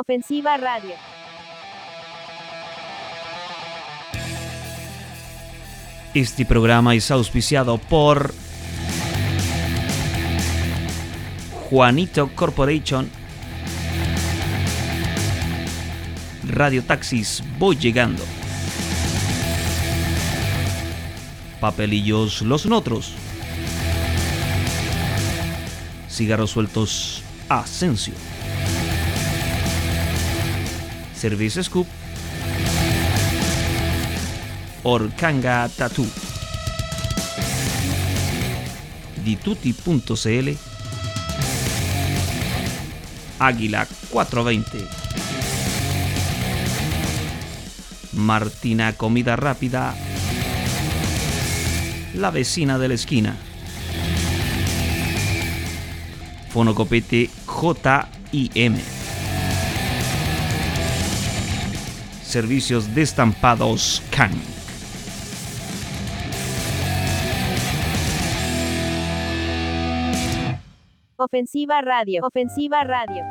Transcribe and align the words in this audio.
Ofensiva 0.00 0.56
Radio. 0.56 0.94
Este 6.14 6.46
programa 6.46 6.94
es 6.94 7.10
auspiciado 7.10 7.76
por 7.76 8.32
Juanito 11.68 12.30
Corporation, 12.34 13.10
Radio 16.48 16.82
Taxis 16.82 17.44
Voy 17.58 17.76
Llegando, 17.76 18.24
Papelillos 21.60 22.40
Los 22.40 22.64
Notros, 22.64 23.12
Cigarros 26.08 26.52
Sueltos 26.52 27.22
Asensio, 27.50 28.14
Service 31.20 31.62
Scoop, 31.64 31.86
Orkanga 34.84 35.68
Tattoo, 35.68 36.06
Dituti.cl, 39.22 40.56
Águila 43.38 43.86
420, 44.08 44.88
Martina 48.12 48.94
Comida 48.94 49.36
Rápida, 49.36 49.94
La 52.14 52.30
Vecina 52.30 52.78
de 52.78 52.88
la 52.88 52.94
Esquina, 52.94 53.36
Fonocopete 56.48 57.28
J.I.M. 57.44 58.99
Servicios 62.30 62.94
de 62.94 63.02
estampados 63.02 64.00
CAN. 64.12 64.30
Ofensiva 71.16 71.80
Radio. 71.82 72.22
Ofensiva 72.24 72.84
Radio. 72.84 73.24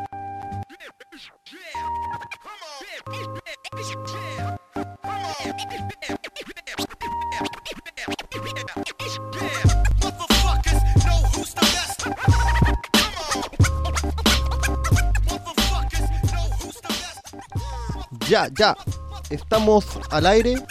Ya, 18.29 18.47
ya. 18.55 18.77
Estamos 19.31 19.85
al 20.11 20.27
aire. 20.27 20.63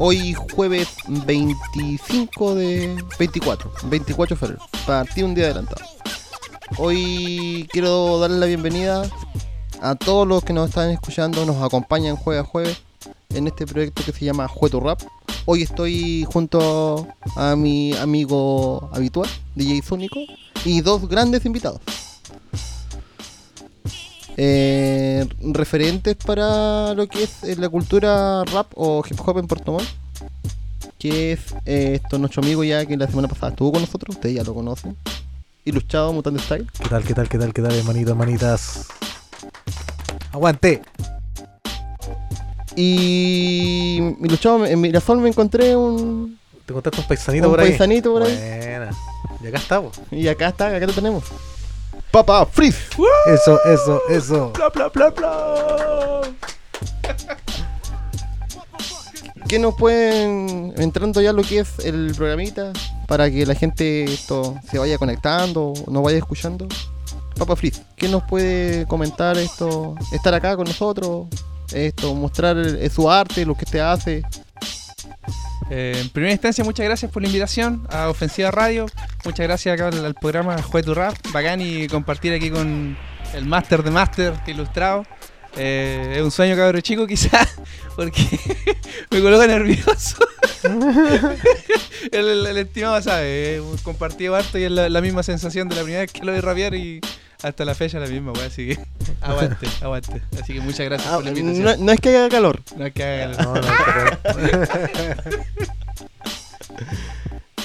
Hoy 0.00 0.34
jueves 0.34 0.88
25 1.06 2.56
de... 2.56 3.00
24. 3.16 3.70
24 3.84 4.34
de 4.34 4.40
febrero. 4.40 4.64
Partí 4.88 5.22
un 5.22 5.32
día 5.32 5.44
adelantado. 5.44 5.82
Hoy 6.78 7.68
quiero 7.70 8.18
darle 8.18 8.38
la 8.38 8.46
bienvenida 8.46 9.08
a 9.80 9.94
todos 9.94 10.26
los 10.26 10.42
que 10.42 10.52
nos 10.52 10.70
están 10.70 10.90
escuchando, 10.90 11.46
nos 11.46 11.62
acompañan 11.62 12.16
jueves 12.16 12.42
a 12.42 12.46
jueves 12.46 12.82
en 13.28 13.46
este 13.46 13.68
proyecto 13.68 14.02
que 14.04 14.10
se 14.10 14.24
llama 14.24 14.48
Jueto 14.48 14.80
Rap. 14.80 15.00
Hoy 15.44 15.62
estoy 15.62 16.26
junto 16.32 17.06
a 17.36 17.54
mi 17.54 17.94
amigo 17.98 18.90
habitual, 18.92 19.28
DJ 19.54 19.82
Zúnico, 19.82 20.18
y 20.64 20.80
dos 20.80 21.08
grandes 21.08 21.46
invitados. 21.46 21.80
Eh, 24.42 25.26
referentes 25.52 26.16
para 26.16 26.94
lo 26.94 27.06
que 27.08 27.24
es 27.24 27.44
eh, 27.44 27.56
la 27.58 27.68
cultura 27.68 28.42
rap 28.44 28.68
o 28.74 29.04
hip 29.06 29.20
hop 29.22 29.36
en 29.36 29.46
Puerto 29.46 29.72
Montt, 29.72 29.86
que 30.98 31.32
es 31.32 31.40
eh, 31.66 32.00
esto, 32.02 32.16
nuestro 32.16 32.42
amigo 32.42 32.64
ya 32.64 32.86
que 32.86 32.96
la 32.96 33.06
semana 33.06 33.28
pasada 33.28 33.50
estuvo 33.50 33.72
con 33.72 33.82
nosotros, 33.82 34.16
ustedes 34.16 34.36
ya 34.36 34.42
lo 34.42 34.54
conocen, 34.54 34.96
Ilustrado 35.66 36.14
Mutante 36.14 36.40
Style. 36.40 36.66
¿Qué 36.72 36.88
tal, 36.88 37.04
qué 37.04 37.12
tal, 37.12 37.28
qué 37.28 37.36
tal, 37.36 37.52
qué 37.52 37.60
tal, 37.60 37.74
hermanitos, 37.74 38.12
hermanitas? 38.12 38.86
Aguante. 40.32 40.80
Y 42.76 43.98
Ilustrado, 44.22 44.64
en 44.64 44.80
Mirasol 44.80 45.18
me 45.18 45.28
encontré 45.28 45.76
un, 45.76 46.38
¿Te 46.64 46.72
contaste 46.72 46.98
un 46.98 47.06
paisanito 47.06 47.44
un 47.44 47.52
por 47.52 47.60
ahí? 47.60 47.68
paisanito 47.68 48.12
por 48.14 48.22
ahí. 48.22 48.36
Buena. 48.36 48.90
Y 49.42 49.46
acá 49.48 49.58
estamos. 49.58 50.00
Y 50.10 50.28
acá 50.28 50.48
está, 50.48 50.74
acá 50.74 50.86
lo 50.86 50.94
tenemos. 50.94 51.24
Papá 52.10 52.44
Freeze. 52.44 52.78
Eso, 53.26 53.60
eso, 53.64 54.02
eso. 54.08 54.52
¿Qué 59.48 59.58
nos 59.58 59.74
pueden, 59.76 60.74
entrando 60.76 61.20
ya 61.20 61.32
lo 61.32 61.42
que 61.42 61.60
es 61.60 61.78
el 61.80 62.12
programita, 62.16 62.72
para 63.06 63.30
que 63.30 63.46
la 63.46 63.54
gente 63.54 64.04
esto 64.04 64.56
se 64.68 64.78
vaya 64.78 64.98
conectando, 64.98 65.72
nos 65.88 66.02
vaya 66.02 66.18
escuchando? 66.18 66.66
Papa 67.38 67.56
Fritz, 67.56 67.80
¿qué 67.96 68.08
nos 68.08 68.22
puede 68.24 68.86
comentar 68.86 69.38
esto, 69.38 69.94
estar 70.12 70.34
acá 70.34 70.56
con 70.56 70.66
nosotros, 70.66 71.28
esto, 71.72 72.14
mostrar 72.14 72.58
eh, 72.58 72.90
su 72.90 73.08
arte, 73.10 73.46
lo 73.46 73.54
que 73.54 73.64
usted 73.64 73.78
hace? 73.80 74.22
Eh, 75.70 75.98
en 76.00 76.08
primera 76.10 76.32
instancia, 76.32 76.64
muchas 76.64 76.84
gracias 76.86 77.10
por 77.12 77.22
la 77.22 77.28
invitación 77.28 77.86
a 77.90 78.08
Ofensiva 78.08 78.50
Radio. 78.50 78.86
Muchas 79.24 79.46
gracias 79.46 79.74
acá 79.74 79.88
al, 79.88 80.04
al 80.04 80.14
programa 80.14 80.60
Juez 80.62 80.84
tu 80.84 80.94
Rap. 80.94 81.14
Bacán 81.32 81.60
y 81.60 81.86
compartir 81.88 82.32
aquí 82.32 82.50
con 82.50 82.96
el 83.34 83.44
máster 83.46 83.82
de 83.82 83.90
máster 83.90 84.34
ilustrado. 84.46 85.04
Eh, 85.56 86.14
es 86.16 86.22
un 86.22 86.30
sueño 86.30 86.56
cabrón 86.56 86.80
chico 86.82 87.06
quizás, 87.06 87.56
porque 87.96 88.22
me 89.10 89.20
coloca 89.20 89.46
nervioso. 89.46 90.16
el, 92.12 92.28
el- 92.28 92.46
el 92.46 92.58
estimado 92.58 93.00
sabe, 93.02 93.56
eh, 93.56 93.62
compartido 93.82 94.34
harto 94.36 94.58
y 94.58 94.64
es 94.64 94.70
la, 94.70 94.88
la 94.88 95.00
misma 95.00 95.22
sensación 95.22 95.68
de 95.68 95.76
la 95.76 95.82
primera 95.82 96.00
vez 96.02 96.12
que 96.12 96.24
lo 96.24 96.32
vi 96.32 96.40
rapear 96.40 96.74
y 96.74 97.00
hasta 97.42 97.64
la 97.64 97.74
fecha 97.74 97.98
la 97.98 98.06
misma, 98.06 98.32
wey, 98.32 98.42
así 98.46 98.66
que 98.68 98.78
aguante, 99.20 99.66
aguante. 99.80 100.22
Así 100.40 100.52
que 100.54 100.60
muchas 100.60 100.86
gracias 100.86 101.10
Ah, 101.10 101.16
por 101.16 101.24
la 101.24 101.30
invitación. 101.30 101.64
no, 101.64 101.76
no 101.86 101.92
es 101.92 102.00
que 102.00 102.16
haga 102.16 102.28
calor. 102.28 102.60
No 102.76 102.84
hay 102.84 102.92
que 102.92 103.02
hagan- 103.04 103.36
No, 103.38 103.54
no, 103.54 103.60
pero- 104.24 105.32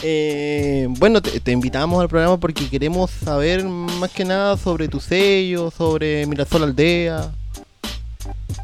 Eh, 0.08 0.86
bueno, 0.90 1.22
te, 1.22 1.40
te 1.40 1.52
invitamos 1.52 2.00
al 2.02 2.08
programa 2.10 2.40
porque 2.40 2.70
queremos 2.70 3.10
saber 3.10 3.64
más 3.64 4.12
que 4.12 4.24
nada 4.26 4.56
sobre 4.58 4.88
tu 4.88 5.00
sello, 5.00 5.72
sobre 5.72 6.26
Mirasol 6.28 6.64
Aldea. 6.64 7.32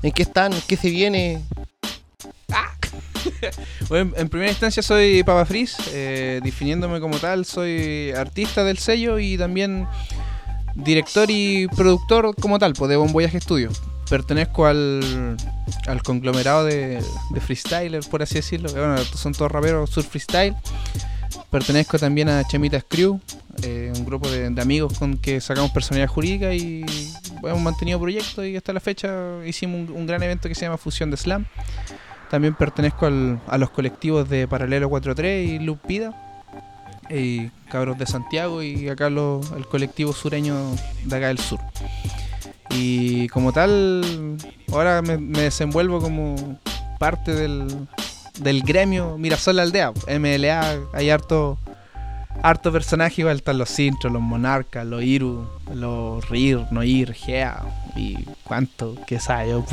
¿En 0.04 0.12
qué 0.12 0.22
están? 0.24 0.54
¿Qué 0.68 0.76
se 0.78 0.90
viene? 0.90 1.42
Bueno, 3.90 4.12
en 4.18 4.30
primera 4.30 4.52
instancia 4.52 4.82
soy 4.84 5.24
Papa 5.24 5.46
Frizz, 5.46 5.76
eh, 5.94 6.40
definiéndome 6.44 7.00
como 7.00 7.18
tal, 7.18 7.46
soy 7.46 8.12
artista 8.12 8.64
del 8.64 8.78
sello 8.78 9.20
y 9.20 9.38
también 9.38 9.88
director 10.76 11.30
y 11.30 11.68
productor 11.68 12.36
como 12.36 12.60
tal, 12.60 12.74
pues 12.74 12.90
de 12.90 12.96
Bon 12.98 13.10
Studio. 13.40 13.70
Pertenezco 14.10 14.66
al, 14.66 15.38
al 15.88 16.04
conglomerado 16.04 16.66
de, 16.66 17.02
de 17.30 17.40
freestylers, 17.40 18.08
por 18.08 18.22
así 18.22 18.36
decirlo. 18.36 18.70
Bueno, 18.72 18.98
son 18.98 19.34
todos 19.34 19.52
raperos 19.52 19.90
sur 19.90 20.04
freestyle. 20.04 20.56
Pertenezco 21.50 21.98
también 21.98 22.28
a 22.30 22.44
Chemitas 22.46 22.84
Crew, 22.88 23.20
eh, 23.64 23.92
un 23.96 24.06
grupo 24.06 24.30
de, 24.30 24.48
amigos 24.62 24.98
con 24.98 25.18
que 25.18 25.40
sacamos 25.42 25.72
personalidad 25.72 26.08
jurídica 26.10 26.54
y 26.54 26.84
hemos 27.44 27.62
mantenido 27.62 28.00
proyectos 28.00 28.46
y 28.46 28.56
hasta 28.56 28.74
la 28.74 28.80
fecha 28.80 29.14
hicimos 29.46 29.90
un, 29.90 29.96
un 29.96 30.08
gran 30.08 30.22
evento 30.24 30.48
que 30.50 30.56
se 30.56 30.62
llama 30.62 30.78
Fusión 30.78 31.10
de 31.12 31.18
Slam. 31.18 31.46
También 32.30 32.54
pertenezco 32.56 33.06
al- 33.06 33.40
a 33.48 33.58
los 33.58 33.70
colectivos 33.72 34.30
de 34.30 34.48
Paralelo 34.48 34.90
43 34.90 35.50
y 35.50 35.60
Loop 35.60 35.80
Vida. 35.88 36.31
Y 37.14 37.52
cabros 37.70 37.98
de 37.98 38.06
Santiago 38.06 38.64
y 38.64 38.88
acá 38.90 39.10
los- 39.10 39.52
el 39.52 39.66
colectivo 39.68 40.14
sureño 40.14 40.56
de 41.06 41.16
acá 41.18 41.28
del 41.28 41.40
sur. 41.40 41.60
Y 42.70 43.28
como 43.30 43.52
tal, 43.52 44.38
ahora 44.72 45.02
me, 45.02 45.18
me 45.18 45.42
desenvuelvo 45.42 46.00
como 46.00 46.60
parte 47.00 47.34
del, 47.34 47.68
del 48.40 48.62
gremio 48.64 49.18
Mirasol 49.18 49.58
la 49.58 49.64
Aldea. 49.64 49.92
MLA, 50.08 50.80
hay 50.94 51.10
harto, 51.10 51.58
harto 52.42 52.72
personaje, 52.72 53.22
igual 53.22 53.38
están 53.38 53.58
los 53.58 53.70
Sintros, 53.70 54.14
los 54.14 54.22
Monarcas, 54.22 54.86
los 54.86 55.04
Iru, 55.04 55.46
los 55.74 56.30
Rir, 56.30 56.66
Noir, 56.72 57.14
Gea 57.14 57.62
y 57.98 58.24
cuánto, 58.46 58.96
que 59.06 59.20
sabe, 59.20 59.50
yo, 59.50 59.66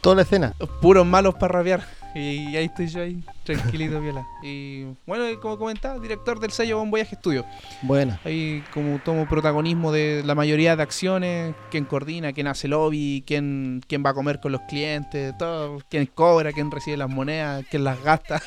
Toda 0.00 0.16
la 0.16 0.22
escena. 0.22 0.54
puros 0.80 1.04
malos 1.06 1.34
para 1.34 1.54
rapear. 1.58 1.84
Y 2.14 2.56
ahí 2.56 2.66
estoy 2.66 2.88
yo 2.88 3.02
ahí, 3.02 3.22
tranquilito, 3.44 4.00
viola. 4.02 4.26
Y 4.42 4.84
bueno, 5.06 5.24
como 5.40 5.58
comentaba, 5.58 5.98
director 5.98 6.38
del 6.40 6.50
sello 6.50 6.78
Bon 6.78 6.90
Voyage 6.90 7.16
Studio. 7.16 7.44
Buena. 7.82 8.20
Ahí 8.24 8.62
como 8.72 8.98
tomo 8.98 9.26
protagonismo 9.28 9.92
de 9.92 10.22
la 10.24 10.34
mayoría 10.34 10.76
de 10.76 10.82
acciones, 10.82 11.54
quién 11.70 11.84
coordina, 11.84 12.32
quién 12.32 12.46
hace 12.46 12.68
lobby, 12.68 13.24
quién, 13.26 13.82
quién 13.86 14.04
va 14.04 14.10
a 14.10 14.14
comer 14.14 14.40
con 14.40 14.52
los 14.52 14.60
clientes, 14.62 15.36
todo, 15.38 15.78
quién 15.88 16.06
cobra, 16.06 16.52
quién 16.52 16.70
recibe 16.70 16.96
las 16.96 17.08
monedas, 17.08 17.64
quién 17.70 17.84
las 17.84 18.02
gasta. 18.02 18.42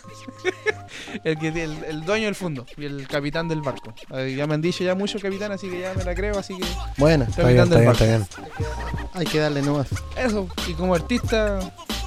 el, 1.23 1.37
que, 1.37 1.47
el, 1.47 1.83
el 1.85 2.01
dueño 2.05 2.25
del 2.25 2.35
fondo 2.35 2.65
y 2.77 2.85
el 2.85 3.07
capitán 3.07 3.47
del 3.47 3.61
barco. 3.61 3.93
Ya 4.09 4.47
me 4.47 4.53
han 4.53 4.61
dicho 4.61 4.83
ya 4.83 4.95
mucho 4.95 5.19
capitán, 5.19 5.51
así 5.51 5.69
que 5.69 5.79
ya 5.81 5.93
me 5.93 6.03
la 6.03 6.13
creo, 6.13 6.37
así 6.37 6.55
que. 6.55 6.63
Está 6.63 7.05
bien, 7.05 7.19
capitán 7.25 7.47
está 7.47 7.75
del 7.75 7.79
bien, 7.79 7.91
está 7.91 8.05
barco. 8.05 8.05
bien. 8.05 9.09
Hay 9.13 9.25
que 9.25 9.39
darle 9.39 9.61
nomás. 9.61 9.87
Eso, 10.17 10.47
y 10.67 10.73
como 10.73 10.93
artista, 10.93 11.59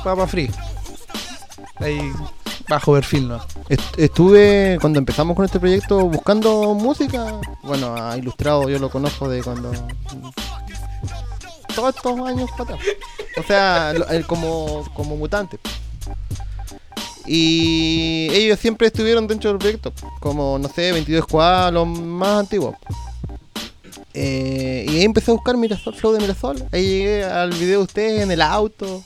Papa 0.05 0.26
Free. 0.26 0.50
Ahí, 1.76 2.00
bajo 2.69 2.93
perfil, 2.94 3.29
¿no? 3.29 3.41
Est- 3.69 3.99
Estuve 3.99 4.79
cuando 4.81 4.99
empezamos 4.99 5.37
con 5.37 5.44
este 5.44 5.61
proyecto 5.61 6.00
buscando 6.06 6.75
música. 6.75 7.41
Bueno, 7.62 7.94
a 7.97 8.17
Ilustrado 8.17 8.69
yo 8.69 8.79
lo 8.79 8.91
conozco 8.91 9.29
de 9.29 9.43
cuando. 9.43 9.70
Todos 11.75 11.94
estos 11.94 12.19
años 12.26 12.50
para 12.56 12.75
atrás. 12.75 12.81
O 13.38 13.43
sea, 13.44 13.94
como, 14.26 14.85
como 14.94 15.17
mutante. 15.17 15.59
Y 17.26 18.29
ellos 18.32 18.59
siempre 18.59 18.87
estuvieron 18.88 19.26
dentro 19.26 19.50
del 19.50 19.59
proyecto. 19.59 19.93
Como, 20.20 20.59
no 20.59 20.69
sé, 20.69 20.93
22 20.93 21.25
Squad, 21.25 21.73
los 21.73 21.87
más 21.87 22.41
antiguos. 22.41 22.75
Eh, 24.15 24.87
y 24.88 24.97
ahí 24.97 25.03
empecé 25.05 25.31
a 25.31 25.35
buscar 25.35 25.56
Mirasol, 25.56 25.94
Flow 25.94 26.12
de 26.15 26.20
Mirasol. 26.20 26.65
Ahí 26.73 26.82
llegué 26.88 27.25
al 27.25 27.50
video 27.53 27.79
de 27.81 27.85
ustedes 27.85 28.23
en 28.23 28.31
el 28.31 28.41
auto. 28.43 29.05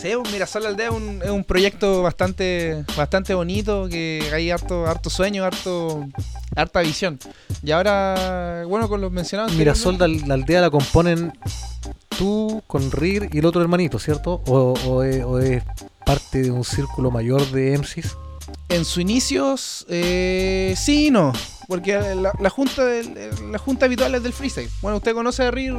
Sí, 0.00 0.10
pues, 0.20 0.32
Mirasol 0.32 0.66
Aldea 0.66 0.88
es 0.88 0.92
un, 0.92 1.22
es 1.22 1.30
un 1.30 1.44
proyecto 1.44 2.02
bastante 2.02 2.84
bastante 2.96 3.32
bonito, 3.32 3.88
que 3.88 4.28
hay 4.32 4.50
harto, 4.50 4.86
harto 4.86 5.08
sueño, 5.08 5.44
harto, 5.44 6.06
harta 6.56 6.80
visión. 6.80 7.18
Y 7.62 7.70
ahora, 7.70 8.64
bueno, 8.66 8.88
con 8.88 9.00
los 9.00 9.12
mencionados... 9.12 9.52
Mirasol, 9.54 9.96
la, 9.98 10.08
la 10.08 10.34
aldea 10.34 10.60
la 10.60 10.70
componen 10.70 11.32
tú 12.18 12.62
con 12.66 12.90
Rir 12.90 13.28
y 13.32 13.38
el 13.38 13.46
otro 13.46 13.62
hermanito, 13.62 13.98
¿cierto? 13.98 14.42
O, 14.46 14.74
o 14.86 15.02
es, 15.02 15.24
o 15.24 15.38
es 15.38 15.62
parte 16.04 16.42
de 16.42 16.50
un 16.50 16.64
círculo 16.64 17.10
mayor 17.10 17.48
de 17.50 17.78
MCs. 17.78 18.16
En 18.68 18.84
sus 18.84 18.98
inicios, 18.98 19.86
eh, 19.88 20.74
sí 20.76 21.06
y 21.06 21.10
no. 21.10 21.32
Porque 21.66 21.98
la, 22.14 22.50
junta 22.50 22.82
la 23.50 23.58
junta 23.58 23.86
habitual 23.86 24.14
es 24.14 24.22
del 24.22 24.32
freestyle. 24.32 24.68
Bueno, 24.82 24.98
usted 24.98 25.14
conoce 25.14 25.44
a 25.44 25.50
Rir, 25.50 25.74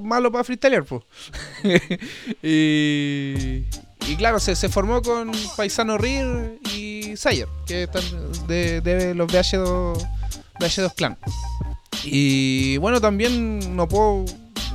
malo 0.00 0.30
para 0.30 0.44
freestylear, 0.44 0.84
pues. 0.84 1.02
y, 2.42 3.64
claro, 4.16 4.38
se, 4.40 4.56
formó 4.68 5.02
con 5.02 5.32
Paisano 5.56 5.98
Rir 5.98 6.60
y 6.74 7.16
Sayer, 7.16 7.48
que 7.66 7.84
están 7.84 8.02
de, 8.46 9.14
los 9.14 9.28
VH2, 9.30 10.06
VH2 10.60 10.94
Clan. 10.94 11.18
Y 12.04 12.76
bueno, 12.78 13.00
también 13.00 13.76
no 13.76 13.88
puedo 13.88 14.24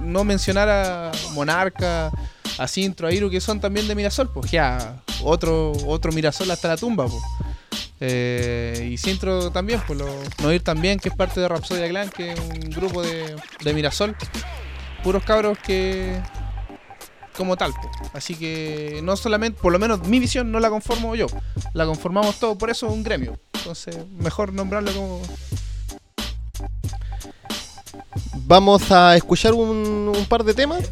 no 0.01 0.23
mencionar 0.23 0.69
a 0.69 1.11
Monarca, 1.33 2.11
a 2.57 2.67
Sintro, 2.67 3.07
a 3.07 3.13
Iru, 3.13 3.29
que 3.29 3.39
son 3.39 3.59
también 3.59 3.87
de 3.87 3.95
Mirasol, 3.95 4.29
pues 4.31 4.51
ya 4.51 5.01
otro, 5.23 5.71
otro 5.87 6.11
Mirasol 6.11 6.51
hasta 6.51 6.67
la 6.67 6.77
tumba, 6.77 7.07
pues. 7.07 7.23
Eh, 7.99 8.89
y 8.91 8.97
Sintro 8.97 9.51
también, 9.51 9.81
pues 9.87 9.97
lo, 9.99 10.07
Noir 10.41 10.61
también, 10.61 10.99
que 10.99 11.09
es 11.09 11.15
parte 11.15 11.39
de 11.39 11.47
Rapsodia 11.47 11.87
Clan, 11.87 12.09
que 12.09 12.31
es 12.33 12.39
un 12.39 12.69
grupo 12.71 13.01
de, 13.01 13.73
Mirasol. 13.73 14.15
Puros 15.03 15.23
cabros 15.23 15.57
que. 15.59 16.21
como 17.37 17.55
tal, 17.55 17.73
pues. 17.73 18.11
Así 18.13 18.35
que 18.35 19.01
no 19.03 19.15
solamente, 19.15 19.59
por 19.61 19.71
lo 19.71 19.79
menos 19.79 20.05
mi 20.07 20.19
visión 20.19 20.51
no 20.51 20.59
la 20.59 20.69
conformo 20.69 21.15
yo, 21.15 21.27
la 21.73 21.85
conformamos 21.85 22.39
todos, 22.39 22.57
por 22.57 22.69
eso 22.69 22.87
es 22.87 22.93
un 22.93 23.03
gremio. 23.03 23.39
Entonces, 23.53 23.97
mejor 24.19 24.53
nombrarlo 24.53 24.91
como. 24.93 25.21
Vamos 28.45 28.91
a 28.91 29.15
escuchar 29.15 29.53
un, 29.53 30.11
un 30.15 30.25
par 30.25 30.43
de 30.43 30.53
temas. 30.53 30.91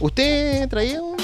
Usted 0.00 0.68
traía 0.68 1.00
un, 1.00 1.16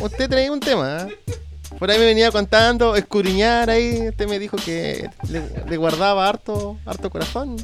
usted 0.00 0.28
traía 0.28 0.52
un 0.52 0.60
tema. 0.60 1.08
¿eh? 1.08 1.36
Por 1.78 1.90
ahí 1.90 1.98
me 1.98 2.06
venía 2.06 2.30
contando, 2.30 2.96
escudriñar 2.96 3.70
ahí. 3.70 4.08
Usted 4.08 4.28
me 4.28 4.38
dijo 4.38 4.56
que 4.56 5.10
le, 5.28 5.42
le 5.68 5.76
guardaba 5.76 6.28
harto, 6.28 6.78
harto 6.86 7.10
corazón. 7.10 7.56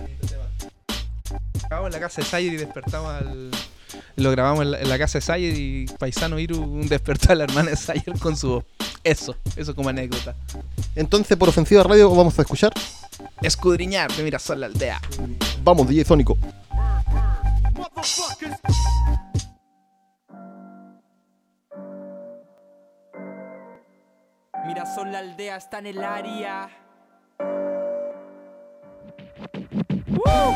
Grabamos 1.68 1.88
en 1.88 1.92
la 1.92 2.00
casa 2.00 2.20
de 2.20 2.26
Sayer 2.28 2.52
y 2.52 2.56
despertamos 2.56 3.10
al. 3.12 3.50
Lo 4.16 4.30
grabamos 4.30 4.62
en 4.62 4.70
la, 4.72 4.80
en 4.80 4.88
la 4.88 4.98
casa 4.98 5.18
de 5.18 5.22
Sayer 5.22 5.56
y 5.56 5.86
Paisano 5.98 6.38
Iru 6.38 6.62
un 6.62 6.88
despertó 6.88 7.32
a 7.32 7.34
la 7.34 7.44
hermana 7.44 7.70
de 7.70 7.76
Sayer 7.76 8.18
con 8.20 8.36
su 8.36 8.48
voz. 8.48 8.64
Eso, 9.04 9.34
eso 9.56 9.74
como 9.74 9.88
anécdota. 9.88 10.34
Entonces, 10.94 11.36
por 11.36 11.48
Ofensiva 11.48 11.82
Radio, 11.82 12.14
vamos 12.14 12.38
a 12.38 12.42
escuchar. 12.42 12.72
Escudriñar 13.40 14.12
de 14.12 14.22
Mirasol 14.22 14.60
la 14.60 14.66
aldea. 14.66 15.00
Vamos, 15.64 15.88
DJ 15.88 16.04
Sónico. 16.04 16.36
Motherfuckers. 24.62 24.66
Mirasol 24.66 25.12
la 25.12 25.18
aldea 25.18 25.56
está 25.56 25.78
en 25.78 25.86
el 25.86 26.04
área. 26.04 26.70
¡Woo! 30.08 30.54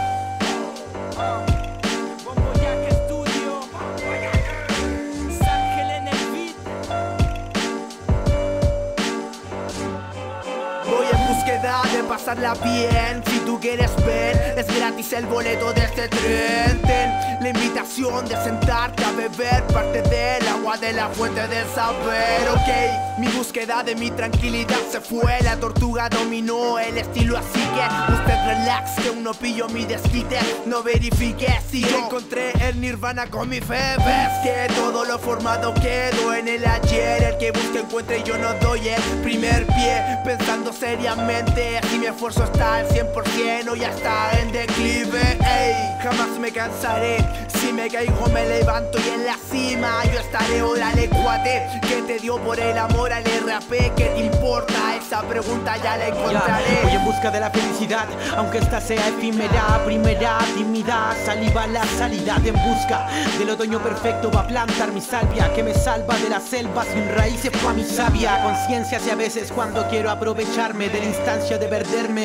Pasarla 12.16 12.54
bien. 12.54 13.22
Si 13.26 13.40
tú 13.40 13.60
quieres 13.60 13.94
ver, 14.06 14.54
es 14.56 14.66
gratis 14.74 15.12
el 15.12 15.26
boleto 15.26 15.72
de 15.74 15.82
este 15.84 16.08
tren. 16.08 16.80
Ten 16.80 17.10
la 17.42 17.50
invitación 17.50 18.26
de 18.26 18.42
sentarte 18.42 19.04
a 19.04 19.12
beber 19.12 19.62
parte 19.66 20.00
del 20.00 20.48
agua 20.48 20.78
de 20.78 20.94
la 20.94 21.08
fuente 21.10 21.46
del 21.46 21.66
saber. 21.74 22.48
Ok, 22.54 23.18
mi 23.18 23.28
búsqueda 23.28 23.82
de 23.82 23.94
mi 23.96 24.10
tranquilidad 24.10 24.80
se 24.90 25.00
fue. 25.00 25.38
La 25.42 25.56
tortuga 25.56 26.08
dominó 26.08 26.78
el 26.78 26.96
estilo, 26.96 27.36
así 27.36 27.60
que 27.74 28.14
usted 28.14 28.46
relax. 28.46 28.92
Que 29.02 29.10
uno 29.10 29.34
pillo 29.34 29.68
mi 29.68 29.84
desquite. 29.84 30.38
No 30.64 30.82
verifique 30.82 31.48
si 31.70 31.82
yo 31.82 31.98
encontré 31.98 32.52
el 32.66 32.80
nirvana 32.80 33.26
con 33.26 33.50
mi 33.50 33.60
fe. 33.60 33.96
Ves 33.98 34.32
que 34.42 34.72
todo 34.74 35.04
lo 35.04 35.18
formado 35.18 35.74
quedó 35.74 36.32
en 36.32 36.48
el 36.48 36.64
ayer. 36.64 37.22
El 37.24 37.36
que 37.36 37.50
busca 37.50 37.80
encuentra 37.80 38.16
y 38.16 38.22
yo 38.22 38.38
no 38.38 38.54
doy 38.54 38.88
el 38.88 39.02
primer 39.22 39.66
pie. 39.66 40.02
Pensando 40.24 40.72
seriamente 40.72 41.78
mi 42.06 42.12
esfuerzo 42.12 42.44
está 42.44 42.76
al 42.76 42.88
100% 42.88 43.68
o 43.68 43.74
ya 43.74 43.90
está 43.90 44.30
en 44.40 44.52
declive. 44.52 45.38
Ey, 45.44 45.74
jamás 46.00 46.38
me 46.38 46.52
cansaré. 46.52 47.16
Si 47.48 47.72
me 47.72 47.88
caigo 47.88 48.28
me 48.28 48.46
levanto 48.46 48.96
y 49.00 49.08
en 49.08 49.26
la 49.26 49.36
cima 49.50 50.04
yo 50.04 50.20
estaré. 50.20 50.62
Órale, 50.62 51.08
cuate, 51.08 51.66
que 51.82 52.02
te 52.02 52.18
dio 52.20 52.36
por 52.38 52.60
el 52.60 52.78
amor 52.78 53.12
al 53.12 53.24
RAP? 53.24 53.70
¿Qué 53.96 54.12
te 54.14 54.20
importa? 54.20 54.94
Esa 54.96 55.22
pregunta 55.22 55.76
ya 55.78 55.96
la 55.96 56.08
encontraré. 56.08 56.80
voy 56.84 56.92
en 56.92 57.04
busca 57.04 57.30
de 57.30 57.40
la 57.40 57.50
felicidad, 57.50 58.06
aunque 58.36 58.58
esta 58.58 58.80
sea 58.80 59.08
efímera, 59.08 59.82
primera, 59.84 60.38
tímida, 60.56 61.12
saliva 61.24 61.66
la 61.66 61.84
salida 61.84 62.36
en 62.44 62.54
busca 62.54 63.06
del 63.38 63.50
otoño 63.50 63.82
perfecto 63.82 64.30
va 64.30 64.40
a 64.40 64.46
plantar 64.46 64.92
mi 64.92 65.00
salvia 65.00 65.52
que 65.52 65.62
me 65.62 65.74
salva 65.74 66.16
de 66.18 66.28
la 66.28 66.40
selva 66.40 66.84
sin 66.84 67.08
raíces 67.08 67.50
fue 67.56 67.70
a 67.70 67.74
mi 67.74 67.84
sabia 67.84 68.42
conciencia 68.42 69.00
si 69.00 69.10
a 69.10 69.14
veces 69.14 69.52
cuando 69.52 69.86
quiero 69.88 70.10
aprovecharme 70.10 70.88
de 70.88 71.00
la 71.00 71.04
instancia 71.06 71.58
de 71.58 71.66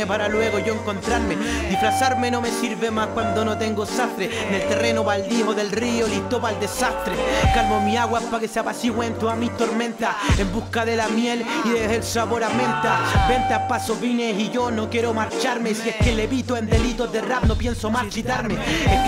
para 0.07 0.27
luego 0.27 0.59
yo 0.59 0.73
encontrarme. 0.73 1.37
Disfrazarme 1.69 2.29
no 2.29 2.41
me 2.41 2.51
sirve 2.51 2.91
más 2.91 3.07
cuando 3.07 3.45
no 3.45 3.57
tengo 3.57 3.85
sastre. 3.85 4.29
En 4.47 4.55
el 4.55 4.67
terreno 4.67 5.03
baldío 5.03 5.53
del 5.53 5.71
río 5.71 6.07
listo 6.07 6.41
para 6.41 6.53
el 6.53 6.59
desastre. 6.59 7.13
Calmo 7.53 7.79
mi 7.79 7.95
agua 7.95 8.19
para 8.19 8.39
que 8.39 8.47
se 8.47 8.59
apacigüen 8.59 9.13
todas 9.15 9.37
mis 9.37 9.55
tormentas. 9.55 10.15
En 10.37 10.51
busca 10.51 10.83
de 10.85 10.97
la 10.97 11.07
miel 11.07 11.45
y 11.63 11.69
desde 11.69 11.95
el 11.95 12.03
sabor 12.03 12.43
a 12.43 12.49
menta. 12.49 12.99
Vente 13.29 13.53
a 13.53 13.67
paso 13.67 13.95
vine 13.95 14.31
y 14.31 14.49
yo 14.49 14.71
no 14.71 14.89
quiero 14.89 15.13
marcharme. 15.13 15.73
Si 15.73 15.89
es 15.89 15.95
que 15.95 16.11
levito 16.13 16.57
en 16.57 16.69
delitos 16.69 17.11
de 17.11 17.21
rap 17.21 17.45
no 17.45 17.55
pienso 17.55 17.89
marchitarme 17.89 18.57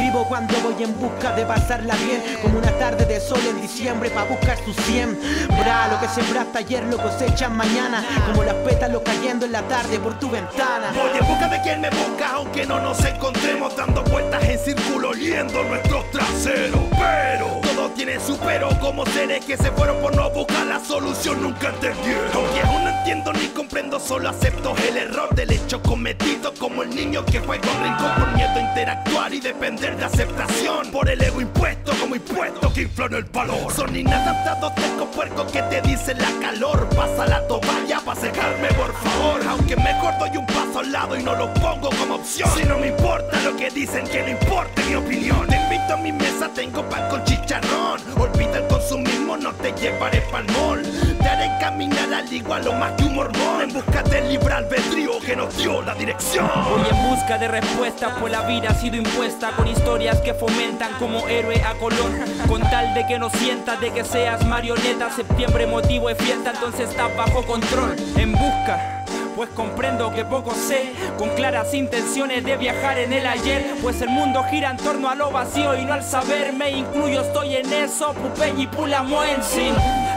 escribo 0.03 0.25
cuando 0.27 0.53
voy 0.61 0.81
en 0.83 0.97
busca 0.99 1.33
de 1.35 1.45
pasarla 1.45 1.95
bien 1.95 2.21
como 2.41 2.57
una 2.57 2.71
tarde 2.77 3.05
de 3.05 3.19
sol 3.19 3.39
en 3.49 3.61
diciembre 3.61 4.09
para 4.09 4.29
buscar 4.29 4.57
sus 4.63 4.75
100 4.75 5.19
Bra, 5.59 5.87
lo 5.89 5.99
que 5.99 6.07
sembraste 6.07 6.59
ayer 6.59 6.83
lo 6.85 6.97
cosechan 6.97 7.55
mañana. 7.55 8.03
Como 8.27 8.43
las 8.43 8.55
pétalos 8.55 9.01
cayendo 9.03 9.45
en 9.45 9.51
la 9.51 9.61
tarde 9.63 9.99
por 9.99 10.17
tu 10.19 10.29
ventana 10.29 10.52
ventana. 10.53 10.91
Voy 10.93 11.17
en 11.17 11.27
busca 11.27 11.47
de 11.47 11.61
quien 11.61 11.81
me 11.81 11.89
busca, 11.89 12.31
aunque 12.33 12.65
no 12.65 12.79
nos 12.79 13.03
encontremos 13.05 13.75
dando 13.75 14.03
vueltas 14.03 14.43
en 14.43 14.59
círculo, 14.59 15.09
oliendo 15.09 15.63
nuestros 15.63 16.09
traseros. 16.11 16.81
Pero 16.91 17.61
todo 17.83 17.93
tiene 17.95 18.19
su 18.19 18.37
pero, 18.37 18.69
como 18.79 19.05
seres 19.07 19.43
que 19.45 19.57
se 19.57 19.71
fueron 19.71 20.01
por 20.01 20.15
no 20.15 20.29
buscar 20.29 20.65
la 20.67 20.79
solución, 20.79 21.41
nunca 21.41 21.69
entendieron. 21.69 22.29
Aunque 22.33 22.61
aún 22.61 22.83
no 22.83 22.89
entiendo 22.89 23.33
ni 23.33 23.47
comprendo, 23.47 23.99
solo 23.99 24.29
acepto 24.29 24.75
el 24.87 24.97
error 24.97 25.33
del 25.35 25.51
hecho 25.51 25.81
cometido, 25.81 26.53
como 26.59 26.83
el 26.83 26.89
niño 26.95 27.25
que 27.25 27.39
juega 27.39 27.67
un 27.71 27.83
rincón 27.83 28.11
por 28.15 28.35
miedo 28.35 28.51
a 28.55 28.59
interactuar 28.59 29.33
y 29.33 29.39
depender 29.39 29.97
de 29.97 30.05
aceptación. 30.05 30.91
Por 30.91 31.09
el 31.09 31.21
ego 31.21 31.41
impuesto, 31.41 31.93
como 31.99 32.15
impuesto 32.15 32.73
que 32.73 32.83
infló 32.83 33.05
el 33.05 33.23
valor. 33.25 33.71
Son 33.73 33.95
inadaptados 33.95 34.75
tercos 34.75 35.09
puercos 35.15 35.51
que 35.51 35.61
te 35.63 35.81
dicen 35.81 36.17
la 36.19 36.31
calor. 36.41 36.87
Pasa 36.95 37.25
la 37.27 37.45
toalla 37.47 37.99
para 38.05 38.19
secarme, 38.19 38.67
por 38.69 38.93
favor. 38.93 39.41
Aunque 39.49 39.75
mejor 39.75 40.17
doy 40.19 40.37
un 40.37 40.45
paso 40.45 40.79
al 40.79 40.91
lado 40.91 41.17
y 41.17 41.23
no 41.23 41.35
lo 41.35 41.53
pongo 41.55 41.89
como 41.89 42.15
opción. 42.15 42.49
Si 42.55 42.63
no 42.63 42.77
me 42.77 42.87
importa 42.87 43.41
lo 43.41 43.55
que 43.55 43.69
dicen, 43.69 44.05
que 44.05 44.21
no 44.21 44.29
importe 44.29 44.83
mi 44.85 44.95
opinión. 44.95 45.47
Te 45.47 45.55
invito 45.55 45.93
a 45.93 45.97
mi 45.97 46.11
mesa, 46.11 46.49
tengo 46.53 46.87
pan 46.89 47.09
con 47.09 47.23
chicharrón. 47.25 47.72
Olvida 48.17 48.59
el 48.59 48.67
consumismo, 48.67 49.37
no 49.37 49.51
te 49.53 49.71
llevaré 49.73 50.21
pa'l 50.31 50.45
mall. 50.51 50.81
Te 51.19 51.27
haré 51.27 51.49
caminar 51.59 52.13
al 52.13 52.31
igual 52.31 52.67
o 52.67 52.73
más 52.73 52.91
que 52.93 53.03
un 53.03 53.15
mormón. 53.15 53.61
En 53.61 53.73
busca 53.73 54.03
del 54.03 54.29
libre 54.29 54.53
albedrío 54.53 55.19
que 55.19 55.35
nos 55.35 55.55
dio 55.57 55.81
la 55.81 55.95
dirección. 55.95 56.49
Voy 56.69 56.81
en 56.89 57.09
busca 57.09 57.37
de 57.37 57.47
respuestas, 57.47 58.13
pues 58.19 58.31
la 58.31 58.41
vida 58.41 58.69
ha 58.69 58.75
sido 58.75 58.95
impuesta 58.95 59.51
con 59.51 59.67
historias 59.67 60.19
que 60.21 60.33
fomentan 60.33 60.93
como 60.99 61.27
héroe 61.27 61.61
a 61.63 61.73
color. 61.75 62.11
Con 62.47 62.61
tal 62.61 62.93
de 62.93 63.05
que 63.07 63.19
no 63.19 63.29
sientas 63.29 63.79
de 63.79 63.91
que 63.91 64.03
seas 64.03 64.45
marioneta, 64.45 65.11
septiembre 65.11 65.67
motivo 65.67 66.09
de 66.09 66.15
fiesta, 66.15 66.51
entonces 66.51 66.89
estás 66.89 67.15
bajo 67.15 67.43
control. 67.45 67.95
En 68.15 68.31
busca. 68.33 68.92
Pues 69.35 69.49
comprendo 69.49 70.13
que 70.13 70.25
poco 70.25 70.53
sé, 70.53 70.93
con 71.17 71.29
claras 71.29 71.73
intenciones 71.73 72.43
de 72.43 72.55
viajar 72.55 72.99
en 72.99 73.13
el 73.13 73.25
ayer. 73.25 73.75
Pues 73.81 74.01
el 74.01 74.09
mundo 74.09 74.43
gira 74.49 74.71
en 74.71 74.77
torno 74.77 75.09
a 75.09 75.15
lo 75.15 75.31
vacío 75.31 75.75
y 75.75 75.85
no 75.85 75.93
al 75.93 76.03
saber. 76.03 76.53
Me 76.53 76.71
incluyo, 76.71 77.21
estoy 77.21 77.55
en 77.55 77.71
eso, 77.73 78.13
Pupe 78.13 78.53
y 78.57 78.67
Pulamo 78.67 79.23
en 79.23 79.43
sí. 79.43 79.71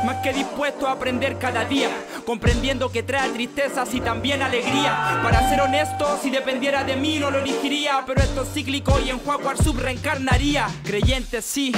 Más 0.05 0.17
que 0.17 0.33
dispuesto 0.33 0.87
a 0.87 0.93
aprender 0.93 1.39
cada 1.39 1.65
día, 1.65 1.89
comprendiendo 2.27 2.91
que 2.93 3.03
trae 3.03 3.31
tristezas 3.31 3.93
y 3.95 4.01
también 4.01 4.43
alegría. 4.43 5.21
Para 5.23 5.49
ser 5.49 5.61
honesto, 5.63 6.19
si 6.23 6.31
dependiera 6.31 6.85
de 6.85 6.97
mí 6.97 7.19
no 7.19 7.31
lo 7.31 7.39
elegiría, 7.39 8.05
pero 8.07 8.21
esto 8.21 8.43
es 8.43 8.53
cíclico 8.53 9.01
y 9.05 9.11
en 9.11 9.25
Jaguar 9.25 9.57
sub 9.57 9.79
reencarnaría. 9.79 10.69
Creyente 10.85 11.41
sí. 11.43 11.73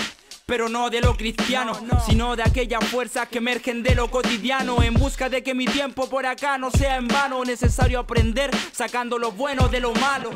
Pero 0.49 0.71
no 0.71 0.89
de 0.89 1.03
lo 1.03 1.15
cristiano, 1.15 1.75
sino 2.07 2.35
de 2.35 2.43
aquellas 2.43 2.83
fuerzas 2.87 3.29
que 3.29 3.37
emergen 3.37 3.83
de 3.83 3.95
lo 3.95 4.11
cotidiano. 4.11 4.83
En 4.83 4.95
busca 4.95 5.29
de 5.29 5.43
que 5.43 5.53
mi 5.53 5.67
tiempo 5.67 6.09
por 6.09 6.25
acá 6.25 6.57
no 6.57 6.71
sea 6.71 6.97
en 6.97 7.07
vano. 7.07 7.45
Necesario 7.45 7.99
aprender 7.99 8.51
sacando 8.73 9.19
lo 9.19 9.31
bueno 9.31 9.69
de 9.69 9.81
lo 9.81 9.93
malo. 9.93 10.31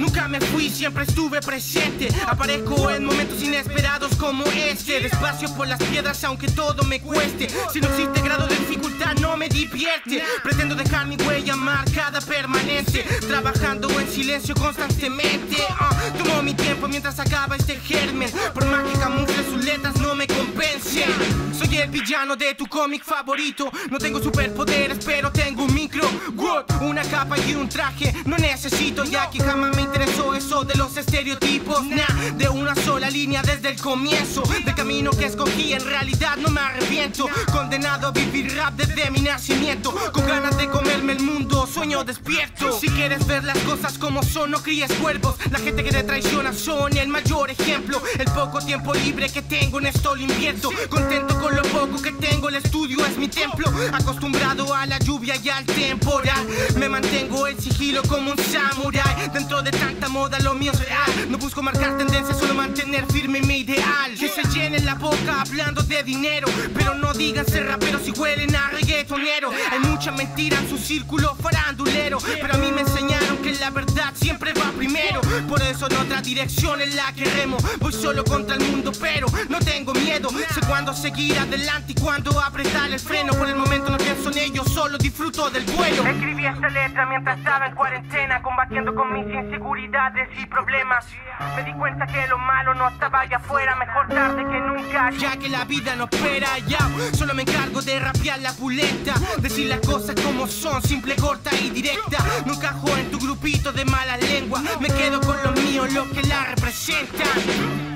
Nunca 0.00 0.28
me 0.28 0.40
fui, 0.40 0.70
siempre 0.70 1.04
estuve 1.04 1.42
presente. 1.42 2.08
Aparezco 2.26 2.90
en 2.90 3.04
momentos 3.04 3.42
inesperados 3.42 4.16
como 4.16 4.44
este. 4.46 4.98
Despacio 4.98 5.54
por 5.54 5.68
las 5.68 5.78
piedras, 5.78 6.24
aunque 6.24 6.48
todo 6.48 6.84
me 6.84 7.00
cueste. 7.00 7.48
Si 7.70 7.82
no 7.82 7.88
existe 7.88 8.22
grado 8.22 8.46
de 8.46 8.56
dificultad, 8.56 9.14
no 9.16 9.36
me 9.36 9.50
divierte. 9.50 10.24
Pretendo 10.42 10.74
dejar 10.74 11.06
mi 11.06 11.16
huella 11.16 11.54
marcada 11.54 12.22
permanente. 12.22 13.02
Trabajando 13.28 13.90
en 14.00 14.08
silencio 14.08 14.54
constantemente. 14.54 15.58
Ah, 15.78 15.90
tomo 16.16 16.42
mi 16.42 16.54
tiempo 16.54 16.88
mientras 16.88 17.20
acaba 17.20 17.56
este 17.56 17.76
germen. 17.76 18.30
Por 18.54 18.64
más 18.64 18.82
que 18.90 18.98
camufle 18.98 19.44
sus 19.44 19.62
letras, 19.62 19.96
no 20.00 20.14
me 20.14 20.26
compensen. 20.26 21.10
Soy 21.52 21.76
el 21.76 21.90
villano 21.90 22.36
de 22.36 22.54
tu 22.54 22.66
cómic 22.66 23.04
favorito. 23.04 23.70
No 23.90 23.98
tengo 23.98 24.18
superpoderes, 24.18 25.04
pero 25.04 25.30
tengo 25.30 25.64
un 25.64 25.74
micro. 25.74 26.08
What? 26.36 26.80
Una 26.80 27.02
capa 27.02 27.36
y 27.38 27.54
un 27.54 27.68
traje. 27.68 28.14
No 28.24 28.38
necesito 28.38 29.04
ya 29.04 29.28
que 29.28 29.40
jamás 29.40 29.76
me 29.76 29.89
eso 29.94 30.64
de 30.64 30.74
los 30.74 30.96
estereotipos. 30.96 31.84
Nah, 31.84 32.30
de 32.36 32.48
una 32.48 32.74
sola 32.74 33.10
línea 33.10 33.42
desde 33.42 33.70
el 33.70 33.80
comienzo. 33.80 34.42
Del 34.64 34.74
camino 34.74 35.10
que 35.10 35.26
escogí, 35.26 35.72
en 35.72 35.84
realidad 35.84 36.36
no 36.36 36.50
me 36.50 36.60
arrepiento. 36.60 37.26
Condenado 37.52 38.08
a 38.08 38.10
vivir 38.10 38.54
rap 38.56 38.74
desde 38.74 39.10
mi 39.10 39.20
nacimiento. 39.20 39.94
Con 40.12 40.26
ganas 40.26 40.56
de 40.56 40.68
comerme 40.68 41.12
el 41.12 41.20
mundo, 41.20 41.66
sueño 41.66 42.04
despierto. 42.04 42.78
Si 42.78 42.88
quieres 42.88 43.26
ver 43.26 43.44
las 43.44 43.58
cosas 43.58 43.98
como 43.98 44.22
son, 44.22 44.50
no 44.50 44.62
críes 44.62 44.92
cuervos. 44.94 45.36
La 45.50 45.58
gente 45.58 45.82
que 45.82 45.90
te 45.90 46.02
traiciona 46.02 46.52
son 46.52 46.96
el 46.96 47.08
mayor 47.08 47.50
ejemplo. 47.50 48.02
El 48.18 48.26
poco 48.26 48.60
tiempo 48.60 48.94
libre 48.94 49.28
que 49.28 49.42
tengo 49.42 49.78
en 49.78 49.86
esto 49.86 50.14
lo 50.14 50.22
invierto. 50.22 50.70
Contento 50.88 51.38
con 51.40 51.56
lo 51.56 51.62
poco 51.62 52.00
que 52.00 52.12
tengo, 52.12 52.48
el 52.48 52.56
estudio 52.56 53.04
es 53.06 53.16
mi 53.16 53.28
templo. 53.28 53.70
Acostumbrado 53.92 54.74
a 54.74 54.86
la 54.86 54.98
lluvia 54.98 55.36
y 55.36 55.48
al 55.48 55.64
temporal. 55.64 56.46
Me 56.76 56.88
mantengo 56.88 57.46
en 57.46 57.60
sigilo 57.60 58.02
como 58.02 58.32
un 58.32 58.38
samurái. 58.38 59.28
Dentro 59.32 59.62
de 59.62 59.70
tanta 59.80 60.08
moda, 60.08 60.38
lo 60.40 60.54
mío 60.54 60.72
es 60.72 60.78
real. 60.78 61.10
No 61.28 61.38
busco 61.38 61.62
marcar 61.62 61.96
tendencia, 61.96 62.34
solo 62.34 62.54
mantener 62.54 63.06
firme 63.06 63.40
mi 63.40 63.58
ideal. 63.58 64.14
Que 64.18 64.28
se 64.28 64.42
llenen 64.54 64.84
la 64.84 64.94
boca 64.94 65.40
hablando 65.40 65.82
de 65.82 66.02
dinero. 66.02 66.46
Pero 66.74 66.94
no 66.94 67.12
digan 67.12 67.46
ser 67.46 67.66
raperos 67.66 68.02
si 68.02 68.12
huelen 68.12 68.54
a 68.54 68.70
reggaetonero. 68.70 69.50
Hay 69.70 69.80
mucha 69.80 70.12
mentira 70.12 70.58
en 70.58 70.68
su 70.68 70.78
círculo 70.78 71.34
farandulero. 71.36 72.18
Pero 72.40 72.54
a 72.54 72.58
mí 72.58 72.70
me 72.72 72.82
enseñaron 72.82 73.38
que 73.38 73.52
la 73.54 73.70
verdad 73.70 74.12
siempre 74.14 74.52
va 74.52 74.70
primero. 74.72 75.20
Por 75.48 75.62
eso 75.62 75.88
en 75.88 75.96
otra 75.96 76.20
dirección 76.20 76.80
en 76.80 76.94
la 76.94 77.12
que 77.12 77.24
remo. 77.24 77.56
Voy 77.78 77.92
solo 77.92 78.22
contra 78.24 78.56
el 78.56 78.62
mundo, 78.70 78.92
pero 79.00 79.26
no 79.48 79.58
tengo 79.60 79.92
miedo. 79.94 80.28
Sé 80.54 80.60
cuándo 80.66 80.92
seguir 80.92 81.38
adelante 81.38 81.92
y 81.92 81.94
cuándo 81.94 82.38
apretar 82.40 82.90
el 82.90 83.00
freno. 83.00 83.32
Por 83.32 83.48
el 83.48 83.56
momento 83.56 83.90
no 83.90 83.98
pienso 83.98 84.30
en 84.30 84.38
ello, 84.38 84.64
solo 84.64 84.98
disfruto 84.98 85.48
del 85.50 85.64
vuelo. 85.64 86.06
Escribí 86.06 86.46
esta 86.46 86.68
letra 86.68 87.06
mientras 87.06 87.38
estaba 87.38 87.66
en 87.66 87.74
cuarentena, 87.74 88.42
combatiendo 88.42 88.94
con 88.94 89.12
mis 89.12 89.26
inseguridades 89.26 89.69
y 89.78 90.46
problemas. 90.46 91.06
Me 91.54 91.62
di 91.62 91.72
cuenta 91.74 92.06
que 92.06 92.26
lo 92.26 92.38
malo 92.38 92.74
no 92.74 92.88
estaba 92.88 93.20
allá 93.20 93.36
afuera, 93.36 93.76
mejor 93.76 94.08
tarde 94.08 94.44
que 94.44 94.60
nunca. 94.60 95.10
Ya 95.12 95.36
que 95.36 95.48
la 95.48 95.64
vida 95.64 95.94
no 95.94 96.04
espera, 96.10 96.58
ya. 96.66 96.78
Solo 97.12 97.34
me 97.34 97.42
encargo 97.42 97.80
de 97.80 98.00
rapear 98.00 98.40
la 98.40 98.52
pulenta, 98.52 99.14
decir 99.38 99.68
las 99.68 99.80
cosas 99.80 100.16
como 100.20 100.48
son, 100.48 100.82
simple, 100.82 101.14
corta 101.14 101.50
y 101.54 101.70
directa. 101.70 102.18
No 102.46 102.54
encajo 102.54 102.96
en 102.96 103.10
tu 103.12 103.18
grupito 103.18 103.72
de 103.72 103.84
malas 103.84 104.20
lenguas, 104.20 104.62
me 104.80 104.88
quedo 104.88 105.20
con 105.20 105.40
lo 105.42 105.52
mío, 105.52 105.86
lo 105.86 106.10
que 106.10 106.22
la 106.22 106.46
representan. 106.46 107.89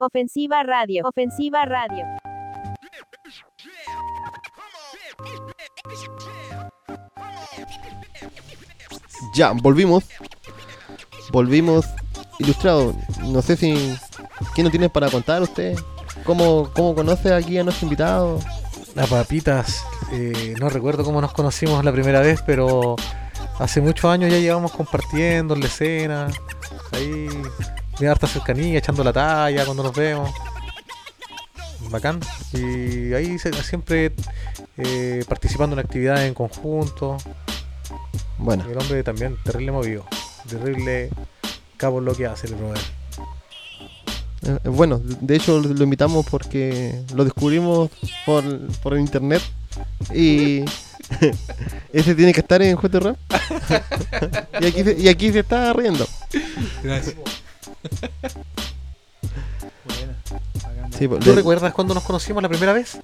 Ofensiva 0.00 0.62
Radio. 0.62 1.02
Ofensiva 1.04 1.64
Radio. 1.64 2.04
Ya, 9.34 9.52
volvimos. 9.52 10.04
Volvimos 11.32 11.86
ilustrado. 12.38 12.94
No 13.24 13.42
sé 13.42 13.56
si. 13.56 13.96
¿Qué 14.54 14.62
nos 14.62 14.70
tienes 14.70 14.90
para 14.90 15.10
contar 15.10 15.42
usted? 15.42 15.76
¿Cómo, 16.24 16.70
cómo 16.74 16.94
conoce 16.94 17.34
aquí 17.34 17.58
a 17.58 17.64
nuestro 17.64 17.86
invitado? 17.86 18.38
Las 18.94 19.08
papitas, 19.08 19.84
eh, 20.12 20.54
no 20.60 20.68
recuerdo 20.68 21.04
cómo 21.04 21.20
nos 21.20 21.32
conocimos 21.32 21.84
la 21.84 21.92
primera 21.92 22.20
vez, 22.20 22.42
pero 22.46 22.96
hace 23.58 23.80
muchos 23.80 24.10
años 24.10 24.30
ya 24.30 24.38
llevamos 24.38 24.72
compartiendo 24.72 25.54
en 25.54 25.60
la 25.60 25.66
escena, 25.66 26.28
ahí, 26.92 27.28
de 27.98 28.08
harta 28.08 28.26
cercanía, 28.26 28.78
echando 28.78 29.02
la 29.04 29.12
talla 29.12 29.64
cuando 29.64 29.82
nos 29.82 29.94
vemos. 29.94 30.30
Bacán. 31.90 32.20
Y 32.52 33.12
ahí 33.14 33.38
se- 33.38 33.52
siempre 33.62 34.12
eh, 34.76 35.24
participando 35.28 35.74
en 35.74 35.80
actividades 35.80 36.26
en 36.28 36.34
conjunto. 36.34 37.16
Bueno, 38.38 38.64
El 38.70 38.78
hombre 38.78 39.02
también, 39.02 39.36
terrible 39.42 39.72
movido, 39.72 40.04
terrible 40.48 41.10
cabo 41.76 41.98
en 41.98 42.04
lo 42.04 42.14
que 42.14 42.26
hace 42.26 42.46
el 42.48 42.54
brother. 42.54 42.78
eh, 44.42 44.58
eh, 44.64 44.68
bueno, 44.68 45.00
de 45.02 45.36
hecho 45.36 45.58
lo 45.60 45.82
invitamos 45.84 46.26
porque 46.30 47.02
lo 47.14 47.24
descubrimos 47.24 47.90
por, 48.26 48.44
por 48.82 48.96
internet 48.98 49.42
y 50.14 50.64
ese 51.92 52.14
tiene 52.14 52.32
que 52.32 52.40
estar 52.40 52.60
en 52.62 52.76
Rap. 52.76 53.16
y, 54.60 54.66
aquí 54.66 54.84
se, 54.84 54.96
y 54.98 55.08
aquí 55.08 55.32
se 55.32 55.40
está 55.40 55.72
riendo. 55.72 56.06
Gracias. 56.82 57.16
Sí, 60.98 61.06
¿Tú 61.08 61.18
le- 61.20 61.34
recuerdas 61.36 61.72
cuando 61.72 61.94
nos 61.94 62.02
conocimos 62.02 62.42
la 62.42 62.48
primera 62.48 62.72
vez? 62.72 62.98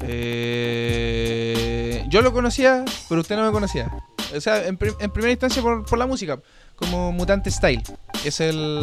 Eh, 0.00 2.04
yo 2.08 2.22
lo 2.22 2.32
conocía, 2.32 2.84
pero 3.08 3.20
usted 3.20 3.36
no 3.36 3.44
me 3.44 3.52
conocía. 3.52 3.90
O 4.34 4.40
sea, 4.40 4.66
en, 4.66 4.76
prim- 4.76 4.94
en 5.00 5.10
primera 5.10 5.32
instancia 5.32 5.60
por, 5.62 5.84
por 5.84 5.98
la 5.98 6.06
música, 6.06 6.38
como 6.76 7.12
Mutante 7.12 7.50
Style. 7.50 7.82
Es 8.24 8.40
el. 8.40 8.80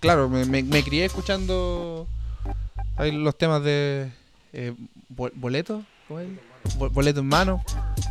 Claro, 0.00 0.28
me, 0.28 0.44
me- 0.44 0.62
me 0.62 0.82
crié 0.82 1.04
escuchando 1.04 2.06
ahí 2.96 3.12
los 3.12 3.36
temas 3.38 3.62
de 3.62 4.10
eh, 4.52 4.74
bo- 5.08 5.30
boleto, 5.34 5.82
¿cómo 6.08 6.20
es? 6.20 6.28
Bo- 6.76 6.90
boleto 6.90 7.20
en 7.20 7.26
mano. 7.26 7.62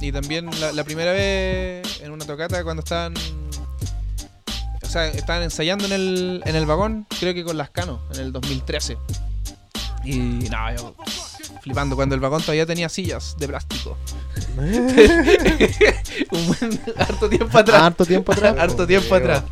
Y 0.02 0.12
también 0.12 0.50
la, 0.62 0.72
la 0.72 0.84
primera 0.84 1.12
vez 1.12 2.02
en 2.02 2.12
una 2.12 2.26
tocata 2.26 2.64
cuando 2.64 2.84
estaban. 2.84 3.14
O 4.90 4.92
sea, 4.92 5.06
estaban 5.06 5.44
ensayando 5.44 5.86
en 5.86 5.92
el, 5.92 6.42
en 6.46 6.56
el 6.56 6.66
vagón, 6.66 7.06
creo 7.20 7.36
que 7.36 7.44
con 7.44 7.56
las 7.58 7.70
canos, 7.70 8.00
en 8.16 8.22
el 8.22 8.32
2013. 8.32 8.98
Y 10.04 10.18
no, 10.18 10.76
yo 10.76 10.96
flipando, 11.62 11.96
cuando 11.96 12.16
el 12.16 12.22
vagón 12.22 12.42
todavía 12.42 12.66
tenía 12.66 12.90
sillas 12.90 13.36
de 13.38 13.48
plástico. 13.48 13.96
Un 16.32 16.48
buen 16.48 16.82
harto 16.98 17.30
tiempo 17.30 17.56
atrás. 17.56 17.84
Harto 17.84 18.04
tiempo 18.04 18.32
atrás. 18.32 18.56
harto 18.58 18.78
po. 18.78 18.88
tiempo 18.88 19.14
atrás. 19.14 19.44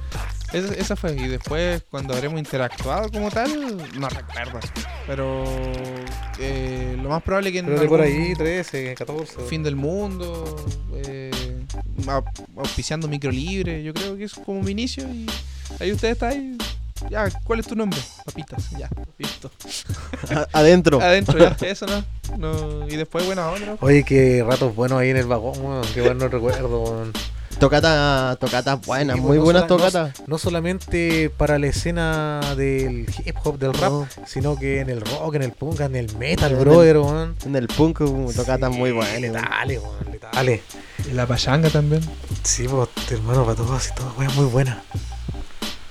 Esa, 0.53 0.74
esa 0.74 0.96
fue. 0.96 1.15
Y 1.15 1.27
después, 1.27 1.84
cuando 1.91 2.15
habremos 2.15 2.39
interactuado 2.39 3.12
como 3.12 3.29
tal, 3.29 3.77
no 4.00 4.10
recuerdo. 4.10 4.60
Pero 5.06 5.44
eh, 6.39 6.98
lo 7.00 7.10
más 7.10 7.22
probable 7.22 7.51
que 7.51 7.60
en 7.60 7.67
Creo 7.67 7.79
que 7.79 7.88
por 7.88 8.01
ahí, 8.01 8.34
13, 8.34 8.96
14. 8.96 9.41
fin 9.41 9.62
del 9.62 9.75
mundo, 9.75 10.65
eh, 10.96 11.29
auspiciando 12.55 13.07
micro 13.07 13.31
libre, 13.31 13.84
yo 13.84 13.93
creo 13.93 14.17
que 14.17 14.25
es 14.25 14.34
como 14.34 14.62
mi 14.62 14.72
inicio. 14.72 15.03
Y 15.13 15.27
ahí 15.79 15.91
usted 15.91 16.10
está 16.10 16.29
ahí. 16.29 16.57
Ya, 17.10 17.29
¿cuál 17.43 17.60
es 17.60 17.67
tu 17.67 17.75
nombre? 17.75 18.00
Papitas, 18.25 18.72
ya, 18.72 18.89
listo. 19.17 19.51
Adentro. 20.51 21.00
Adentro, 21.01 21.38
ya, 21.38 21.55
eso 21.67 21.86
no. 21.86 22.03
no. 22.38 22.88
Y 22.88 22.96
después, 22.96 23.25
buena 23.25 23.50
onda, 23.50 23.67
¿no? 23.67 23.77
Oye, 23.81 24.03
qué 24.03 24.43
ratos 24.46 24.75
buenos 24.75 25.00
ahí 25.00 25.10
en 25.10 25.17
el 25.17 25.27
vagón, 25.27 25.63
weón. 25.63 25.86
Qué 25.93 26.01
bueno 26.01 26.27
recuerdo, 26.27 26.81
weón. 26.81 27.13
Tocata, 27.60 28.38
tocatas 28.40 28.80
buenas, 28.86 29.16
Sí, 29.16 29.22
muy 29.22 29.38
no 29.38 29.44
buenas 29.44 29.64
sola- 29.68 29.90
tocatas. 29.90 30.24
No 30.28 30.38
solamente 30.38 31.32
para 31.32 31.58
la 31.58 31.66
escena 31.68 32.40
del 32.56 33.08
hip 33.26 33.36
hop, 33.44 33.58
del 33.58 33.74
rap, 33.74 33.92
No. 33.92 34.08
sino 34.28 34.56
que 34.60 34.80
en 34.82 34.92
el 34.92 35.02
rock, 35.02 35.36
en 35.36 35.42
el 35.42 35.52
punk, 35.54 35.80
en 35.80 35.96
el 35.96 36.16
metal, 36.18 36.52
En 36.52 36.58
el- 36.60 36.64
brother, 36.64 36.98
weón. 37.00 37.36
En 37.46 37.56
el 37.56 37.68
punk, 37.68 38.02
uh, 38.02 38.32
tocatas 38.36 38.72
Sí, 38.72 38.78
muy 38.78 38.92
buenas. 38.92 39.20
Letales, 39.20 39.80
weón, 39.82 40.12
letales. 40.12 40.62
Y 41.10 41.14
la 41.14 41.26
pachanga 41.26 41.70
también. 41.72 42.02
Sí, 42.44 42.68
pues, 42.68 42.90
hermano, 43.10 43.44
para 43.44 43.56
todos 43.56 43.88
y 43.88 43.94
todo, 43.96 44.14
weón, 44.20 44.36
muy 44.36 44.46
buena. 44.46 44.84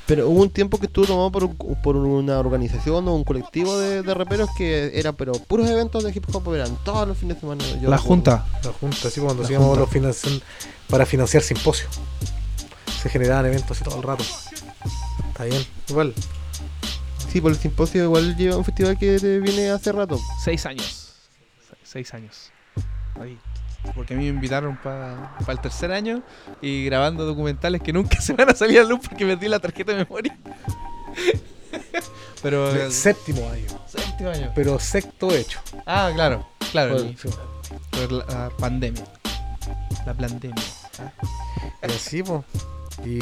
Pero 0.06 0.28
hubo 0.28 0.42
un 0.42 0.50
tiempo 0.50 0.78
que 0.78 0.86
estuvo 0.86 1.04
tomado 1.06 1.32
por, 1.32 1.44
un- 1.44 1.56
por 1.82 1.96
una 1.96 2.38
organización 2.38 3.08
o 3.08 3.14
un 3.14 3.24
colectivo 3.24 3.76
de, 3.78 4.02
de 4.02 4.14
raperos 4.14 4.48
que 4.56 4.92
era, 4.98 5.12
pero 5.12 5.32
puros 5.32 5.68
eventos 5.68 6.04
de 6.04 6.10
hip 6.14 6.24
hop, 6.32 6.54
eran 6.54 6.76
todos 6.84 7.08
los 7.08 7.18
fines 7.18 7.36
de 7.36 7.40
semana. 7.40 7.64
yo 7.80 7.90
la 7.90 7.98
junta. 7.98 8.46
La 8.62 8.72
junta, 8.72 9.08
así 9.08 9.20
cuando 9.20 9.42
hacíamos 9.42 9.76
los 9.76 9.88
financian- 9.90 10.40
para 10.88 11.04
financiar 11.06 11.42
simposios. 11.42 11.90
Se 13.02 13.08
generaban 13.08 13.46
eventos 13.46 13.72
así 13.72 13.82
todo 13.84 13.96
el 13.96 14.02
rato. 14.04 14.22
Está 15.28 15.44
bien, 15.44 15.64
igual. 15.88 16.14
Sí, 17.32 17.40
por 17.40 17.50
el 17.50 17.58
simposio 17.58 18.04
igual 18.04 18.36
lleva 18.36 18.56
un 18.56 18.64
festival 18.64 18.96
que 18.98 19.18
te 19.18 19.40
viene 19.40 19.70
hace 19.70 19.90
rato. 19.92 20.18
Seis 20.42 20.64
años. 20.66 21.12
Se- 21.68 21.76
Seis 21.82 22.14
años. 22.14 22.50
Ahí. 23.20 23.36
Porque 23.94 24.14
a 24.14 24.16
mí 24.16 24.24
me 24.24 24.30
invitaron 24.30 24.76
para 24.76 25.34
el 25.48 25.60
tercer 25.60 25.92
año 25.92 26.22
y 26.60 26.84
grabando 26.86 27.24
documentales 27.24 27.80
que 27.82 27.92
nunca 27.92 28.20
se 28.20 28.32
van 28.34 28.50
a 28.50 28.54
salir 28.54 28.80
a 28.80 28.84
luz 28.84 29.00
porque 29.08 29.24
perdí 29.26 29.48
la 29.48 29.58
tarjeta 29.60 29.92
de 29.92 29.98
memoria. 30.04 30.36
Pero. 32.42 32.70
El 32.70 32.92
séptimo 32.92 33.48
año. 33.50 33.66
séptimo 33.86 34.30
año. 34.30 34.52
Pero 34.54 34.78
sexto 34.78 35.32
hecho. 35.32 35.58
Ah, 35.86 36.10
claro, 36.14 36.46
claro. 36.70 36.96
Por- 36.96 37.06
el- 37.06 37.16
por 37.90 38.12
la, 38.12 38.24
la 38.26 38.50
pandemia. 38.50 39.04
La 40.04 40.14
pandemia. 40.14 40.62
¿ah? 41.00 41.10
Y 41.88 41.90
así, 41.90 42.22
pues. 42.22 42.42
Y 43.04 43.18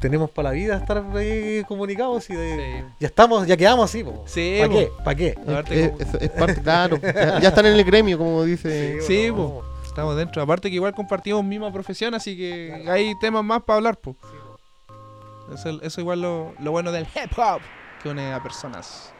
tenemos 0.00 0.30
para 0.30 0.48
la 0.48 0.54
vida 0.54 0.76
estar 0.76 1.04
ahí 1.14 1.62
comunicados 1.68 2.28
y 2.30 2.34
de... 2.34 2.56
Sí. 2.80 2.94
Ya 3.00 3.06
estamos, 3.06 3.46
ya 3.46 3.56
quedamos 3.56 3.84
así, 3.90 4.02
po. 4.02 4.24
Sí, 4.26 4.56
¿Para 4.60 4.72
qué? 4.72 4.90
¿Para 5.04 5.16
qué? 5.16 5.34
Aparte 5.40 5.84
Es, 5.84 5.92
es- 6.14 6.22
es 6.22 6.30
parte, 6.30 6.62
claro. 6.62 6.98
Ya, 7.02 7.38
ya 7.40 7.48
están 7.50 7.66
en 7.66 7.74
el 7.74 7.84
gremio, 7.84 8.18
como 8.18 8.42
dice. 8.44 9.00
Sí, 9.02 9.28
no. 9.28 9.36
po. 9.36 9.64
Estamos 9.86 10.16
dentro. 10.16 10.40
Aparte 10.42 10.68
que 10.70 10.76
igual 10.76 10.94
compartimos 10.94 11.44
misma 11.44 11.72
profesión, 11.72 12.14
así 12.14 12.36
que 12.36 12.84
hay 12.88 13.12
temas 13.20 13.44
más 13.44 13.62
para 13.62 13.76
hablar, 13.78 13.96
po. 13.98 14.16
Eso, 15.54 15.80
eso 15.82 16.00
igual 16.00 16.22
lo, 16.22 16.54
lo 16.60 16.70
bueno 16.70 16.92
del 16.92 17.04
hip 17.04 17.36
hop 17.36 17.60
que 18.02 18.08
une 18.08 18.32
a 18.32 18.42
personas. 18.42 19.12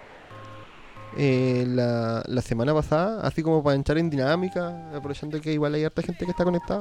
Eh, 1.17 1.65
la, 1.67 2.23
la 2.27 2.41
semana 2.41 2.73
pasada, 2.73 3.21
así 3.27 3.43
como 3.43 3.65
para 3.65 3.75
entrar 3.75 3.99
en 3.99 4.09
dinámica, 4.09 4.91
aprovechando 4.95 5.41
que 5.41 5.53
igual 5.53 5.75
hay 5.75 5.85
harta 5.85 6.03
gente 6.03 6.25
que 6.25 6.31
está 6.31 6.45
conectada. 6.45 6.81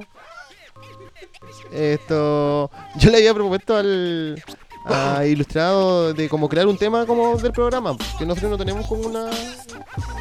Esto, 1.71 2.69
yo 2.97 3.09
le 3.11 3.17
había 3.17 3.33
propuesto 3.33 3.75
al 3.77 4.41
a 4.85 5.25
ilustrado 5.25 6.13
de 6.13 6.27
como 6.29 6.47
crear 6.49 6.65
un 6.65 6.77
tema 6.77 7.05
como 7.05 7.37
del 7.37 7.51
programa, 7.51 7.95
que 8.17 8.25
nosotros 8.25 8.51
no 8.51 8.57
tenemos 8.57 8.87
como 8.87 9.03
una 9.07 9.25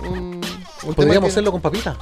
un, 0.02 0.11
un 0.11 0.40
tema 0.40 0.95
Podríamos 0.95 1.28
que- 1.28 1.31
hacerlo 1.33 1.52
con 1.52 1.61
papita. 1.61 1.97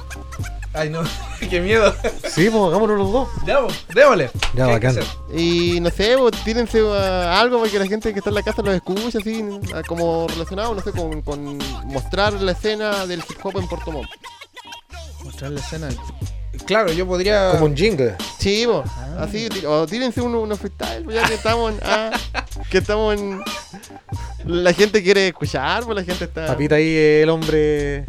Ay, 0.73 0.89
no, 0.89 1.01
qué 1.49 1.61
miedo. 1.61 1.93
Sí, 2.29 2.49
pues 2.49 2.63
hagámoslo 2.63 2.97
los 2.97 3.11
dos. 3.11 3.29
Ya, 3.45 3.61
po, 3.61 3.67
démosle. 3.93 4.29
Ya, 4.53 4.65
¿Qué 4.65 4.71
hay 4.73 4.79
que 4.79 4.87
bacán. 4.87 5.03
y 5.35 5.79
no 5.79 5.89
sé, 5.89 6.15
tírense 6.43 6.81
a 6.81 7.39
algo 7.39 7.59
para 7.59 7.71
que 7.71 7.79
la 7.79 7.87
gente 7.87 8.11
que 8.11 8.19
está 8.19 8.29
en 8.31 8.35
la 8.35 8.43
casa 8.43 8.61
lo 8.61 8.71
escuche, 8.73 9.17
así, 9.19 9.43
a- 9.73 9.83
como 9.83 10.27
relacionado, 10.27 10.75
no 10.75 10.81
sé, 10.81 10.91
con, 10.91 11.21
con 11.21 11.57
mostrar 11.85 12.33
la 12.33 12.51
escena 12.51 13.05
del 13.05 13.19
hip 13.19 13.37
hop 13.43 13.57
en 13.57 13.67
Puerto 13.67 13.91
Montt. 13.91 14.09
Mostrar 15.23 15.51
la 15.51 15.59
escena. 15.61 15.89
Claro, 16.65 16.91
yo 16.93 17.05
podría. 17.07 17.51
Como 17.51 17.65
un 17.65 17.75
jingle. 17.75 18.15
Sí, 18.39 18.63
po, 18.65 18.83
así, 19.19 19.47
o 19.65 19.85
tírense 19.87 20.21
uno- 20.21 20.41
unos 20.41 20.59
freestyle, 20.59 21.03
pues, 21.03 21.15
ya 21.15 21.27
que 21.27 21.33
estamos 21.35 21.71
en, 21.73 21.79
ah, 21.83 22.11
que 22.69 22.77
estamos 22.79 23.19
en, 23.19 23.41
la 24.45 24.73
gente 24.73 25.03
quiere 25.03 25.27
escuchar, 25.27 25.83
pues 25.83 25.95
la 25.95 26.03
gente 26.03 26.25
está, 26.25 26.47
Papita 26.47 26.75
ahí 26.75 26.95
es 26.95 27.23
el 27.23 27.29
hombre 27.29 28.05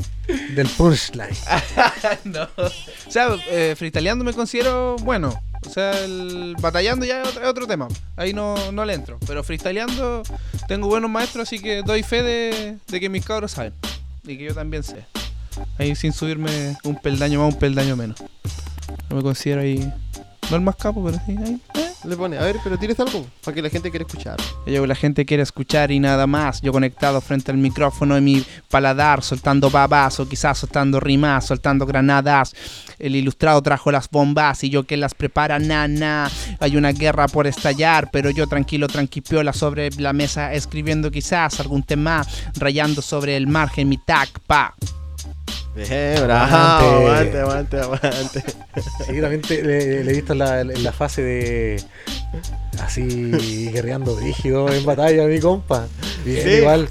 del 0.55 0.69
punchline. 0.77 1.37
no. 2.25 2.43
O 2.57 3.11
sea, 3.11 3.29
eh, 3.49 3.75
freestyleando 3.77 4.25
me 4.25 4.33
considero 4.33 4.97
bueno. 5.01 5.41
O 5.67 5.71
sea, 5.71 5.99
el 6.05 6.55
batallando 6.61 7.05
ya 7.05 7.23
es 7.23 7.37
otro, 7.39 7.67
tema. 7.67 7.89
Ahí 8.17 8.33
no, 8.33 8.71
no 8.71 8.85
le 8.85 8.95
entro. 8.95 9.19
Pero 9.27 9.43
freestyleando 9.43 10.23
tengo 10.69 10.87
buenos 10.87 11.11
maestros, 11.11 11.49
así 11.49 11.59
que 11.59 11.83
doy 11.83 12.05
fe 12.05 12.23
de, 12.23 12.77
de 12.87 13.01
que 13.01 13.09
mis 13.09 13.25
cabros 13.25 13.53
saben. 13.53 13.75
Y 14.25 14.39
que 14.39 14.45
yo 14.45 14.55
también 14.55 14.85
sé. 14.85 15.05
Ahí 15.79 15.95
sin 15.95 16.13
subirme 16.13 16.77
un 16.85 16.97
peldaño 16.97 17.41
más, 17.41 17.55
un 17.55 17.59
peldaño 17.59 17.97
menos. 17.97 18.19
No 19.09 19.17
me 19.17 19.23
considero 19.23 19.61
ahí. 19.63 19.93
No 20.51 20.57
el 20.57 20.63
más 20.63 20.77
capo, 20.77 21.05
pero 21.05 21.19
sí, 21.27 21.37
ahí. 21.45 21.61
eh. 21.75 21.91
le 22.05 22.17
pone, 22.17 22.39
a 22.39 22.43
ver, 22.43 22.57
pero 22.65 22.79
tienes 22.79 22.99
algo, 23.01 23.27
para 23.45 23.55
que 23.55 23.61
la 23.61 23.69
gente 23.69 23.91
quiera 23.91 24.07
escuchar. 24.07 24.37
Yo 24.67 24.87
la 24.87 24.95
gente 24.95 25.27
quiere 25.27 25.43
escuchar 25.43 25.91
y 25.91 26.01
nada 26.01 26.27
más. 26.27 26.63
Yo 26.63 26.73
conectado 26.73 27.21
frente 27.21 27.51
al 27.51 27.59
micrófono 27.59 28.17
en 28.17 28.25
mi 28.25 28.45
paladar, 28.71 29.23
soltando 29.23 29.69
babas 29.69 30.19
o 30.21 30.27
quizás 30.29 30.57
soltando 30.57 31.01
rimas, 31.01 31.47
soltando 31.47 31.85
granadas. 31.85 32.55
El 32.99 33.15
ilustrado 33.17 33.61
trajo 33.61 33.93
las 33.93 34.09
bombas 34.09 34.65
y 34.65 34.71
yo 34.71 34.85
que 34.85 34.97
las 34.97 35.13
prepara, 35.13 35.59
nana. 35.59 36.31
Hay 36.61 36.79
una 36.79 36.93
guerra 36.93 37.29
por 37.29 37.47
estallar, 37.47 38.11
pero 38.11 38.31
yo 38.31 38.47
tranquilo, 38.47 38.89
tranquipiola 38.89 39.53
sobre 39.53 39.91
la 39.99 40.15
mesa, 40.15 40.55
escribiendo 40.55 41.11
quizás 41.11 41.61
algún 41.61 41.83
tema, 41.83 42.27
rayando 42.55 43.03
sobre 43.03 43.37
el 43.37 43.49
margen 43.49 43.89
mi 43.89 43.99
tac, 43.99 44.31
pa. 44.47 44.75
Bien, 45.87 46.23
bravo, 46.25 46.55
Aguante. 46.57 47.39
aguante, 47.41 47.77
aguante, 47.81 48.09
aguante. 48.09 48.45
Sí, 49.07 49.21
también 49.21 49.43
te- 49.43 49.63
le, 49.63 50.05
le 50.05 50.11
he 50.11 50.15
visto 50.15 50.33
en 50.33 50.39
la, 50.39 50.65
la 50.65 50.93
fase 50.93 51.23
de. 51.23 51.83
Así, 52.81 53.71
guerreando 53.73 54.15
brígido 54.17 54.69
en 54.73 54.85
batalla, 54.85 55.25
mi 55.27 55.41
compa. 55.41 55.87
Bien, 56.25 56.43
Sí. 56.43 56.51
igual. 56.51 56.89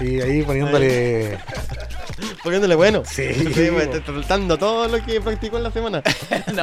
Y 0.00 0.20
ahí 0.20 0.42
poniéndole. 0.42 1.38
Poniéndole 2.42 2.74
bueno. 2.74 3.02
Sí, 3.08 3.28
pues, 3.54 3.70
po. 3.70 3.78
está 3.80 4.00
tratando 4.12 4.58
todo 4.58 4.88
lo 4.88 5.04
que 5.04 5.20
practicó 5.20 5.56
en 5.58 5.62
la 5.62 5.70
semana. 5.70 6.02
No, 6.52 6.62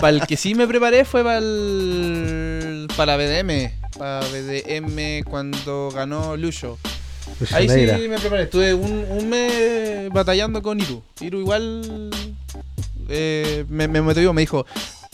para 0.00 0.08
el 0.08 0.26
que 0.26 0.36
sí 0.36 0.54
me 0.54 0.66
preparé 0.66 1.04
fue 1.04 1.22
para 1.22 1.38
el, 1.38 2.88
para 2.96 3.16
BDM. 3.16 3.70
Para 3.96 4.20
BDM 4.28 5.22
cuando 5.24 5.90
ganó 5.94 6.36
Lucho. 6.36 6.78
Ahí 7.52 7.68
sí 7.68 8.08
me 8.08 8.18
preparé. 8.18 8.44
Estuve 8.44 8.74
un, 8.74 9.04
un 9.10 9.28
mes 9.28 10.10
batallando 10.10 10.62
con 10.62 10.80
Iru. 10.80 11.02
Iru 11.20 11.40
igual 11.40 12.10
eh, 13.08 13.64
me, 13.68 13.88
me 13.88 14.02
motivó, 14.02 14.32
me 14.32 14.42
dijo, 14.42 14.66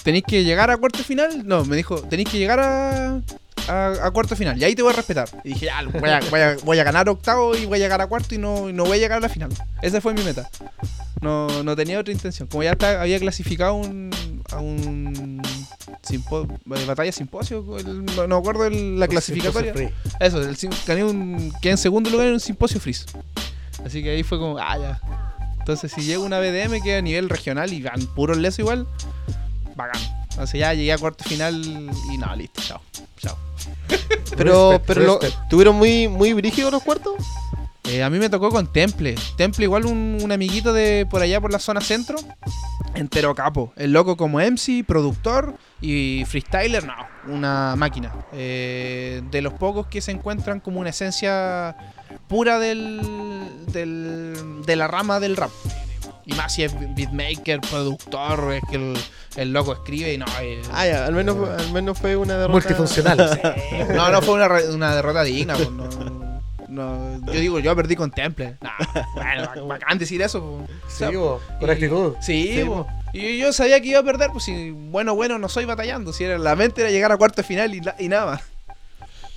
¿tenéis 0.02 0.24
que 0.26 0.44
llegar 0.44 0.70
a 0.70 0.76
cuarto 0.76 1.02
final? 1.04 1.46
No, 1.46 1.64
me 1.64 1.76
dijo, 1.76 2.00
tenéis 2.02 2.28
que 2.28 2.38
llegar 2.38 2.60
a, 2.60 3.20
a, 3.68 3.88
a 4.06 4.10
cuarto 4.10 4.36
final. 4.36 4.58
Y 4.60 4.64
ahí 4.64 4.74
te 4.74 4.82
voy 4.82 4.92
a 4.92 4.96
respetar. 4.96 5.28
Y 5.44 5.50
dije, 5.50 5.66
ya, 5.66 5.82
voy 5.82 6.10
a, 6.10 6.20
voy 6.30 6.40
a- 6.40 6.56
voy 6.64 6.78
a 6.78 6.84
ganar 6.84 7.08
octavo 7.08 7.54
y 7.56 7.64
voy 7.66 7.78
a 7.78 7.82
llegar 7.82 8.00
a 8.00 8.06
cuarto 8.06 8.34
y 8.34 8.38
no, 8.38 8.68
y 8.68 8.72
no 8.72 8.84
voy 8.84 8.98
a 8.98 9.00
llegar 9.00 9.18
a 9.18 9.20
la 9.20 9.28
final. 9.28 9.50
Esa 9.82 10.00
fue 10.00 10.14
mi 10.14 10.22
meta. 10.22 10.48
No, 11.20 11.62
no 11.62 11.74
tenía 11.76 11.98
otra 11.98 12.12
intención. 12.12 12.48
Como 12.48 12.62
ya 12.62 12.72
está, 12.72 13.00
había 13.00 13.18
clasificado 13.18 13.74
un, 13.74 14.10
a 14.52 14.58
un 14.58 15.40
simpo- 16.02 16.46
eh, 16.76 16.84
batalla 16.84 17.12
simposio, 17.12 17.78
el- 17.78 18.04
no, 18.28 18.36
acuerdo 18.36 18.66
el- 18.66 18.98
la 19.00 19.08
clasificatoria. 19.08 19.72
Free. 19.72 19.90
Eso, 20.20 20.42
el, 20.42 20.56
gané 20.86 21.04
un, 21.04 21.52
quedé 21.62 21.72
en 21.72 21.78
segundo 21.78 22.10
lugar 22.10 22.26
en 22.26 22.34
un 22.34 22.40
simposio 22.40 22.78
freeze. 22.80 23.06
Así 23.84 24.02
que 24.02 24.10
ahí 24.10 24.22
fue 24.22 24.38
como, 24.38 24.58
ah, 24.58 24.76
ya. 24.78 25.00
Entonces, 25.58 25.92
si 25.92 26.02
llego 26.02 26.24
a 26.24 26.26
una 26.26 26.40
BDM 26.40 26.82
que 26.82 26.96
a 26.96 27.00
nivel 27.02 27.30
regional 27.30 27.72
y 27.72 27.80
van 27.80 28.06
puros 28.14 28.36
leso 28.36 28.60
igual, 28.60 28.86
bacán. 29.76 30.00
Entonces 30.34 30.60
ya 30.60 30.74
llegué 30.74 30.92
a 30.92 30.98
cuarto 30.98 31.24
final 31.24 31.90
y 32.12 32.18
no, 32.18 32.34
listo, 32.36 32.60
chao. 32.62 32.80
Chao. 33.18 33.36
Pero, 34.36 34.82
pero 34.84 35.00
lo-. 35.02 35.20
¿tuvieron 35.48 35.76
muy, 35.76 36.08
muy 36.08 36.32
brígidos 36.32 36.72
los 36.72 36.82
cuartos? 36.82 37.14
Eh, 37.84 38.02
a 38.02 38.10
mí 38.10 38.18
me 38.18 38.28
tocó 38.28 38.50
con 38.50 38.66
Temple. 38.72 39.14
Temple, 39.36 39.64
igual 39.64 39.84
un, 39.86 40.18
un 40.22 40.32
amiguito 40.32 40.72
de 40.72 41.06
por 41.08 41.22
allá 41.22 41.40
por 41.40 41.52
la 41.52 41.58
zona 41.60 41.80
centro. 41.80 42.16
Entero 42.94 43.34
capo. 43.34 43.72
El 43.76 43.92
loco 43.92 44.16
como 44.16 44.40
MC, 44.40 44.84
productor 44.86 45.56
y 45.80 46.24
freestyler, 46.26 46.84
no, 46.84 46.94
una 47.32 47.76
máquina. 47.76 48.12
Eh, 48.32 49.22
de 49.30 49.42
los 49.42 49.52
pocos 49.52 49.86
que 49.86 50.00
se 50.00 50.10
encuentran 50.12 50.58
como 50.60 50.80
una 50.80 50.90
esencia 50.90 51.76
pura 52.26 52.58
del, 52.58 53.00
del- 53.68 54.62
de 54.66 54.76
la 54.76 54.88
rama 54.88 55.20
del 55.20 55.36
rap. 55.36 55.50
Y 56.26 56.32
más 56.34 56.54
si 56.54 56.62
es 56.64 56.72
beatmaker, 56.94 57.60
productor, 57.60 58.54
es 58.54 58.62
que 58.70 58.76
el, 58.76 58.94
el 59.36 59.52
loco 59.52 59.72
escribe 59.74 60.14
y 60.14 60.18
no. 60.18 60.24
eh, 60.40 60.62
Ah, 60.72 60.86
ya, 60.86 61.06
al 61.06 61.12
menos, 61.12 61.36
al 61.48 61.70
menos 61.72 61.98
fue 61.98 62.16
una 62.16 62.34
derrota. 62.34 62.52
Multifuncional. 62.52 63.40
no, 63.94 64.10
no 64.10 64.22
fue 64.22 64.34
una, 64.34 64.48
una 64.72 64.94
derrota 64.94 65.22
digna. 65.22 65.54
pues, 65.54 65.70
no, 65.70 65.88
no. 66.68 67.26
yo 67.26 67.40
digo, 67.40 67.58
yo 67.60 67.76
perdí 67.76 67.94
con 67.94 68.10
Temple. 68.10 68.56
Nah, 68.62 68.70
bueno, 69.14 69.42
bac- 69.44 69.66
bacán 69.68 69.98
decir 69.98 70.22
eso. 70.22 70.40
pues. 70.66 70.70
O 70.86 70.90
Sí, 70.90 70.96
sea, 70.98 71.10
bo, 71.10 71.40
con 71.60 71.68
y- 71.68 71.72
actitud. 71.72 72.14
Sí, 72.20 72.54
Sí, 72.54 72.64
y 73.12 73.38
yo 73.38 73.52
sabía 73.52 73.80
que 73.80 73.88
iba 73.88 74.00
a 74.00 74.02
perder, 74.02 74.30
pues 74.32 74.44
si 74.44 74.70
bueno, 74.70 75.14
bueno, 75.14 75.38
no 75.38 75.48
soy 75.48 75.66
batallando. 75.66 76.12
Si 76.12 76.24
era, 76.24 76.36
la 76.38 76.56
mente 76.56 76.80
era 76.80 76.90
llegar 76.90 77.12
a 77.12 77.16
cuarto 77.16 77.42
de 77.42 77.46
final 77.46 77.74
y, 77.74 77.80
la- 77.80 77.94
y 77.98 78.08
nada 78.08 78.26
más. 78.26 78.42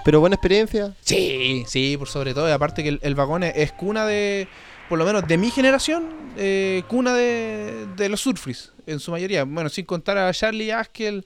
Pero 0.05 0.21
buena 0.21 0.35
experiencia. 0.35 0.93
Sí, 1.01 1.65
sí, 1.67 1.97
por 1.97 2.07
sobre 2.07 2.33
todo. 2.33 2.47
Y 2.47 2.51
aparte 2.53 2.81
que 2.81 2.89
el, 2.89 2.99
el 3.03 3.13
vagón 3.13 3.43
es, 3.43 3.53
es 3.57 3.71
cuna 3.73 4.05
de, 4.05 4.47
por 4.89 4.97
lo 4.97 5.05
menos 5.05 5.27
de 5.27 5.37
mi 5.37 5.51
generación, 5.51 6.09
eh, 6.37 6.83
cuna 6.87 7.13
de, 7.13 7.87
de 7.95 8.09
los 8.09 8.21
surfris, 8.21 8.71
en 8.85 8.99
su 8.99 9.11
mayoría. 9.11 9.43
Bueno, 9.43 9.69
sin 9.69 9.85
contar 9.85 10.17
a 10.17 10.31
Charlie 10.33 10.65
y 10.65 10.71
Askel, 10.71 11.25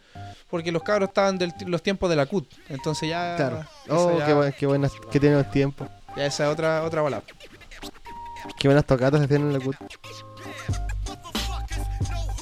porque 0.50 0.72
los 0.72 0.84
cabros 0.84 1.10
estaban 1.10 1.38
de 1.38 1.52
los 1.68 1.82
tiempos 1.84 2.10
de 2.10 2.16
la 2.16 2.26
CUT. 2.26 2.48
Entonces 2.70 3.10
ya... 3.10 3.36
Claro. 3.38 3.66
Oh, 3.90 4.18
ya, 4.18 4.26
qué, 4.26 4.34
bu- 4.34 4.56
qué 4.58 4.66
buenas, 4.66 4.92
que 5.12 5.20
tenemos 5.20 5.50
tiempo. 5.52 5.88
ya 6.16 6.26
esa 6.26 6.46
es 6.48 6.50
otra, 6.54 6.84
otra 6.84 7.02
bola. 7.02 7.22
Qué 8.60 8.68
buenas 8.68 8.86
tocatas 8.86 9.20
se 9.20 9.26
hacían 9.26 9.42
en 9.42 9.54
la 9.54 9.60
CUT. 9.60 9.76